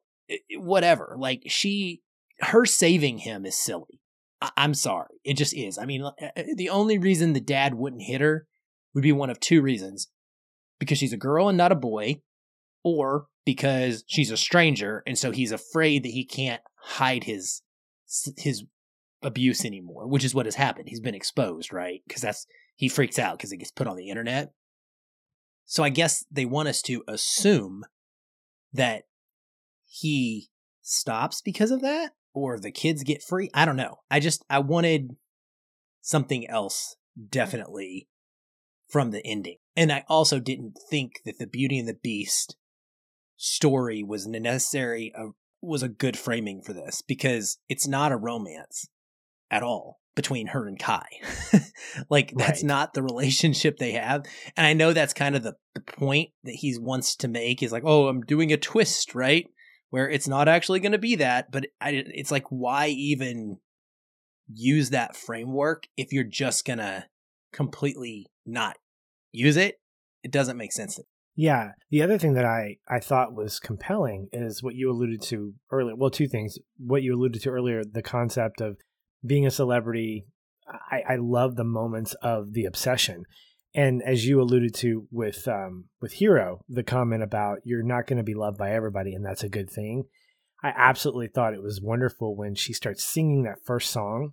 whatever. 0.58 1.16
Like, 1.18 1.44
she, 1.48 2.02
her 2.40 2.66
saving 2.66 3.20
him 3.20 3.46
is 3.46 3.58
silly. 3.58 4.02
I- 4.42 4.52
I'm 4.58 4.74
sorry. 4.74 5.16
It 5.24 5.36
just 5.36 5.56
is. 5.56 5.78
I 5.78 5.86
mean, 5.86 6.04
uh, 6.04 6.12
uh, 6.22 6.44
the 6.56 6.70
only 6.70 6.98
reason 6.98 7.34
the 7.34 7.40
dad 7.40 7.76
wouldn't 7.76 8.04
hit 8.04 8.22
her 8.22 8.46
would 8.94 9.04
be 9.04 9.12
one 9.12 9.30
of 9.30 9.40
two 9.40 9.62
reasons 9.62 10.10
because 10.80 10.98
she's 10.98 11.14
a 11.14 11.18
girl 11.18 11.50
and 11.50 11.58
not 11.58 11.72
a 11.72 11.76
boy, 11.76 12.22
or 12.96 13.28
because 13.46 14.04
she's 14.08 14.32
a 14.32 14.38
stranger 14.38 15.04
and 15.06 15.18
so 15.18 15.32
he's 15.32 15.52
afraid 15.52 16.04
that 16.04 16.10
he 16.10 16.26
can't 16.26 16.62
hide 16.76 17.24
his 17.26 17.62
his 18.38 18.64
abuse 19.22 19.66
anymore, 19.66 20.08
which 20.08 20.24
is 20.24 20.34
what 20.34 20.46
has 20.46 20.56
happened. 20.56 20.90
He's 20.90 21.00
been 21.00 21.16
exposed, 21.16 21.74
right? 21.74 22.02
Because 22.08 22.22
that's 22.22 22.46
he 22.76 22.88
freaks 22.88 23.18
out 23.18 23.38
because 23.38 23.52
it 23.52 23.58
gets 23.58 23.72
put 23.72 23.88
on 23.88 23.98
the 23.98 24.10
internet. 24.10 24.52
So 25.66 25.84
I 25.84 25.90
guess 25.90 26.26
they 26.32 26.46
want 26.46 26.70
us 26.70 26.82
to 26.84 27.04
assume 27.08 27.84
that 28.72 29.04
he 29.86 30.50
stops 30.82 31.42
because 31.42 31.72
of 31.72 31.82
that 31.82 32.12
or 32.34 32.60
the 32.60 32.72
kids 32.72 33.04
get 33.04 33.24
free. 33.24 33.50
I 33.54 33.66
don't 33.66 33.76
know. 33.76 34.00
I 34.10 34.20
just 34.20 34.46
I 34.50 34.60
wanted 34.60 35.16
something 36.02 36.50
else 36.50 36.96
definitely 37.30 38.08
from 38.88 39.12
the 39.12 39.26
ending. 39.26 39.58
And 39.76 39.92
I 39.92 40.06
also 40.08 40.40
didn't 40.40 40.80
think 40.90 41.22
that 41.26 41.40
the 41.40 41.48
Beauty 41.48 41.78
and 41.80 41.88
the 41.88 41.94
Beast 42.02 42.56
story 43.38 44.04
was 44.04 44.28
necessary 44.28 45.14
uh, 45.18 45.28
was 45.62 45.84
a 45.84 45.90
good 45.90 46.18
framing 46.18 46.62
for 46.62 46.74
this 46.74 47.02
because 47.02 47.58
it's 47.70 47.88
not 47.88 48.12
a 48.12 48.18
romance 48.18 48.88
at 49.50 49.64
all 49.64 50.00
between 50.16 50.48
her 50.48 50.68
and 50.68 50.80
Kai. 50.80 51.06
like 52.10 52.34
that's 52.36 52.64
right. 52.64 52.68
not 52.68 52.94
the 52.94 53.04
relationship 53.04 53.78
they 53.78 53.92
have. 53.92 54.26
And 54.56 54.66
I 54.66 54.74
know 54.74 54.92
that's 54.92 55.14
kind 55.14 55.36
of 55.36 55.44
the, 55.44 55.56
the 55.76 55.82
point 55.82 56.32
that 56.44 56.56
he 56.56 56.76
wants 56.78 57.16
to 57.18 57.28
make 57.28 57.62
is 57.62 57.72
like, 57.72 57.84
oh, 57.86 58.08
I'm 58.08 58.22
doing 58.22 58.52
a 58.52 58.58
twist, 58.58 59.14
right? 59.16 59.46
Where 59.90 60.10
it's 60.10 60.28
not 60.28 60.48
actually 60.48 60.80
going 60.80 60.92
to 60.92 60.98
be 60.98 61.16
that, 61.16 61.52
but 61.52 61.68
I, 61.80 62.04
it's 62.14 62.32
like, 62.32 62.46
why 62.50 62.88
even 62.88 63.60
use 64.52 64.90
that 64.90 65.16
framework 65.16 65.88
if 65.96 66.12
you're 66.12 66.24
just 66.24 66.66
going 66.66 66.80
to 66.80 67.06
completely 67.54 68.28
not 68.46 68.78
use 69.32 69.58
it. 69.58 69.80
It 70.24 70.32
doesn't 70.32 70.58
make 70.58 70.72
sense. 70.72 71.00
Yeah. 71.38 71.74
The 71.92 72.02
other 72.02 72.18
thing 72.18 72.34
that 72.34 72.46
I, 72.46 72.78
I 72.90 73.00
thought 73.00 73.36
was 73.36 73.60
compelling 73.60 74.28
is 74.34 74.64
what 74.64 74.74
you 74.74 74.90
alluded 74.90 75.22
to 75.24 75.54
earlier. 75.72 75.96
Well, 75.96 76.10
two 76.10 76.28
things. 76.28 76.58
What 76.78 77.04
you 77.04 77.16
alluded 77.16 77.44
to 77.44 77.50
earlier, 77.50 77.84
the 77.86 78.02
concept 78.02 78.60
of 78.60 78.78
being 79.26 79.46
a 79.46 79.52
celebrity. 79.52 80.26
I, 80.92 81.14
I 81.14 81.16
love 81.18 81.56
the 81.56 81.64
moments 81.64 82.16
of 82.24 82.54
the 82.54 82.66
obsession. 82.66 83.24
And 83.76 84.02
as 84.02 84.26
you 84.26 84.42
alluded 84.42 84.74
to 84.76 85.08
with 85.12 85.48
um, 85.48 85.86
with 86.02 86.14
Hiro, 86.14 86.62
the 86.68 86.84
comment 86.84 87.22
about 87.22 87.60
you're 87.64 87.84
not 87.84 88.08
going 88.08 88.18
to 88.18 88.24
be 88.24 88.34
loved 88.34 88.58
by 88.58 88.72
everybody, 88.72 89.14
and 89.14 89.24
that's 89.24 89.44
a 89.44 89.50
good 89.50 89.70
thing. 89.70 90.06
I 90.64 90.74
absolutely 90.76 91.28
thought 91.28 91.54
it 91.54 91.62
was 91.62 91.80
wonderful 91.80 92.36
when 92.36 92.56
she 92.56 92.74
starts 92.74 93.06
singing 93.06 93.44
that 93.44 93.64
first 93.64 93.92
song, 93.92 94.32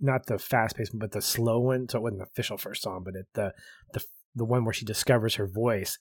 not 0.00 0.26
the 0.26 0.38
fast 0.38 0.76
paced, 0.76 0.94
one, 0.94 1.00
but 1.00 1.12
the 1.12 1.20
slow 1.20 1.60
one. 1.60 1.88
So 1.88 1.98
it 1.98 2.02
wasn't 2.02 2.20
the 2.20 2.26
official 2.26 2.56
first 2.56 2.82
song, 2.82 3.02
but 3.04 3.14
it, 3.14 3.26
the 3.34 3.52
the 3.92 4.02
the 4.34 4.46
one 4.46 4.64
where 4.64 4.74
she 4.74 4.86
discovers 4.86 5.34
her 5.34 5.46
voice, 5.46 5.98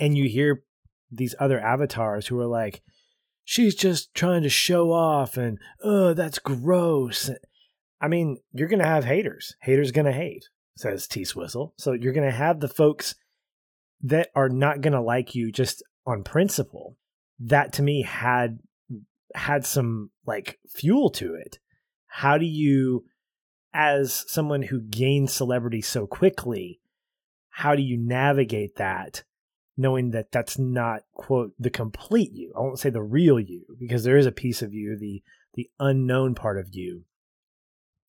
and 0.00 0.16
you 0.16 0.28
hear 0.28 0.64
these 1.10 1.34
other 1.38 1.60
avatars 1.60 2.26
who 2.26 2.40
are 2.40 2.46
like, 2.46 2.82
"She's 3.44 3.74
just 3.74 4.14
trying 4.14 4.42
to 4.42 4.48
show 4.48 4.92
off," 4.92 5.36
and 5.36 5.58
"Oh, 5.82 6.14
that's 6.14 6.38
gross." 6.38 7.30
I 8.00 8.08
mean, 8.08 8.38
you're 8.52 8.68
gonna 8.68 8.86
have 8.86 9.04
haters. 9.04 9.54
Haters 9.60 9.92
gonna 9.92 10.12
hate 10.12 10.48
says 10.80 11.06
T 11.06 11.24
Swizzle. 11.24 11.74
So 11.76 11.92
you're 11.92 12.12
to 12.30 12.36
have 12.36 12.60
the 12.60 12.68
folks 12.68 13.14
that 14.02 14.30
are 14.34 14.48
not 14.48 14.80
to 14.94 15.00
like 15.00 15.34
you 15.34 15.52
just 15.52 15.82
on 16.06 16.24
principle. 16.24 16.96
That 17.38 17.72
to 17.74 17.82
me 17.82 18.02
had 18.02 18.58
had 19.34 19.64
some 19.64 20.10
like 20.26 20.58
fuel 20.68 21.10
to 21.10 21.34
it. 21.34 21.58
How 22.06 22.38
do 22.38 22.46
you 22.46 23.04
as 23.72 24.24
someone 24.26 24.62
who 24.62 24.80
gains 24.80 25.32
celebrity 25.32 25.80
so 25.80 26.06
quickly, 26.06 26.80
how 27.50 27.76
do 27.76 27.82
you 27.82 27.96
navigate 27.96 28.76
that 28.76 29.22
knowing 29.80 30.10
that 30.10 30.30
that's 30.30 30.58
not 30.58 31.02
quote 31.14 31.52
the 31.58 31.70
complete 31.70 32.32
you. 32.32 32.52
I 32.54 32.60
won't 32.60 32.78
say 32.78 32.90
the 32.90 33.02
real 33.02 33.40
you 33.40 33.64
because 33.78 34.04
there 34.04 34.18
is 34.18 34.26
a 34.26 34.32
piece 34.32 34.60
of 34.60 34.74
you, 34.74 34.96
the 34.98 35.22
the 35.54 35.70
unknown 35.80 36.34
part 36.34 36.58
of 36.58 36.68
you. 36.72 37.04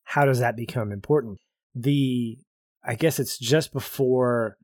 How 0.04 0.26
does 0.26 0.38
that 0.38 0.54
become 0.54 0.92
important? 0.92 1.38
The 1.74 2.38
I 2.84 2.94
guess 2.94 3.18
it's 3.18 3.38
just 3.38 3.72
before 3.72 4.58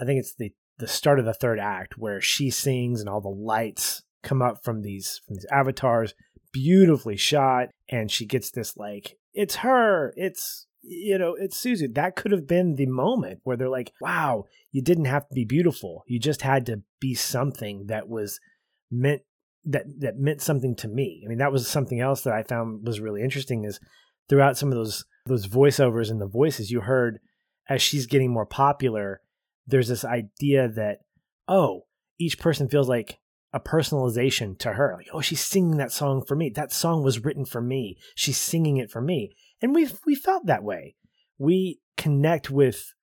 I 0.00 0.04
think 0.04 0.18
it's 0.18 0.34
the 0.34 0.52
the 0.78 0.88
start 0.88 1.20
of 1.20 1.26
the 1.26 1.34
third 1.34 1.60
act 1.60 1.96
where 1.96 2.20
she 2.20 2.50
sings 2.50 3.00
and 3.00 3.08
all 3.08 3.20
the 3.20 3.28
lights 3.28 4.02
come 4.22 4.42
up 4.42 4.64
from 4.64 4.82
these 4.82 5.20
from 5.24 5.36
these 5.36 5.46
avatars 5.52 6.12
beautifully 6.52 7.16
shot 7.16 7.68
and 7.88 8.10
she 8.10 8.26
gets 8.26 8.50
this 8.50 8.76
like 8.76 9.16
it's 9.32 9.56
her 9.56 10.12
it's 10.16 10.66
you 10.82 11.18
know 11.18 11.36
it's 11.38 11.56
Susie. 11.56 11.86
That 11.86 12.16
could 12.16 12.32
have 12.32 12.46
been 12.46 12.76
the 12.76 12.86
moment 12.86 13.40
where 13.44 13.56
they're 13.56 13.68
like 13.68 13.92
wow 14.00 14.44
you 14.72 14.82
didn't 14.82 15.06
have 15.06 15.28
to 15.28 15.34
be 15.34 15.44
beautiful. 15.44 16.04
You 16.06 16.18
just 16.18 16.42
had 16.42 16.66
to 16.66 16.82
be 17.00 17.14
something 17.14 17.86
that 17.86 18.08
was 18.08 18.40
meant 18.90 19.22
that 19.64 19.84
that 20.00 20.18
meant 20.18 20.40
something 20.40 20.74
to 20.76 20.88
me. 20.88 21.22
I 21.24 21.28
mean 21.28 21.38
that 21.38 21.52
was 21.52 21.68
something 21.68 22.00
else 22.00 22.22
that 22.22 22.34
i 22.34 22.42
found 22.42 22.86
was 22.86 23.00
really 23.00 23.22
interesting 23.22 23.64
is 23.64 23.78
throughout 24.28 24.56
some 24.56 24.70
of 24.70 24.76
those 24.76 25.04
those 25.26 25.46
voiceovers 25.46 26.10
and 26.10 26.20
the 26.20 26.26
voices 26.26 26.70
you 26.70 26.80
heard 26.80 27.20
as 27.70 27.80
she's 27.80 28.06
getting 28.06 28.32
more 28.32 28.44
popular, 28.44 29.20
there's 29.66 29.88
this 29.88 30.04
idea 30.04 30.68
that, 30.68 30.98
oh, 31.46 31.86
each 32.18 32.38
person 32.38 32.68
feels 32.68 32.88
like 32.88 33.19
a 33.52 33.60
personalization 33.60 34.58
to 34.58 34.74
her. 34.74 34.94
Like, 34.96 35.08
oh, 35.12 35.20
she's 35.20 35.44
singing 35.44 35.76
that 35.78 35.92
song 35.92 36.22
for 36.24 36.36
me. 36.36 36.50
That 36.50 36.72
song 36.72 37.02
was 37.02 37.24
written 37.24 37.44
for 37.44 37.60
me. 37.60 37.98
She's 38.14 38.36
singing 38.36 38.76
it 38.76 38.90
for 38.90 39.00
me. 39.00 39.34
And 39.60 39.74
we 39.74 39.88
we 40.06 40.14
felt 40.14 40.46
that 40.46 40.64
way. 40.64 40.94
We 41.38 41.80
connect 41.96 42.50
with 42.50 42.94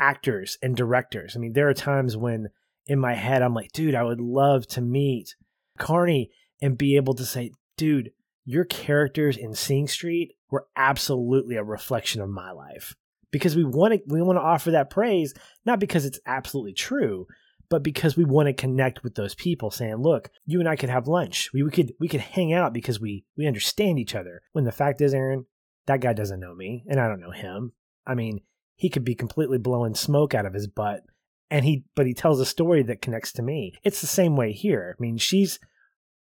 actors 0.00 0.58
and 0.62 0.76
directors. 0.76 1.36
I 1.36 1.38
mean, 1.38 1.52
there 1.52 1.68
are 1.68 1.74
times 1.74 2.16
when 2.16 2.48
in 2.86 2.98
my 2.98 3.14
head 3.14 3.42
I'm 3.42 3.54
like, 3.54 3.72
dude, 3.72 3.94
I 3.94 4.02
would 4.02 4.20
love 4.20 4.66
to 4.68 4.80
meet 4.80 5.34
Carney 5.78 6.30
and 6.60 6.78
be 6.78 6.96
able 6.96 7.14
to 7.14 7.24
say, 7.24 7.52
dude, 7.76 8.10
your 8.44 8.64
characters 8.64 9.36
in 9.36 9.54
Sing 9.54 9.88
Street 9.88 10.32
were 10.50 10.66
absolutely 10.76 11.56
a 11.56 11.64
reflection 11.64 12.20
of 12.20 12.28
my 12.28 12.50
life 12.52 12.94
because 13.30 13.56
we 13.56 13.64
want 13.64 13.94
to 13.94 14.00
we 14.06 14.22
want 14.22 14.36
to 14.36 14.42
offer 14.42 14.70
that 14.70 14.90
praise 14.90 15.34
not 15.66 15.80
because 15.80 16.04
it's 16.04 16.20
absolutely 16.26 16.72
true 16.72 17.26
but 17.68 17.82
because 17.82 18.16
we 18.16 18.24
want 18.24 18.46
to 18.46 18.52
connect 18.52 19.02
with 19.02 19.14
those 19.14 19.34
people 19.34 19.70
saying 19.70 19.96
look 19.96 20.30
you 20.46 20.60
and 20.60 20.68
i 20.68 20.76
could 20.76 20.88
have 20.88 21.06
lunch 21.06 21.50
we, 21.52 21.62
we 21.62 21.70
could 21.70 21.92
we 21.98 22.08
could 22.08 22.20
hang 22.20 22.52
out 22.52 22.72
because 22.72 23.00
we 23.00 23.24
we 23.36 23.46
understand 23.46 23.98
each 23.98 24.14
other 24.14 24.42
when 24.52 24.64
the 24.64 24.72
fact 24.72 25.00
is 25.00 25.14
aaron 25.14 25.46
that 25.86 26.00
guy 26.00 26.12
doesn't 26.12 26.40
know 26.40 26.54
me 26.54 26.84
and 26.88 27.00
i 27.00 27.08
don't 27.08 27.20
know 27.20 27.30
him 27.30 27.72
i 28.06 28.14
mean 28.14 28.40
he 28.76 28.88
could 28.88 29.04
be 29.04 29.14
completely 29.14 29.58
blowing 29.58 29.94
smoke 29.94 30.34
out 30.34 30.46
of 30.46 30.54
his 30.54 30.66
butt 30.66 31.02
and 31.50 31.64
he 31.64 31.84
but 31.94 32.06
he 32.06 32.14
tells 32.14 32.40
a 32.40 32.46
story 32.46 32.82
that 32.82 33.02
connects 33.02 33.32
to 33.32 33.42
me 33.42 33.72
it's 33.82 34.00
the 34.00 34.06
same 34.06 34.36
way 34.36 34.52
here 34.52 34.96
i 34.98 35.00
mean 35.00 35.16
she's 35.16 35.58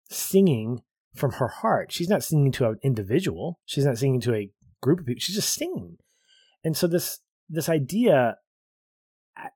singing 0.09 0.81
from 1.13 1.33
her 1.33 1.47
heart. 1.47 1.91
She's 1.91 2.09
not 2.09 2.23
singing 2.23 2.51
to 2.53 2.69
an 2.69 2.79
individual. 2.83 3.59
She's 3.65 3.85
not 3.85 3.97
singing 3.97 4.21
to 4.21 4.33
a 4.33 4.51
group 4.81 4.99
of 4.99 5.05
people. 5.05 5.19
She's 5.19 5.35
just 5.35 5.53
singing. 5.53 5.97
And 6.63 6.75
so 6.75 6.87
this 6.87 7.19
this 7.49 7.69
idea, 7.69 8.37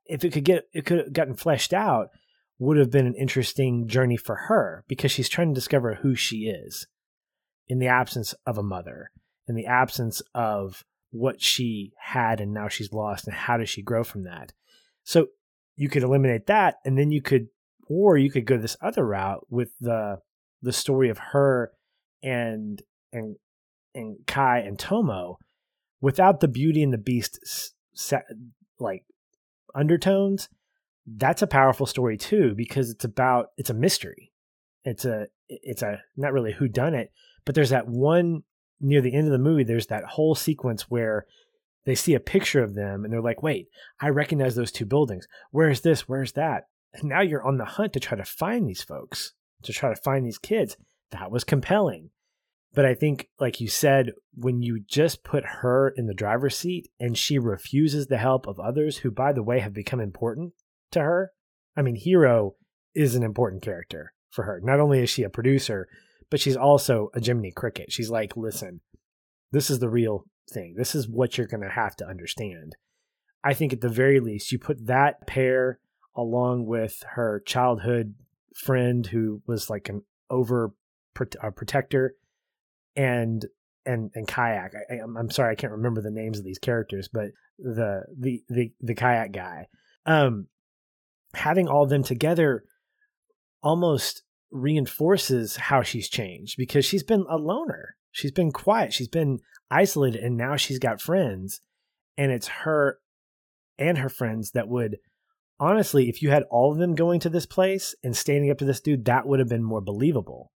if 0.06 0.24
it 0.24 0.32
could 0.32 0.44
get 0.44 0.68
it 0.74 0.86
could 0.86 0.98
have 1.00 1.14
gotten 1.14 1.36
fleshed 1.36 1.74
out, 1.74 2.10
would 2.60 2.78
have 2.78 2.92
been 2.92 3.08
an 3.08 3.16
interesting 3.16 3.88
journey 3.88 4.18
for 4.18 4.36
her 4.48 4.84
because 4.88 5.12
she's 5.12 5.30
trying 5.30 5.50
to 5.50 5.60
discover 5.60 5.96
who 5.96 6.16
she 6.16 6.48
is 6.48 6.88
in 7.68 7.80
the 7.80 7.88
absence 7.88 8.34
of 8.46 8.58
a 8.58 8.64
mother, 8.64 9.12
in 9.48 9.56
the 9.56 9.66
absence 9.66 10.22
of 10.34 10.84
what 11.12 11.42
she 11.42 11.94
had 11.98 12.42
and 12.42 12.54
now 12.54 12.68
she's 12.68 12.94
lost, 12.94 13.28
and 13.28 13.36
how 13.36 13.58
does 13.58 13.70
she 13.70 13.82
grow 13.82 14.04
from 14.04 14.24
that? 14.24 14.54
So 15.04 15.28
you 15.76 15.90
could 15.90 16.04
eliminate 16.04 16.48
that, 16.48 16.76
and 16.84 16.98
then 16.98 17.12
you 17.12 17.22
could, 17.22 17.48
or 17.88 18.18
you 18.18 18.32
could 18.32 18.46
go 18.46 18.58
this 18.58 18.78
other 18.82 19.06
route 19.06 19.46
with 19.50 19.72
the 19.80 20.20
the 20.62 20.74
story 20.74 21.10
of 21.10 21.20
her 21.20 21.72
and 22.24 22.82
and 23.14 23.36
and 23.94 24.18
Kai 24.26 24.60
and 24.60 24.78
Tomo 24.78 25.38
without 26.02 26.40
the 26.40 26.48
Beauty 26.48 26.84
and 26.84 26.94
the 26.94 26.98
Beast 26.98 27.40
set, 27.94 28.26
like 28.80 29.04
undertones. 29.78 30.50
That's 31.06 31.42
a 31.42 31.48
powerful 31.48 31.86
story 31.86 32.18
too 32.18 32.54
because 32.56 32.90
it's 32.90 33.06
about 33.06 33.52
it's 33.58 33.70
a 33.70 33.74
mystery. 33.74 34.32
It's 34.84 35.06
a 35.06 35.28
it's 35.48 35.82
a 35.82 36.02
not 36.16 36.34
really 36.34 36.54
who 36.54 36.68
done 36.68 36.94
it, 36.94 37.12
but 37.46 37.56
there's 37.56 37.70
that 37.70 37.88
one 37.88 38.44
near 38.82 39.02
the 39.02 39.14
end 39.14 39.28
of 39.28 39.32
the 39.32 39.38
movie. 39.38 39.64
There's 39.64 39.88
that 39.88 40.04
whole 40.04 40.36
sequence 40.36 40.90
where 40.90 41.26
they 41.86 41.96
see 41.96 42.14
a 42.14 42.20
picture 42.20 42.62
of 42.62 42.76
them 42.76 43.04
and 43.04 43.14
they're 43.14 43.22
like, 43.22 43.42
"Wait, 43.42 43.68
I 44.02 44.10
recognize 44.10 44.56
those 44.56 44.72
two 44.72 44.86
buildings. 44.86 45.28
Where's 45.52 45.82
this? 45.82 46.10
Where's 46.10 46.34
that?" 46.34 46.68
And 46.94 47.06
now 47.06 47.22
you're 47.22 47.46
on 47.46 47.58
the 47.58 47.66
hunt 47.66 47.94
to 47.94 48.00
try 48.00 48.18
to 48.18 48.26
find 48.26 48.68
these 48.68 48.84
folks 48.84 49.34
to 49.64 49.74
try 49.74 49.90
to 49.90 50.02
find 50.02 50.26
these 50.26 50.38
kids. 50.38 50.78
That 51.12 51.32
was 51.32 51.44
compelling. 51.44 52.10
But 52.74 52.86
I 52.86 52.94
think, 52.94 53.30
like 53.40 53.60
you 53.60 53.68
said, 53.68 54.12
when 54.36 54.62
you 54.62 54.80
just 54.80 55.24
put 55.24 55.44
her 55.62 55.90
in 55.90 56.06
the 56.06 56.14
driver's 56.14 56.56
seat 56.56 56.90
and 57.00 57.18
she 57.18 57.40
refuses 57.40 58.08
the 58.08 58.18
help 58.18 58.48
of 58.48 58.60
others 58.60 58.98
who, 58.98 59.10
by 59.10 59.34
the 59.34 59.44
way, 59.44 59.60
have 59.60 59.74
become 59.74 60.00
important 60.00 60.54
to 60.92 61.00
her. 61.00 61.32
I 61.76 61.82
mean, 61.82 61.96
Hiro 61.96 62.56
is 62.94 63.16
an 63.16 63.24
important 63.24 63.64
character 63.64 64.14
for 64.30 64.44
her. 64.44 64.60
Not 64.64 64.80
only 64.80 65.00
is 65.00 65.10
she 65.10 65.24
a 65.24 65.30
producer, 65.30 65.88
but 66.30 66.40
she's 66.40 66.58
also 66.58 67.10
a 67.14 67.24
Jiminy 67.24 67.52
Cricket. 67.52 67.92
She's 67.92 68.10
like, 68.10 68.38
listen, 68.38 68.82
this 69.52 69.70
is 69.70 69.80
the 69.80 69.90
real 69.90 70.26
thing. 70.52 70.76
This 70.78 70.94
is 70.94 71.08
what 71.08 71.38
you're 71.38 71.48
going 71.48 71.64
to 71.64 71.70
have 71.70 71.96
to 71.98 72.08
understand. 72.08 72.76
I 73.44 73.54
think 73.54 73.74
at 73.74 73.82
the 73.82 73.90
very 73.90 74.20
least, 74.20 74.52
you 74.52 74.60
put 74.60 74.88
that 74.88 75.26
pair 75.26 75.80
along 76.16 76.66
with 76.66 77.04
her 77.12 77.42
childhood 77.46 78.16
friend 78.56 79.06
who 79.08 79.42
was 79.48 79.70
like 79.70 79.88
an 79.88 80.02
over 80.30 80.74
protector 81.14 82.16
and 82.98 83.46
and 83.86 84.12
and 84.16 84.28
kayak 84.28 84.74
I, 84.92 84.96
am 84.96 85.30
sorry 85.30 85.54
i 85.54 85.56
can't 85.56 85.72
remember 85.72 86.02
the 86.02 86.12
names 86.12 86.40
of 86.40 86.44
these 86.44 86.60
characters 86.60 87.08
but 87.08 87.30
the 87.58 88.04
the 88.20 88.42
the, 88.50 88.72
the 88.82 88.96
kayak 88.96 89.32
guy 89.32 89.68
um 90.06 90.48
having 91.34 91.68
all 91.68 91.84
of 91.84 91.90
them 91.90 92.04
together 92.04 92.64
almost 93.64 94.24
reinforces 94.52 95.56
how 95.56 95.82
she's 95.82 96.10
changed 96.10 96.56
because 96.58 96.86
she's 96.86 97.04
been 97.04 97.26
a 97.30 97.38
loner. 97.38 97.96
She's 98.12 98.32
been 98.32 98.52
quiet. 98.52 98.94
She's 98.94 99.08
been 99.08 99.40
isolated 99.70 100.24
and 100.24 100.38
now 100.38 100.56
she's 100.56 100.80
got 100.80 101.02
friends 101.02 101.62
and 102.18 102.32
it's 102.32 102.48
her 102.48 103.00
and 103.78 103.98
her 103.98 104.10
friends 104.10 104.52
that 104.52 104.68
would 104.68 104.98
honestly, 105.60 106.10
if 106.10 106.22
you 106.22 106.30
had 106.30 106.44
all 106.50 106.72
of 106.72 106.78
them 106.78 106.96
going 106.96 107.20
to 107.20 107.30
this 107.30 107.46
place 107.46 107.94
and 108.04 108.16
standing 108.16 108.50
up 108.50 108.58
to 108.60 108.66
this 108.66 108.82
dude, 108.82 109.06
that 109.06 109.28
would 109.28 109.40
have 109.40 109.50
been 109.50 109.64
more 109.64 109.82
believable 109.82 110.52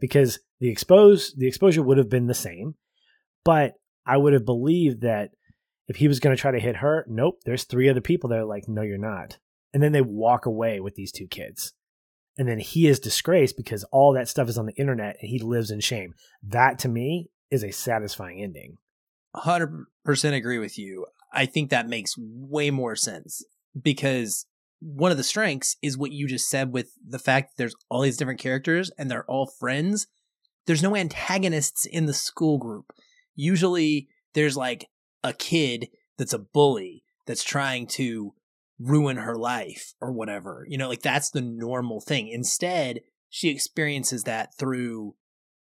because 0.00 0.38
the 0.60 0.70
expose 0.70 1.34
the 1.34 1.46
exposure 1.46 1.82
would 1.82 1.98
have 1.98 2.10
been 2.10 2.26
the 2.26 2.34
same. 2.34 2.74
But 3.44 3.74
I 4.06 4.16
would 4.16 4.32
have 4.32 4.44
believed 4.44 5.02
that 5.02 5.30
if 5.86 5.96
he 5.96 6.08
was 6.08 6.20
going 6.20 6.36
to 6.36 6.40
try 6.40 6.50
to 6.50 6.60
hit 6.60 6.76
her, 6.76 7.04
nope, 7.08 7.40
there's 7.44 7.64
three 7.64 7.88
other 7.88 8.00
people 8.00 8.30
that 8.30 8.38
are 8.38 8.44
like, 8.44 8.68
no, 8.68 8.82
you're 8.82 8.98
not. 8.98 9.38
And 9.72 9.82
then 9.82 9.92
they 9.92 10.02
walk 10.02 10.46
away 10.46 10.80
with 10.80 10.94
these 10.94 11.12
two 11.12 11.26
kids. 11.26 11.72
And 12.36 12.48
then 12.48 12.58
he 12.58 12.86
is 12.86 13.00
disgraced 13.00 13.56
because 13.56 13.84
all 13.84 14.12
that 14.12 14.28
stuff 14.28 14.48
is 14.48 14.58
on 14.58 14.66
the 14.66 14.76
internet 14.76 15.16
and 15.20 15.28
he 15.28 15.40
lives 15.40 15.70
in 15.70 15.80
shame. 15.80 16.14
That 16.42 16.78
to 16.80 16.88
me 16.88 17.30
is 17.50 17.64
a 17.64 17.72
satisfying 17.72 18.42
ending. 18.42 18.78
100% 19.34 19.86
agree 20.32 20.58
with 20.58 20.78
you. 20.78 21.06
I 21.32 21.46
think 21.46 21.70
that 21.70 21.88
makes 21.88 22.14
way 22.16 22.70
more 22.70 22.96
sense 22.96 23.42
because 23.80 24.46
one 24.80 25.10
of 25.10 25.16
the 25.16 25.24
strengths 25.24 25.76
is 25.82 25.98
what 25.98 26.12
you 26.12 26.26
just 26.26 26.48
said 26.48 26.72
with 26.72 26.92
the 27.06 27.18
fact 27.18 27.50
that 27.50 27.54
there's 27.56 27.74
all 27.88 28.02
these 28.02 28.16
different 28.16 28.40
characters 28.40 28.90
and 28.98 29.10
they're 29.10 29.24
all 29.24 29.46
friends. 29.46 30.06
There's 30.66 30.82
no 30.82 30.94
antagonists 30.94 31.84
in 31.84 32.06
the 32.06 32.14
school 32.14 32.58
group. 32.58 32.92
Usually 33.34 34.08
there's 34.34 34.56
like 34.56 34.88
a 35.24 35.32
kid 35.32 35.88
that's 36.16 36.32
a 36.32 36.38
bully 36.38 37.04
that's 37.26 37.44
trying 37.44 37.86
to 37.86 38.34
ruin 38.78 39.16
her 39.16 39.36
life 39.36 39.94
or 40.00 40.12
whatever. 40.12 40.64
You 40.68 40.78
know, 40.78 40.88
like 40.88 41.02
that's 41.02 41.30
the 41.30 41.40
normal 41.40 42.00
thing. 42.00 42.28
Instead, 42.28 43.00
she 43.28 43.48
experiences 43.48 44.24
that 44.24 44.56
through 44.56 45.14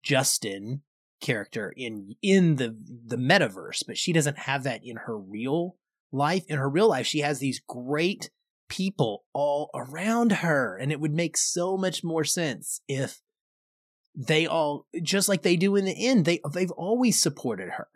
Justin 0.04 0.82
character 1.20 1.74
in 1.76 2.16
in 2.22 2.58
the 2.58 2.78
the 3.06 3.18
metaverse, 3.18 3.84
but 3.88 3.98
she 3.98 4.14
doesn't 4.14 4.40
have 4.40 4.64
that 4.64 4.82
in 4.84 4.98
her 4.98 5.18
real 5.18 5.78
life. 6.12 6.44
In 6.48 6.58
her 6.58 6.70
real 6.70 6.90
life, 6.90 7.08
she 7.08 7.20
has 7.20 7.40
these 7.40 7.62
great 7.66 8.30
people 8.70 9.24
all 9.34 9.70
around 9.74 10.32
her 10.32 10.78
and 10.78 10.92
it 10.92 11.00
would 11.00 11.14
make 11.14 11.38
so 11.38 11.78
much 11.78 12.04
more 12.04 12.24
sense 12.24 12.82
if 12.88 13.22
they 14.16 14.46
all 14.46 14.88
just 15.02 15.30
like 15.30 15.44
they 15.44 15.56
do 15.56 15.76
in 15.76 15.86
the 15.86 16.08
end 16.08 16.26
they 16.26 16.40
they've 16.54 16.72
always 16.72 17.22
supported 17.22 17.70
her 17.70 17.88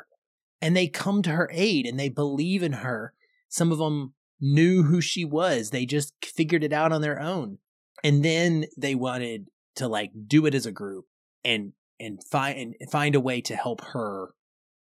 and 0.62 0.76
they 0.76 0.88
come 0.88 1.22
to 1.22 1.32
her 1.32 1.50
aid 1.52 1.86
and 1.86 2.00
they 2.00 2.10
believe 2.10 2.64
in 2.64 2.74
her 2.74 3.14
some 3.50 3.72
of 3.72 3.80
them 3.80 4.14
knew 4.42 4.84
who 4.84 5.00
she 5.00 5.24
was. 5.24 5.70
They 5.70 5.86
just 5.86 6.14
figured 6.26 6.64
it 6.64 6.74
out 6.74 6.92
on 6.92 7.02
their 7.02 7.20
own. 7.20 7.60
And 8.04 8.26
then 8.26 8.66
they 8.76 8.96
wanted 8.96 9.48
to 9.76 9.88
like 9.88 10.12
do 10.28 10.48
it 10.48 10.56
as 10.56 10.66
a 10.66 10.72
group 10.72 11.06
and 11.46 11.74
and 12.00 12.22
find 12.24 12.76
and 12.80 12.92
find 12.92 13.14
a 13.14 13.20
way 13.20 13.40
to 13.42 13.56
help 13.56 13.82
her 13.94 14.34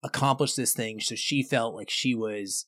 accomplish 0.03 0.53
this 0.53 0.73
thing 0.73 0.99
so 0.99 1.15
she 1.15 1.41
felt 1.41 1.73
like 1.73 1.89
she 1.89 2.13
was 2.13 2.67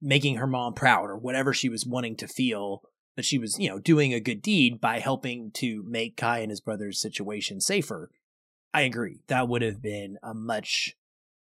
making 0.00 0.36
her 0.36 0.46
mom 0.46 0.74
proud 0.74 1.10
or 1.10 1.16
whatever 1.16 1.52
she 1.52 1.68
was 1.68 1.86
wanting 1.86 2.16
to 2.16 2.28
feel 2.28 2.82
that 3.16 3.24
she 3.24 3.38
was, 3.38 3.58
you 3.58 3.68
know, 3.68 3.78
doing 3.78 4.14
a 4.14 4.20
good 4.20 4.40
deed 4.40 4.80
by 4.80 5.00
helping 5.00 5.50
to 5.50 5.84
make 5.88 6.16
Kai 6.16 6.38
and 6.38 6.50
his 6.50 6.60
brother's 6.60 7.00
situation 7.00 7.60
safer. 7.60 8.10
I 8.72 8.82
agree. 8.82 9.22
That 9.26 9.48
would 9.48 9.62
have 9.62 9.82
been 9.82 10.18
a 10.22 10.34
much 10.34 10.96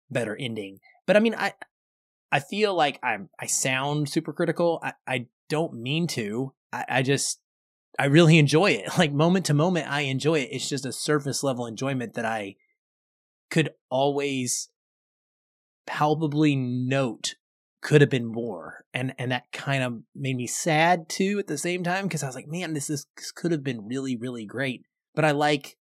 better 0.10 0.38
ending. 0.40 0.80
But 1.08 1.18
I 1.18 1.20
mean, 1.20 1.36
I 1.36 1.54
I 2.32 2.40
feel 2.40 2.76
like 2.76 3.00
I'm 3.02 3.30
I 3.40 3.48
sound 3.48 4.10
super 4.10 4.34
critical. 4.34 4.80
I, 4.84 4.94
I 5.08 5.28
don't 5.50 5.74
mean 5.74 6.08
to. 6.08 6.54
I, 6.72 6.86
I 6.90 7.02
just 7.02 7.40
I 7.98 8.06
really 8.06 8.38
enjoy 8.38 8.72
it. 8.72 8.90
Like 8.98 9.12
moment 9.12 9.48
to 9.48 9.54
moment, 9.54 9.90
I 9.90 10.02
enjoy 10.02 10.40
it. 10.40 10.50
It's 10.52 10.70
just 10.70 10.86
a 10.86 10.92
surface 10.92 11.44
level 11.44 11.66
enjoyment 11.66 12.14
that 12.14 12.26
I 12.26 12.56
could 13.50 13.72
always 13.90 14.70
palpably 15.86 16.56
note 16.56 17.36
could 17.84 18.02
have 18.02 18.10
been 18.10 18.26
more 18.26 18.86
and 18.94 19.14
and 19.18 19.32
that 19.32 19.52
kind 19.52 19.84
of 19.84 20.00
made 20.16 20.36
me 20.36 20.48
sad 20.48 21.08
too 21.10 21.38
at 21.38 21.48
the 21.48 21.58
same 21.58 21.84
time 21.84 22.04
because 22.04 22.24
i 22.24 22.26
was 22.26 22.36
like 22.36 22.48
man 22.48 22.74
this 22.74 22.90
is 22.90 23.06
this 23.18 23.32
could 23.32 23.52
have 23.52 23.64
been 23.64 23.86
really 23.86 24.16
really 24.16 24.46
great 24.46 24.86
but 25.14 25.26
i 25.26 25.32
like 25.32 25.78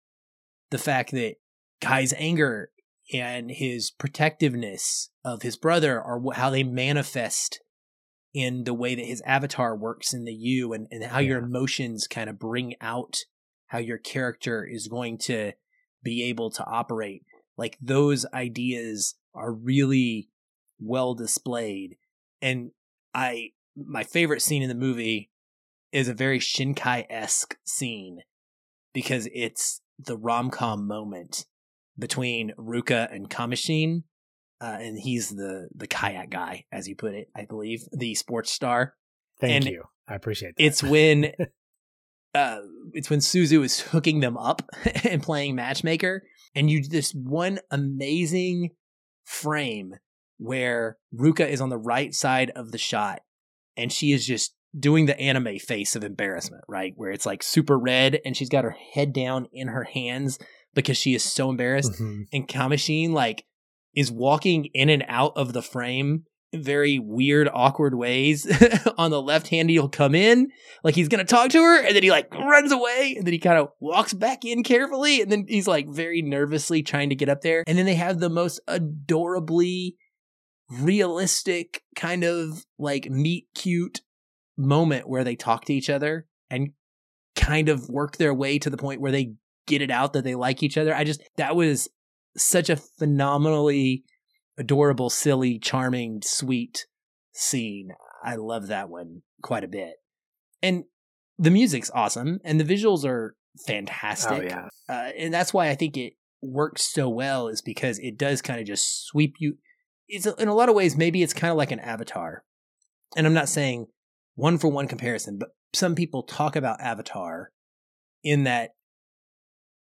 the 0.70 0.78
fact 0.78 1.10
that 1.12 1.34
kai's 1.80 2.14
anger 2.16 2.70
and 3.12 3.50
his 3.50 3.90
protectiveness 3.90 5.10
of 5.24 5.42
his 5.42 5.56
brother 5.56 6.00
are 6.00 6.20
how 6.34 6.50
they 6.50 6.62
manifest 6.62 7.60
in 8.32 8.64
the 8.64 8.74
way 8.74 8.94
that 8.94 9.04
his 9.04 9.22
avatar 9.22 9.76
works 9.76 10.12
in 10.12 10.24
the 10.24 10.32
U 10.32 10.72
and, 10.72 10.86
and 10.90 11.04
how 11.04 11.18
yeah. 11.18 11.30
your 11.30 11.38
emotions 11.38 12.06
kind 12.06 12.30
of 12.30 12.38
bring 12.38 12.74
out 12.80 13.16
how 13.66 13.78
your 13.78 13.98
character 13.98 14.64
is 14.64 14.88
going 14.88 15.18
to 15.18 15.52
be 16.02 16.24
able 16.24 16.50
to 16.50 16.64
operate. 16.64 17.22
Like 17.56 17.76
those 17.80 18.24
ideas 18.32 19.16
are 19.34 19.52
really 19.52 20.28
well 20.80 21.14
displayed. 21.14 21.96
And 22.42 22.70
I, 23.14 23.50
my 23.76 24.04
favorite 24.04 24.42
scene 24.42 24.62
in 24.62 24.68
the 24.68 24.74
movie 24.74 25.30
is 25.92 26.08
a 26.08 26.14
very 26.14 26.38
Shinkai 26.38 27.06
esque 27.10 27.56
scene 27.64 28.20
because 28.92 29.28
it's 29.32 29.80
the 29.98 30.16
rom 30.16 30.50
com 30.50 30.86
moment 30.86 31.46
between 31.98 32.52
Ruka 32.58 33.12
and 33.14 33.28
Kamishin. 33.28 34.04
Uh, 34.62 34.76
and 34.78 34.98
he's 34.98 35.30
the 35.30 35.68
the 35.74 35.86
kayak 35.86 36.28
guy, 36.28 36.66
as 36.70 36.86
you 36.86 36.94
put 36.94 37.14
it, 37.14 37.28
I 37.34 37.46
believe, 37.46 37.84
the 37.92 38.14
sports 38.14 38.52
star. 38.52 38.94
Thank 39.40 39.52
and 39.52 39.64
you. 39.66 39.84
I 40.06 40.14
appreciate 40.14 40.56
that. 40.56 40.62
It's 40.62 40.82
when 40.82 41.32
uh, 42.34 42.58
it's 42.92 43.08
when 43.08 43.20
Suzu 43.20 43.64
is 43.64 43.80
hooking 43.80 44.20
them 44.20 44.36
up 44.36 44.62
and 45.08 45.22
playing 45.22 45.54
matchmaker, 45.54 46.24
and 46.54 46.70
you 46.70 46.86
this 46.86 47.14
one 47.14 47.60
amazing 47.70 48.70
frame 49.24 49.94
where 50.40 50.96
Ruka 51.14 51.46
is 51.46 51.60
on 51.60 51.68
the 51.68 51.78
right 51.78 52.14
side 52.14 52.50
of 52.56 52.72
the 52.72 52.78
shot, 52.78 53.20
and 53.76 53.92
she 53.92 54.12
is 54.12 54.26
just 54.26 54.54
doing 54.78 55.04
the 55.04 55.18
anime 55.20 55.58
face 55.58 55.94
of 55.94 56.02
embarrassment, 56.02 56.64
right? 56.66 56.94
Where 56.96 57.10
it's 57.10 57.26
like 57.26 57.42
super 57.42 57.78
red, 57.78 58.20
and 58.24 58.36
she's 58.36 58.48
got 58.48 58.64
her 58.64 58.74
head 58.94 59.12
down 59.12 59.48
in 59.52 59.68
her 59.68 59.84
hands 59.84 60.38
because 60.74 60.96
she 60.96 61.14
is 61.14 61.22
so 61.22 61.50
embarrassed. 61.50 61.92
Mm-hmm. 61.92 62.22
And 62.32 62.48
Kamishin 62.48 63.10
like 63.10 63.44
is 63.94 64.10
walking 64.10 64.66
in 64.72 64.88
and 64.88 65.04
out 65.08 65.32
of 65.36 65.52
the 65.52 65.62
frame 65.62 66.24
in 66.52 66.62
very 66.62 66.98
weird, 66.98 67.48
awkward 67.52 67.94
ways. 67.94 68.46
On 68.98 69.10
the 69.10 69.20
left 69.20 69.48
hand, 69.48 69.68
he'll 69.68 69.90
come 69.90 70.14
in 70.14 70.48
like 70.82 70.94
he's 70.94 71.08
gonna 71.08 71.24
talk 71.24 71.50
to 71.50 71.62
her, 71.62 71.84
and 71.84 71.94
then 71.94 72.02
he 72.02 72.10
like 72.10 72.32
runs 72.34 72.72
away, 72.72 73.14
and 73.18 73.26
then 73.26 73.34
he 73.34 73.38
kind 73.38 73.58
of 73.58 73.68
walks 73.78 74.14
back 74.14 74.46
in 74.46 74.62
carefully, 74.62 75.20
and 75.20 75.30
then 75.30 75.44
he's 75.46 75.68
like 75.68 75.86
very 75.86 76.22
nervously 76.22 76.82
trying 76.82 77.10
to 77.10 77.14
get 77.14 77.28
up 77.28 77.42
there. 77.42 77.62
And 77.66 77.76
then 77.76 77.84
they 77.84 77.96
have 77.96 78.20
the 78.20 78.30
most 78.30 78.58
adorably 78.66 79.96
realistic 80.70 81.82
kind 81.96 82.24
of 82.24 82.64
like 82.78 83.10
meet 83.10 83.46
cute 83.54 84.00
moment 84.56 85.08
where 85.08 85.24
they 85.24 85.36
talk 85.36 85.64
to 85.64 85.74
each 85.74 85.90
other 85.90 86.26
and 86.50 86.70
kind 87.34 87.68
of 87.68 87.88
work 87.88 88.16
their 88.16 88.34
way 88.34 88.58
to 88.58 88.70
the 88.70 88.76
point 88.76 89.00
where 89.00 89.12
they 89.12 89.32
get 89.66 89.82
it 89.82 89.90
out 89.90 90.12
that 90.12 90.24
they 90.24 90.34
like 90.34 90.62
each 90.62 90.78
other. 90.78 90.94
I 90.94 91.04
just 91.04 91.22
that 91.36 91.56
was 91.56 91.88
such 92.36 92.70
a 92.70 92.76
phenomenally 92.76 94.04
adorable, 94.58 95.10
silly, 95.10 95.58
charming, 95.58 96.20
sweet 96.22 96.86
scene. 97.32 97.90
I 98.22 98.36
love 98.36 98.68
that 98.68 98.90
one 98.90 99.22
quite 99.42 99.64
a 99.64 99.68
bit. 99.68 99.94
And 100.62 100.84
the 101.38 101.50
music's 101.50 101.90
awesome 101.94 102.38
and 102.44 102.60
the 102.60 102.64
visuals 102.64 103.04
are 103.04 103.34
fantastic. 103.66 104.38
Oh, 104.38 104.42
yeah. 104.42 104.68
Uh, 104.88 105.10
and 105.16 105.32
that's 105.32 105.54
why 105.54 105.68
I 105.68 105.74
think 105.74 105.96
it 105.96 106.12
works 106.42 106.82
so 106.82 107.08
well 107.08 107.48
is 107.48 107.62
because 107.62 107.98
it 107.98 108.18
does 108.18 108.42
kind 108.42 108.60
of 108.60 108.66
just 108.66 109.06
sweep 109.06 109.34
you. 109.38 109.56
It's 110.10 110.26
in 110.26 110.48
a 110.48 110.54
lot 110.54 110.68
of 110.68 110.74
ways, 110.74 110.96
maybe 110.96 111.22
it's 111.22 111.34
kind 111.34 111.50
of 111.50 111.56
like 111.56 111.70
an 111.70 111.80
avatar. 111.80 112.44
And 113.16 113.26
I'm 113.26 113.34
not 113.34 113.48
saying 113.48 113.86
one 114.34 114.58
for 114.58 114.68
one 114.68 114.88
comparison, 114.88 115.38
but 115.38 115.50
some 115.74 115.94
people 115.94 116.22
talk 116.22 116.56
about 116.56 116.80
Avatar 116.80 117.50
in 118.22 118.44
that 118.44 118.70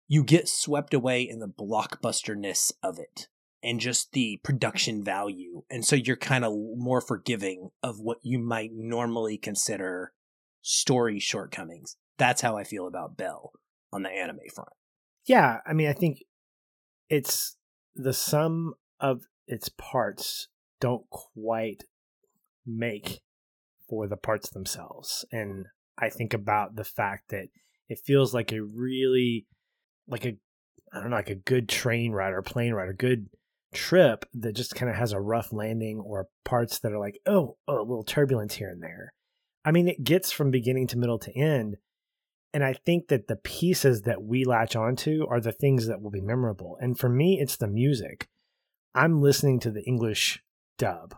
you 0.07 0.23
get 0.23 0.47
swept 0.47 0.93
away 0.93 1.21
in 1.21 1.39
the 1.39 1.47
blockbusterness 1.47 2.71
of 2.81 2.99
it 2.99 3.27
and 3.61 3.79
just 3.79 4.11
the 4.13 4.39
production 4.43 5.03
value. 5.03 5.63
And 5.69 5.85
so 5.85 5.95
you're 5.95 6.15
kind 6.15 6.45
of 6.45 6.53
more 6.75 7.01
forgiving 7.01 7.69
of 7.83 7.99
what 7.99 8.17
you 8.23 8.39
might 8.39 8.71
normally 8.73 9.37
consider 9.37 10.13
story 10.61 11.19
shortcomings. 11.19 11.95
That's 12.17 12.41
how 12.41 12.57
I 12.57 12.63
feel 12.63 12.87
about 12.87 13.17
Belle 13.17 13.51
on 13.91 14.03
the 14.03 14.09
anime 14.09 14.39
front. 14.53 14.69
Yeah, 15.25 15.59
I 15.65 15.73
mean, 15.73 15.87
I 15.87 15.93
think 15.93 16.23
it's 17.09 17.57
the 17.95 18.13
sum 18.13 18.73
of 18.99 19.23
its 19.49 19.69
parts 19.69 20.47
don't 20.79 21.09
quite 21.09 21.83
make 22.65 23.21
for 23.89 24.07
the 24.07 24.15
parts 24.15 24.49
themselves. 24.49 25.25
And 25.31 25.65
I 25.97 26.09
think 26.09 26.33
about 26.33 26.75
the 26.75 26.83
fact 26.83 27.29
that 27.29 27.47
it 27.89 27.99
feels 28.05 28.33
like 28.33 28.53
a 28.53 28.61
really 28.61 29.47
like 30.07 30.25
a 30.25 30.37
I 30.93 31.01
don't 31.01 31.09
know, 31.11 31.17
like 31.17 31.29
a 31.29 31.35
good 31.35 31.69
train 31.69 32.13
ride 32.13 32.33
or 32.33 32.41
plane 32.41 32.73
ride, 32.73 32.89
a 32.89 32.93
good 32.93 33.29
trip 33.73 34.25
that 34.33 34.55
just 34.55 34.73
kind 34.73 34.89
of 34.89 34.95
has 34.95 35.11
a 35.11 35.19
rough 35.19 35.53
landing 35.53 35.99
or 35.99 36.27
parts 36.43 36.79
that 36.79 36.91
are 36.91 36.99
like, 36.99 37.19
oh, 37.27 37.57
oh, 37.67 37.79
a 37.79 37.83
little 37.83 38.03
turbulence 38.03 38.55
here 38.55 38.69
and 38.69 38.81
there. 38.81 39.13
I 39.63 39.71
mean, 39.71 39.87
it 39.87 40.03
gets 40.03 40.31
from 40.31 40.49
beginning 40.49 40.87
to 40.87 40.97
middle 40.97 41.19
to 41.19 41.37
end. 41.37 41.77
And 42.53 42.63
I 42.63 42.73
think 42.73 43.09
that 43.09 43.27
the 43.27 43.35
pieces 43.35 44.03
that 44.03 44.23
we 44.23 44.45
latch 44.45 44.75
onto 44.75 45.27
are 45.29 45.39
the 45.39 45.51
things 45.51 45.85
that 45.85 46.01
will 46.01 46.09
be 46.09 46.21
memorable. 46.21 46.77
And 46.81 46.97
for 46.97 47.09
me, 47.09 47.37
it's 47.39 47.57
the 47.57 47.67
music. 47.67 48.27
I'm 48.93 49.21
listening 49.21 49.59
to 49.61 49.71
the 49.71 49.83
English 49.83 50.41
dub 50.77 51.15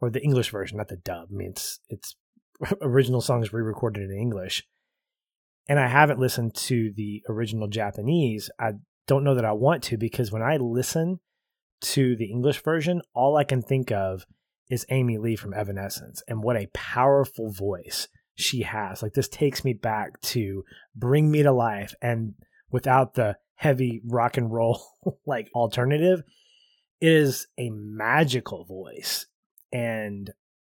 or 0.00 0.10
the 0.10 0.22
English 0.22 0.50
version, 0.50 0.78
not 0.78 0.88
the 0.88 0.96
dub. 0.96 1.28
I 1.30 1.34
mean, 1.34 1.50
it's, 1.50 1.80
it's 1.88 2.16
original 2.80 3.20
songs 3.20 3.52
re-recorded 3.52 4.10
in 4.10 4.16
English 4.16 4.64
and 5.68 5.78
I 5.78 5.86
haven't 5.86 6.18
listened 6.18 6.54
to 6.54 6.92
the 6.96 7.22
original 7.28 7.68
Japanese. 7.68 8.50
I 8.58 8.72
don't 9.06 9.24
know 9.24 9.34
that 9.34 9.44
I 9.44 9.52
want 9.52 9.82
to 9.84 9.96
because 9.96 10.32
when 10.32 10.42
I 10.42 10.56
listen 10.56 11.20
to 11.82 12.16
the 12.16 12.30
English 12.30 12.62
version, 12.62 13.02
all 13.14 13.36
I 13.36 13.44
can 13.44 13.62
think 13.62 13.90
of 13.90 14.26
is 14.68 14.86
Amy 14.90 15.18
Lee 15.18 15.36
from 15.36 15.54
Evanescence 15.54 16.22
and 16.26 16.42
what 16.42 16.56
a 16.56 16.68
powerful 16.72 17.50
voice 17.50 18.08
she 18.34 18.62
has. 18.62 19.02
Like 19.02 19.12
this 19.14 19.28
takes 19.28 19.64
me 19.64 19.72
back 19.72 20.20
to 20.22 20.64
Bring 20.96 21.30
Me 21.30 21.42
to 21.42 21.52
Life 21.52 21.94
and 22.00 22.34
without 22.70 23.14
the 23.14 23.36
heavy 23.56 24.00
rock 24.04 24.36
and 24.36 24.52
roll 24.52 24.82
like 25.26 25.48
alternative, 25.54 26.22
It 27.02 27.12
is 27.12 27.48
a 27.58 27.68
magical 27.70 28.64
voice. 28.64 29.26
And 29.72 30.30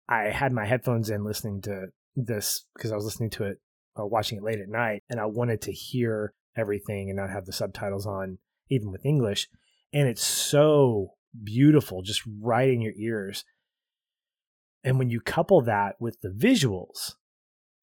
I 0.09 0.23
had 0.23 0.51
my 0.51 0.65
headphones 0.65 1.11
in 1.11 1.23
listening 1.23 1.61
to 1.61 1.89
this 2.15 2.65
because 2.75 2.91
I 2.91 2.95
was 2.95 3.05
listening 3.05 3.29
to 3.31 3.43
it, 3.43 3.57
uh, 3.99 4.07
watching 4.07 4.39
it 4.39 4.43
late 4.43 4.59
at 4.59 4.67
night, 4.67 5.03
and 5.07 5.19
I 5.19 5.27
wanted 5.27 5.61
to 5.61 5.71
hear 5.71 6.33
everything 6.57 7.09
and 7.11 7.17
not 7.17 7.29
have 7.29 7.45
the 7.45 7.53
subtitles 7.53 8.07
on, 8.07 8.39
even 8.71 8.91
with 8.91 9.05
English. 9.05 9.47
And 9.93 10.07
it's 10.07 10.25
so 10.25 11.13
beautiful, 11.43 12.01
just 12.01 12.23
right 12.41 12.69
in 12.69 12.81
your 12.81 12.93
ears. 12.97 13.45
And 14.83 14.97
when 14.97 15.11
you 15.11 15.21
couple 15.21 15.61
that 15.61 15.95
with 15.99 16.21
the 16.21 16.29
visuals, 16.29 17.13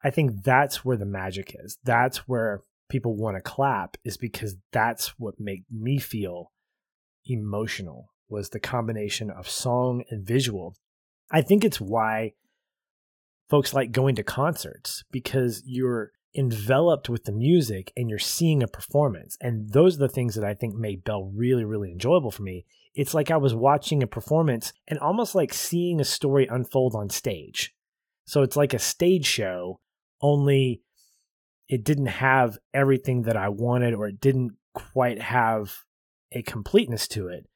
I 0.03 0.11
think 0.11 0.43
that's 0.43 0.84
where 0.84 0.97
the 0.97 1.07
magic 1.07 1.55
is. 1.62 1.78
That's 1.84 2.26
where 2.26 2.62
people 2.88 3.14
want 3.14 3.36
to 3.36 3.40
clap 3.40 3.99
is 4.05 4.16
because 4.16 4.57
that's 4.72 5.16
what 5.16 5.38
made 5.38 5.64
me 5.70 6.01
feel 6.01 6.51
emotional 7.24 8.09
was 8.28 8.50
the 8.50 8.60
combination 8.60 9.30
of 9.30 9.48
song 9.48 10.04
and 10.10 10.26
visual. 10.26 10.76
I 11.30 11.42
think 11.42 11.64
it's 11.64 11.80
why 11.80 12.32
folks 13.48 13.74
like 13.74 13.92
going 13.92 14.14
to 14.16 14.22
concerts 14.22 15.04
because 15.10 15.62
you're 15.66 16.12
enveloped 16.34 17.08
with 17.08 17.24
the 17.24 17.32
music 17.32 17.92
and 17.96 18.08
you're 18.08 18.18
seeing 18.18 18.62
a 18.62 18.68
performance. 18.68 19.36
And 19.40 19.70
those 19.72 19.96
are 19.96 20.00
the 20.00 20.08
things 20.08 20.34
that 20.34 20.44
I 20.44 20.54
think 20.54 20.74
made 20.74 21.04
Belle 21.04 21.30
really, 21.34 21.64
really 21.64 21.92
enjoyable 21.92 22.30
for 22.30 22.42
me. 22.42 22.64
It's 22.94 23.14
like 23.14 23.30
I 23.30 23.36
was 23.36 23.54
watching 23.54 24.02
a 24.02 24.06
performance 24.06 24.72
and 24.88 24.98
almost 24.98 25.34
like 25.34 25.52
seeing 25.52 26.00
a 26.00 26.04
story 26.04 26.46
unfold 26.50 26.94
on 26.94 27.10
stage. 27.10 27.74
So 28.24 28.42
it's 28.42 28.56
like 28.56 28.72
a 28.72 28.78
stage 28.78 29.26
show, 29.26 29.80
only 30.20 30.82
it 31.68 31.84
didn't 31.84 32.06
have 32.06 32.58
everything 32.72 33.22
that 33.22 33.36
I 33.36 33.48
wanted 33.48 33.94
or 33.94 34.08
it 34.08 34.20
didn't 34.20 34.52
quite 34.74 35.20
have 35.20 35.74
a 36.30 36.42
completeness 36.42 37.08
to 37.08 37.28
it. 37.28 37.46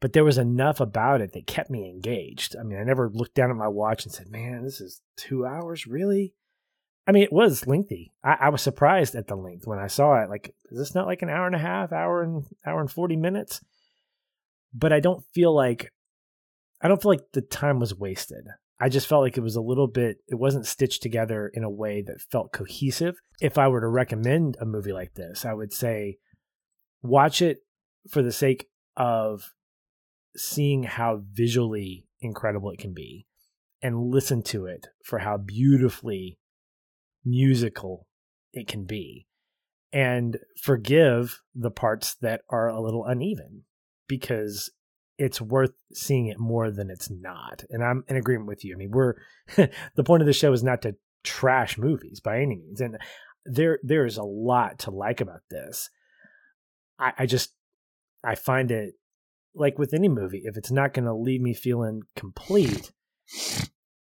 But 0.00 0.12
there 0.12 0.24
was 0.24 0.38
enough 0.38 0.80
about 0.80 1.20
it 1.20 1.32
that 1.32 1.46
kept 1.46 1.70
me 1.70 1.88
engaged. 1.88 2.54
I 2.58 2.62
mean, 2.62 2.78
I 2.78 2.84
never 2.84 3.08
looked 3.08 3.34
down 3.34 3.50
at 3.50 3.56
my 3.56 3.68
watch 3.68 4.04
and 4.04 4.12
said, 4.12 4.30
man, 4.30 4.62
this 4.62 4.80
is 4.80 5.00
two 5.16 5.46
hours, 5.46 5.86
really? 5.86 6.34
I 7.06 7.12
mean, 7.12 7.22
it 7.22 7.32
was 7.32 7.66
lengthy. 7.66 8.12
I, 8.22 8.36
I, 8.40 8.48
was 8.48 8.62
surprised 8.62 9.14
at 9.14 9.28
the 9.28 9.36
length 9.36 9.66
when 9.66 9.78
I 9.78 9.86
saw 9.86 10.22
it. 10.22 10.28
Like, 10.28 10.54
is 10.70 10.78
this 10.78 10.94
not 10.94 11.06
like 11.06 11.22
an 11.22 11.30
hour 11.30 11.46
and 11.46 11.54
a 11.54 11.60
half, 11.60 11.92
hour 11.92 12.22
and 12.22 12.44
hour 12.66 12.80
and 12.80 12.90
forty 12.90 13.16
minutes? 13.16 13.60
But 14.74 14.92
I 14.92 14.98
don't 14.98 15.24
feel 15.32 15.54
like 15.54 15.92
I 16.82 16.88
don't 16.88 17.00
feel 17.00 17.12
like 17.12 17.32
the 17.32 17.42
time 17.42 17.78
was 17.78 17.94
wasted. 17.94 18.48
I 18.78 18.88
just 18.88 19.06
felt 19.06 19.22
like 19.22 19.38
it 19.38 19.42
was 19.42 19.56
a 19.56 19.62
little 19.62 19.86
bit. 19.86 20.18
It 20.28 20.34
wasn't 20.34 20.66
stitched 20.66 21.02
together 21.02 21.50
in 21.54 21.64
a 21.64 21.70
way 21.70 22.02
that 22.02 22.20
felt 22.20 22.52
cohesive. 22.52 23.16
If 23.40 23.56
I 23.56 23.68
were 23.68 23.80
to 23.80 23.88
recommend 23.88 24.56
a 24.60 24.66
movie 24.66 24.92
like 24.92 25.14
this, 25.14 25.44
I 25.44 25.54
would 25.54 25.72
say 25.72 26.18
watch 27.02 27.40
it 27.40 27.58
for 28.10 28.20
the 28.20 28.32
sake 28.32 28.68
of 28.96 29.54
seeing 30.36 30.84
how 30.84 31.22
visually 31.32 32.06
incredible 32.20 32.70
it 32.70 32.78
can 32.78 32.92
be, 32.92 33.26
and 33.82 34.10
listen 34.10 34.42
to 34.42 34.66
it 34.66 34.88
for 35.04 35.18
how 35.20 35.36
beautifully 35.36 36.38
musical 37.24 38.06
it 38.52 38.66
can 38.66 38.84
be 38.84 39.26
and 39.92 40.38
forgive 40.60 41.42
the 41.54 41.70
parts 41.70 42.14
that 42.16 42.42
are 42.48 42.68
a 42.68 42.80
little 42.80 43.04
uneven 43.04 43.62
because 44.08 44.70
it's 45.18 45.40
worth 45.40 45.72
seeing 45.94 46.26
it 46.26 46.38
more 46.38 46.70
than 46.70 46.90
it's 46.90 47.10
not. 47.10 47.64
And 47.70 47.82
I'm 47.82 48.04
in 48.08 48.16
agreement 48.16 48.48
with 48.48 48.64
you. 48.64 48.74
I 48.74 48.76
mean, 48.76 48.90
we're 48.90 49.14
the 49.56 50.04
point 50.04 50.22
of 50.22 50.26
the 50.26 50.32
show 50.32 50.52
is 50.52 50.62
not 50.62 50.82
to 50.82 50.96
trash 51.24 51.78
movies 51.78 52.20
by 52.20 52.36
any 52.36 52.56
means. 52.56 52.80
And 52.80 52.98
there 53.44 53.78
there 53.82 54.04
is 54.04 54.16
a 54.16 54.22
lot 54.22 54.80
to 54.80 54.90
like 54.90 55.20
about 55.20 55.40
this. 55.50 55.88
I, 56.98 57.12
I 57.20 57.26
just 57.26 57.54
I 58.22 58.34
find 58.34 58.70
it 58.70 58.94
like 59.56 59.78
with 59.78 59.94
any 59.94 60.08
movie, 60.08 60.42
if 60.44 60.56
it's 60.56 60.70
not 60.70 60.94
gonna 60.94 61.16
leave 61.16 61.40
me 61.40 61.54
feeling 61.54 62.02
complete, 62.14 62.92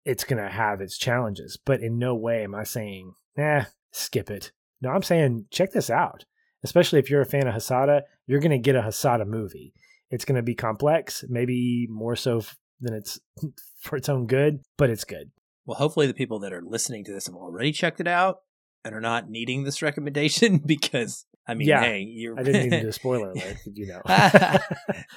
it's 0.08 0.24
going 0.24 0.42
to 0.42 0.50
have 0.50 0.80
its 0.80 0.98
challenges. 0.98 1.60
But 1.64 1.82
in 1.82 2.00
no 2.00 2.16
way 2.16 2.44
am 2.44 2.56
I 2.56 2.64
saying, 2.64 3.14
nah, 3.36 3.66
skip 3.92 4.32
it. 4.32 4.54
No, 4.82 4.90
I'm 4.90 5.04
saying 5.04 5.48
check 5.52 5.74
this 5.74 5.90
out. 5.90 6.24
Especially 6.64 7.00
if 7.00 7.10
you're 7.10 7.22
a 7.22 7.26
fan 7.26 7.48
of 7.48 7.54
Hosoda, 7.54 8.02
you're 8.26 8.40
going 8.40 8.52
to 8.52 8.58
get 8.58 8.76
a 8.76 8.82
Hosoda 8.82 9.28
movie. 9.28 9.74
It's 10.10 10.26
going 10.26 10.38
to 10.38 10.42
be 10.42 10.56
complex, 10.56 11.26
maybe 11.28 11.88
more 11.90 12.16
so 12.16 12.42
than 12.80 12.94
it's 12.94 13.20
for 13.82 13.98
its 13.98 14.08
own 14.08 14.28
good, 14.28 14.62
but 14.78 14.90
it's 14.90 15.04
good. 15.04 15.32
Well, 15.66 15.78
hopefully 15.78 16.08
the 16.08 16.14
people 16.14 16.40
that 16.40 16.54
are 16.54 16.64
listening 16.66 17.04
to 17.04 17.14
this 17.14 17.28
have 17.28 17.36
already 17.36 17.74
checked 17.74 18.00
it 18.00 18.08
out 18.08 18.40
and 18.86 18.96
are 18.96 19.02
not 19.02 19.30
needing 19.30 19.64
this 19.66 19.82
recommendation 19.82 20.60
because 20.66 21.26
I 21.48 21.54
mean, 21.54 21.68
yeah, 21.68 21.82
hey, 21.82 22.02
you're. 22.02 22.38
I 22.38 22.44
didn't 22.44 22.66
even 22.66 22.82
do 22.82 22.90
a 22.90 22.94
spoiler 22.94 23.32
alert. 23.32 23.58
Did 23.64 23.78
you 23.78 23.88
know? 23.88 24.02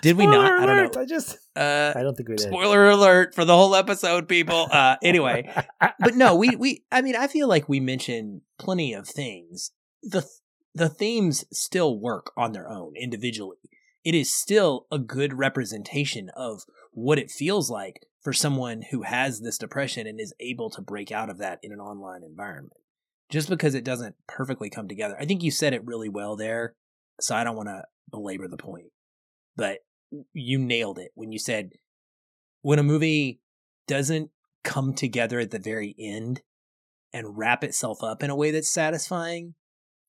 did 0.01 0.17
we 0.17 0.25
spoiler 0.25 0.43
not? 0.43 0.53
Alert, 0.53 0.61
I 0.61 0.67
don't 0.67 0.95
know. 0.95 1.01
I 1.03 1.05
just. 1.05 1.39
Uh, 1.57 1.93
I 1.97 2.03
don't 2.03 2.17
think 2.17 2.29
we 2.29 2.37
did. 2.37 2.47
Spoiler 2.47 2.89
alert 2.89 3.35
for 3.35 3.45
the 3.45 3.57
whole 3.57 3.75
episode, 3.75 4.29
people. 4.29 4.69
Uh, 4.71 4.97
anyway, 5.03 5.53
but 5.81 6.15
no, 6.15 6.37
we 6.37 6.55
we. 6.55 6.85
I 6.93 7.03
mean, 7.03 7.17
I 7.17 7.27
feel 7.27 7.49
like 7.49 7.69
we 7.69 7.81
mentioned 7.81 8.43
plenty 8.59 8.93
of 8.95 9.09
things. 9.09 9.73
the 10.03 10.25
The 10.75 10.89
themes 10.89 11.45
still 11.53 11.99
work 11.99 12.31
on 12.37 12.53
their 12.53 12.71
own 12.71 12.95
individually. 12.97 13.57
It 14.05 14.15
is 14.15 14.35
still 14.35 14.87
a 14.91 14.99
good 14.99 15.35
representation 15.35 16.31
of 16.37 16.63
what 16.93 17.19
it 17.19 17.31
feels 17.31 17.71
like 17.71 18.07
for 18.23 18.33
someone 18.33 18.83
who 18.91 19.03
has 19.03 19.41
this 19.41 19.59
depression 19.59 20.07
and 20.07 20.21
is 20.21 20.33
able 20.41 20.71
to 20.71 20.81
break 20.81 21.11
out 21.11 21.29
of 21.29 21.39
that 21.39 21.59
in 21.63 21.73
an 21.73 21.81
online 21.81 22.23
environment 22.23 22.80
just 23.31 23.49
because 23.49 23.75
it 23.75 23.85
doesn't 23.85 24.17
perfectly 24.27 24.71
come 24.71 24.89
together. 24.89 25.17
I 25.19 25.25
think 25.25 25.43
you 25.43 25.51
said 25.51 25.73
it 25.73 25.87
really 25.87 26.09
well 26.09 26.37
there, 26.37 26.75
so 27.21 27.35
I 27.35 27.45
don't 27.45 27.57
want 27.57 27.69
to 27.69 27.85
belabor 28.11 28.49
the 28.49 28.57
point. 28.57 28.89
But 29.57 29.79
you 30.33 30.59
nailed 30.59 30.99
it 30.99 31.13
when 31.15 31.33
you 31.33 31.39
said 31.39 31.71
when 32.63 32.79
a 32.79 32.85
movie 32.85 33.41
doesn't 33.87 34.31
come 34.65 34.93
together 34.93 35.39
at 35.39 35.51
the 35.51 35.59
very 35.59 35.95
end 35.99 36.43
and 37.13 37.39
wrap 37.39 37.65
itself 37.65 38.03
up 38.03 38.23
in 38.23 38.31
a 38.31 38.37
way 38.37 38.51
that's 38.51 38.71
satisfying, 38.71 39.55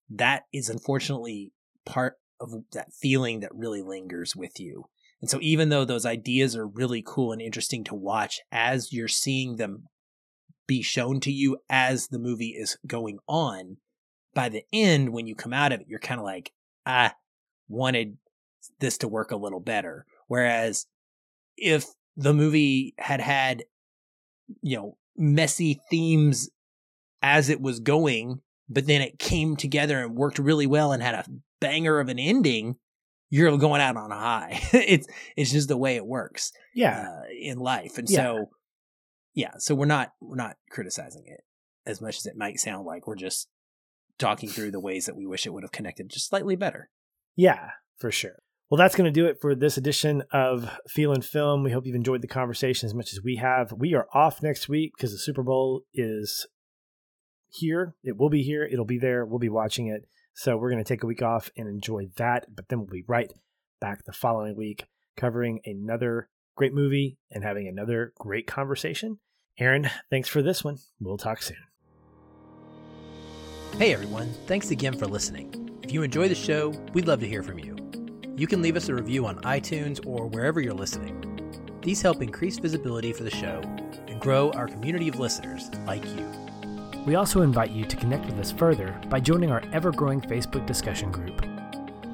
that 0.09 0.43
is 0.51 0.69
unfortunately 0.69 1.53
part 1.86 2.15
of 2.39 2.51
that 2.74 2.93
feeling 2.93 3.39
that 3.39 3.53
really 3.53 3.82
lingers 3.82 4.36
with 4.36 4.59
you. 4.59 4.86
And 5.22 5.30
so 5.30 5.38
even 5.41 5.69
though 5.69 5.86
those 5.86 6.05
ideas 6.05 6.55
are 6.55 6.67
really 6.67 7.03
cool 7.05 7.32
and 7.32 7.41
interesting 7.41 7.84
to 7.86 7.95
watch 7.95 8.39
as 8.51 8.91
you're 8.91 9.07
seeing 9.07 9.57
them 9.57 9.88
be 10.68 10.82
shown 10.82 11.20
to 11.22 11.32
you 11.32 11.57
as 11.70 12.07
the 12.07 12.20
movie 12.20 12.55
is 12.57 12.78
going 12.86 13.20
on. 13.28 13.78
By 14.34 14.49
the 14.49 14.64
end, 14.72 15.12
when 15.12 15.28
you 15.28 15.36
come 15.36 15.53
out 15.53 15.74
of 15.74 15.82
it, 15.82 15.88
you're 15.89 15.99
kind 15.99 16.20
of 16.20 16.26
like, 16.26 16.51
I 16.86 17.12
wanted 17.68 18.18
this 18.80 18.97
to 18.99 19.07
work 19.07 19.32
a 19.32 19.38
little 19.38 19.59
better. 19.59 20.05
Whereas 20.28 20.86
if 21.57 21.86
the 22.16 22.34
movie 22.34 22.93
had 22.97 23.20
had, 23.20 23.64
you 24.62 24.78
know, 24.78 24.97
messy 25.18 25.82
themes 25.89 26.49
as 27.22 27.49
it 27.49 27.62
was 27.62 27.80
going, 27.80 28.39
but 28.70 28.88
then 28.88 29.01
it 29.01 29.20
came 29.20 29.55
together 29.55 30.01
and 30.01 30.16
worked 30.16 30.39
really 30.39 30.68
well 30.68 30.91
and 30.91 31.03
had 31.03 31.16
a 31.16 31.26
banger 31.59 31.99
of 31.99 32.09
an 32.09 32.20
ending, 32.20 32.78
you're 33.30 33.55
going 33.57 33.82
out 33.82 33.97
on 33.97 34.12
a 34.12 34.20
high. 34.20 34.62
it's 34.74 35.07
it's 35.36 35.51
just 35.51 35.68
the 35.68 35.78
way 35.78 35.95
it 35.95 36.05
works. 36.05 36.51
Yeah, 36.74 37.07
uh, 37.07 37.22
in 37.39 37.59
life, 37.59 37.97
and 37.97 38.09
yeah. 38.09 38.18
so 38.18 38.49
yeah, 39.34 39.51
so 39.57 39.75
we're 39.75 39.86
not 39.86 40.13
we're 40.21 40.36
not 40.36 40.57
criticizing 40.69 41.23
it 41.25 41.41
as 41.86 42.01
much 42.01 42.17
as 42.17 42.25
it 42.25 42.38
might 42.38 42.59
sound 42.59 42.86
like. 42.86 43.07
We're 43.07 43.15
just 43.15 43.47
talking 44.17 44.49
through 44.49 44.71
the 44.71 44.79
ways 44.79 45.05
that 45.05 45.15
we 45.15 45.25
wish 45.25 45.45
it 45.45 45.53
would 45.53 45.63
have 45.63 45.71
connected 45.71 46.09
just 46.09 46.29
slightly 46.29 46.55
better. 46.55 46.89
Yeah, 47.36 47.71
for 47.97 48.11
sure. 48.11 48.43
Well, 48.69 48.77
that's 48.77 48.95
going 48.95 49.11
to 49.11 49.19
do 49.19 49.25
it 49.25 49.38
for 49.41 49.53
this 49.53 49.75
edition 49.77 50.23
of 50.32 50.69
Feelin' 50.88 51.23
Film. 51.23 51.61
We 51.61 51.71
hope 51.71 51.86
you've 51.86 51.95
enjoyed 51.95 52.21
the 52.21 52.27
conversation 52.27 52.88
as 52.88 52.93
much 52.93 53.11
as 53.11 53.21
we 53.21 53.36
have. 53.36 53.73
We 53.73 53.93
are 53.95 54.07
off 54.13 54.41
next 54.41 54.69
week 54.69 54.93
because 54.95 55.11
the 55.11 55.17
Super 55.17 55.43
Bowl 55.43 55.82
is 55.93 56.47
here. 57.49 57.95
It 58.01 58.17
will 58.17 58.29
be 58.29 58.43
here. 58.43 58.63
It'll 58.63 58.86
be 58.86 58.97
there. 58.97 59.25
We'll 59.25 59.39
be 59.39 59.49
watching 59.49 59.88
it. 59.88 60.07
So 60.34 60.55
we're 60.55 60.71
going 60.71 60.82
to 60.82 60.88
take 60.88 61.03
a 61.03 61.07
week 61.07 61.21
off 61.21 61.49
and 61.57 61.67
enjoy 61.67 62.07
that. 62.15 62.45
But 62.55 62.69
then 62.69 62.79
we'll 62.79 62.88
be 62.88 63.03
right 63.07 63.34
back 63.82 64.05
the 64.05 64.13
following 64.13 64.55
week 64.55 64.86
covering 65.17 65.59
another 65.65 66.29
great 66.56 66.74
movie 66.74 67.18
and 67.32 67.43
having 67.43 67.68
another 67.68 68.14
great 68.18 68.47
conversation. 68.47 69.20
Aaron, 69.58 69.89
thanks 70.10 70.30
for 70.30 70.41
this 70.41 70.64
one. 70.64 70.78
We'll 70.99 71.18
talk 71.18 71.41
soon. 71.41 71.58
Hey 73.78 73.93
everyone, 73.93 74.34
thanks 74.47 74.72
again 74.72 74.97
for 74.97 75.08
listening. 75.08 75.80
If 75.82 75.91
you 75.91 76.04
enjoy 76.04 76.28
the 76.28 76.36
show, 76.36 76.70
we'd 76.93 77.08
love 77.08 77.20
to 77.22 77.28
hear 77.28 77.41
from 77.41 77.60
you. 77.60 77.76
You 78.36 78.47
can 78.47 78.62
leave 78.62 78.76
us 78.76 78.89
a 78.89 78.95
review 78.95 79.26
on 79.26 79.41
iTunes 79.41 80.06
or 80.06 80.28
wherever 80.28 80.60
you're 80.60 80.74
listening. 80.74 81.28
These 81.82 82.02
help 82.02 82.22
increase 82.22 82.60
visibility 82.60 83.12
for 83.14 83.24
the 83.24 83.32
show 83.32 83.62
and 84.08 84.20
grow 84.20 84.52
our 84.52 84.68
community 84.68 85.08
of 85.08 85.20
listeners 85.20 85.70
like 85.86 86.06
you. 86.06 86.28
We 87.06 87.16
also 87.16 87.41
invite 87.41 87.72
you 87.72 87.86
to 87.86 87.95
connect 87.95 88.26
with 88.26 88.39
us 88.39 88.52
further 88.52 88.99
by 89.10 89.20
joining 89.20 89.52
our 89.52 89.64
ever 89.74 89.91
growing 89.91 90.22
Facebook 90.22 90.66
discussion 90.66 91.12
group. 91.12 91.51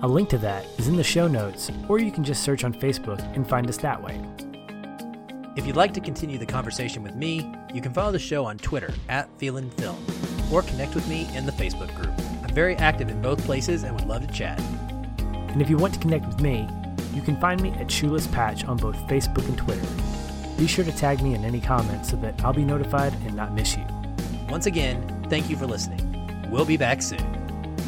A 0.04 0.08
link 0.08 0.30
to 0.30 0.38
that 0.38 0.64
is 0.78 0.88
in 0.88 0.96
the 0.96 1.04
show 1.04 1.28
notes, 1.28 1.72
or 1.90 1.98
you 1.98 2.12
can 2.12 2.24
just 2.24 2.44
search 2.44 2.64
on 2.64 2.72
Facebook 2.74 3.20
and 3.36 3.48
find 3.48 3.68
us 3.68 3.78
that 3.78 4.02
way. 4.02 4.24
If 5.56 5.66
you'd 5.66 5.76
like 5.76 5.94
to 5.96 6.00
continue 6.00 6.38
the 6.38 6.46
conversation 6.46 7.02
with 7.02 7.16
me, 7.16 7.52
you 7.74 7.82
can 7.82 7.94
follow 7.94 8.12
the 8.12 8.20
show 8.20 8.46
on 8.46 8.60
Twitter 8.60 8.94
at 9.10 9.28
Feelin' 9.40 9.72
Film, 9.72 9.98
or 10.52 10.62
connect 10.62 10.94
with 10.94 11.08
me 11.08 11.28
in 11.36 11.48
the 11.48 11.52
Facebook 11.52 11.96
group. 11.96 12.14
I'm 12.44 12.54
very 12.54 12.76
active 12.76 13.10
in 13.10 13.24
both 13.24 13.44
places 13.44 13.82
and 13.82 13.96
would 13.96 14.08
love 14.08 14.26
to 14.26 14.32
chat. 14.32 14.60
And 15.20 15.64
if 15.64 15.70
you 15.70 15.78
want 15.78 15.96
to 15.96 16.00
connect 16.00 16.28
with 16.28 16.42
me, 16.42 16.70
You 17.18 17.24
can 17.24 17.36
find 17.38 17.60
me 17.64 17.72
at 17.72 17.90
Shoeless 17.90 18.28
Patch 18.28 18.64
on 18.66 18.78
both 18.78 18.96
Facebook 19.08 19.48
and 19.48 19.58
Twitter. 19.58 19.82
Be 20.56 20.68
sure 20.68 20.86
to 20.86 20.92
tag 20.92 21.20
me 21.24 21.34
in 21.34 21.44
any 21.44 21.60
comments 21.60 22.12
so 22.12 22.16
that 22.18 22.40
I'll 22.44 22.54
be 22.54 22.64
notified 22.64 23.12
and 23.26 23.36
not 23.36 23.54
miss 23.54 23.76
you. 23.76 23.84
Once 24.50 24.68
again, 24.68 25.26
thank 25.28 25.50
you 25.50 25.58
for 25.58 25.66
listening. 25.66 26.48
We'll 26.52 26.64
be 26.64 26.78
back 26.78 27.02
soon. 27.02 27.26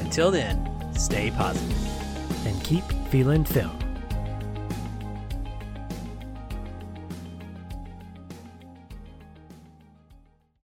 Until 0.02 0.32
then, 0.32 0.68
stay 0.96 1.30
positive 1.30 1.89
and 2.46 2.64
keep 2.64 2.84
feeling 3.10 3.44
film. 3.44 3.89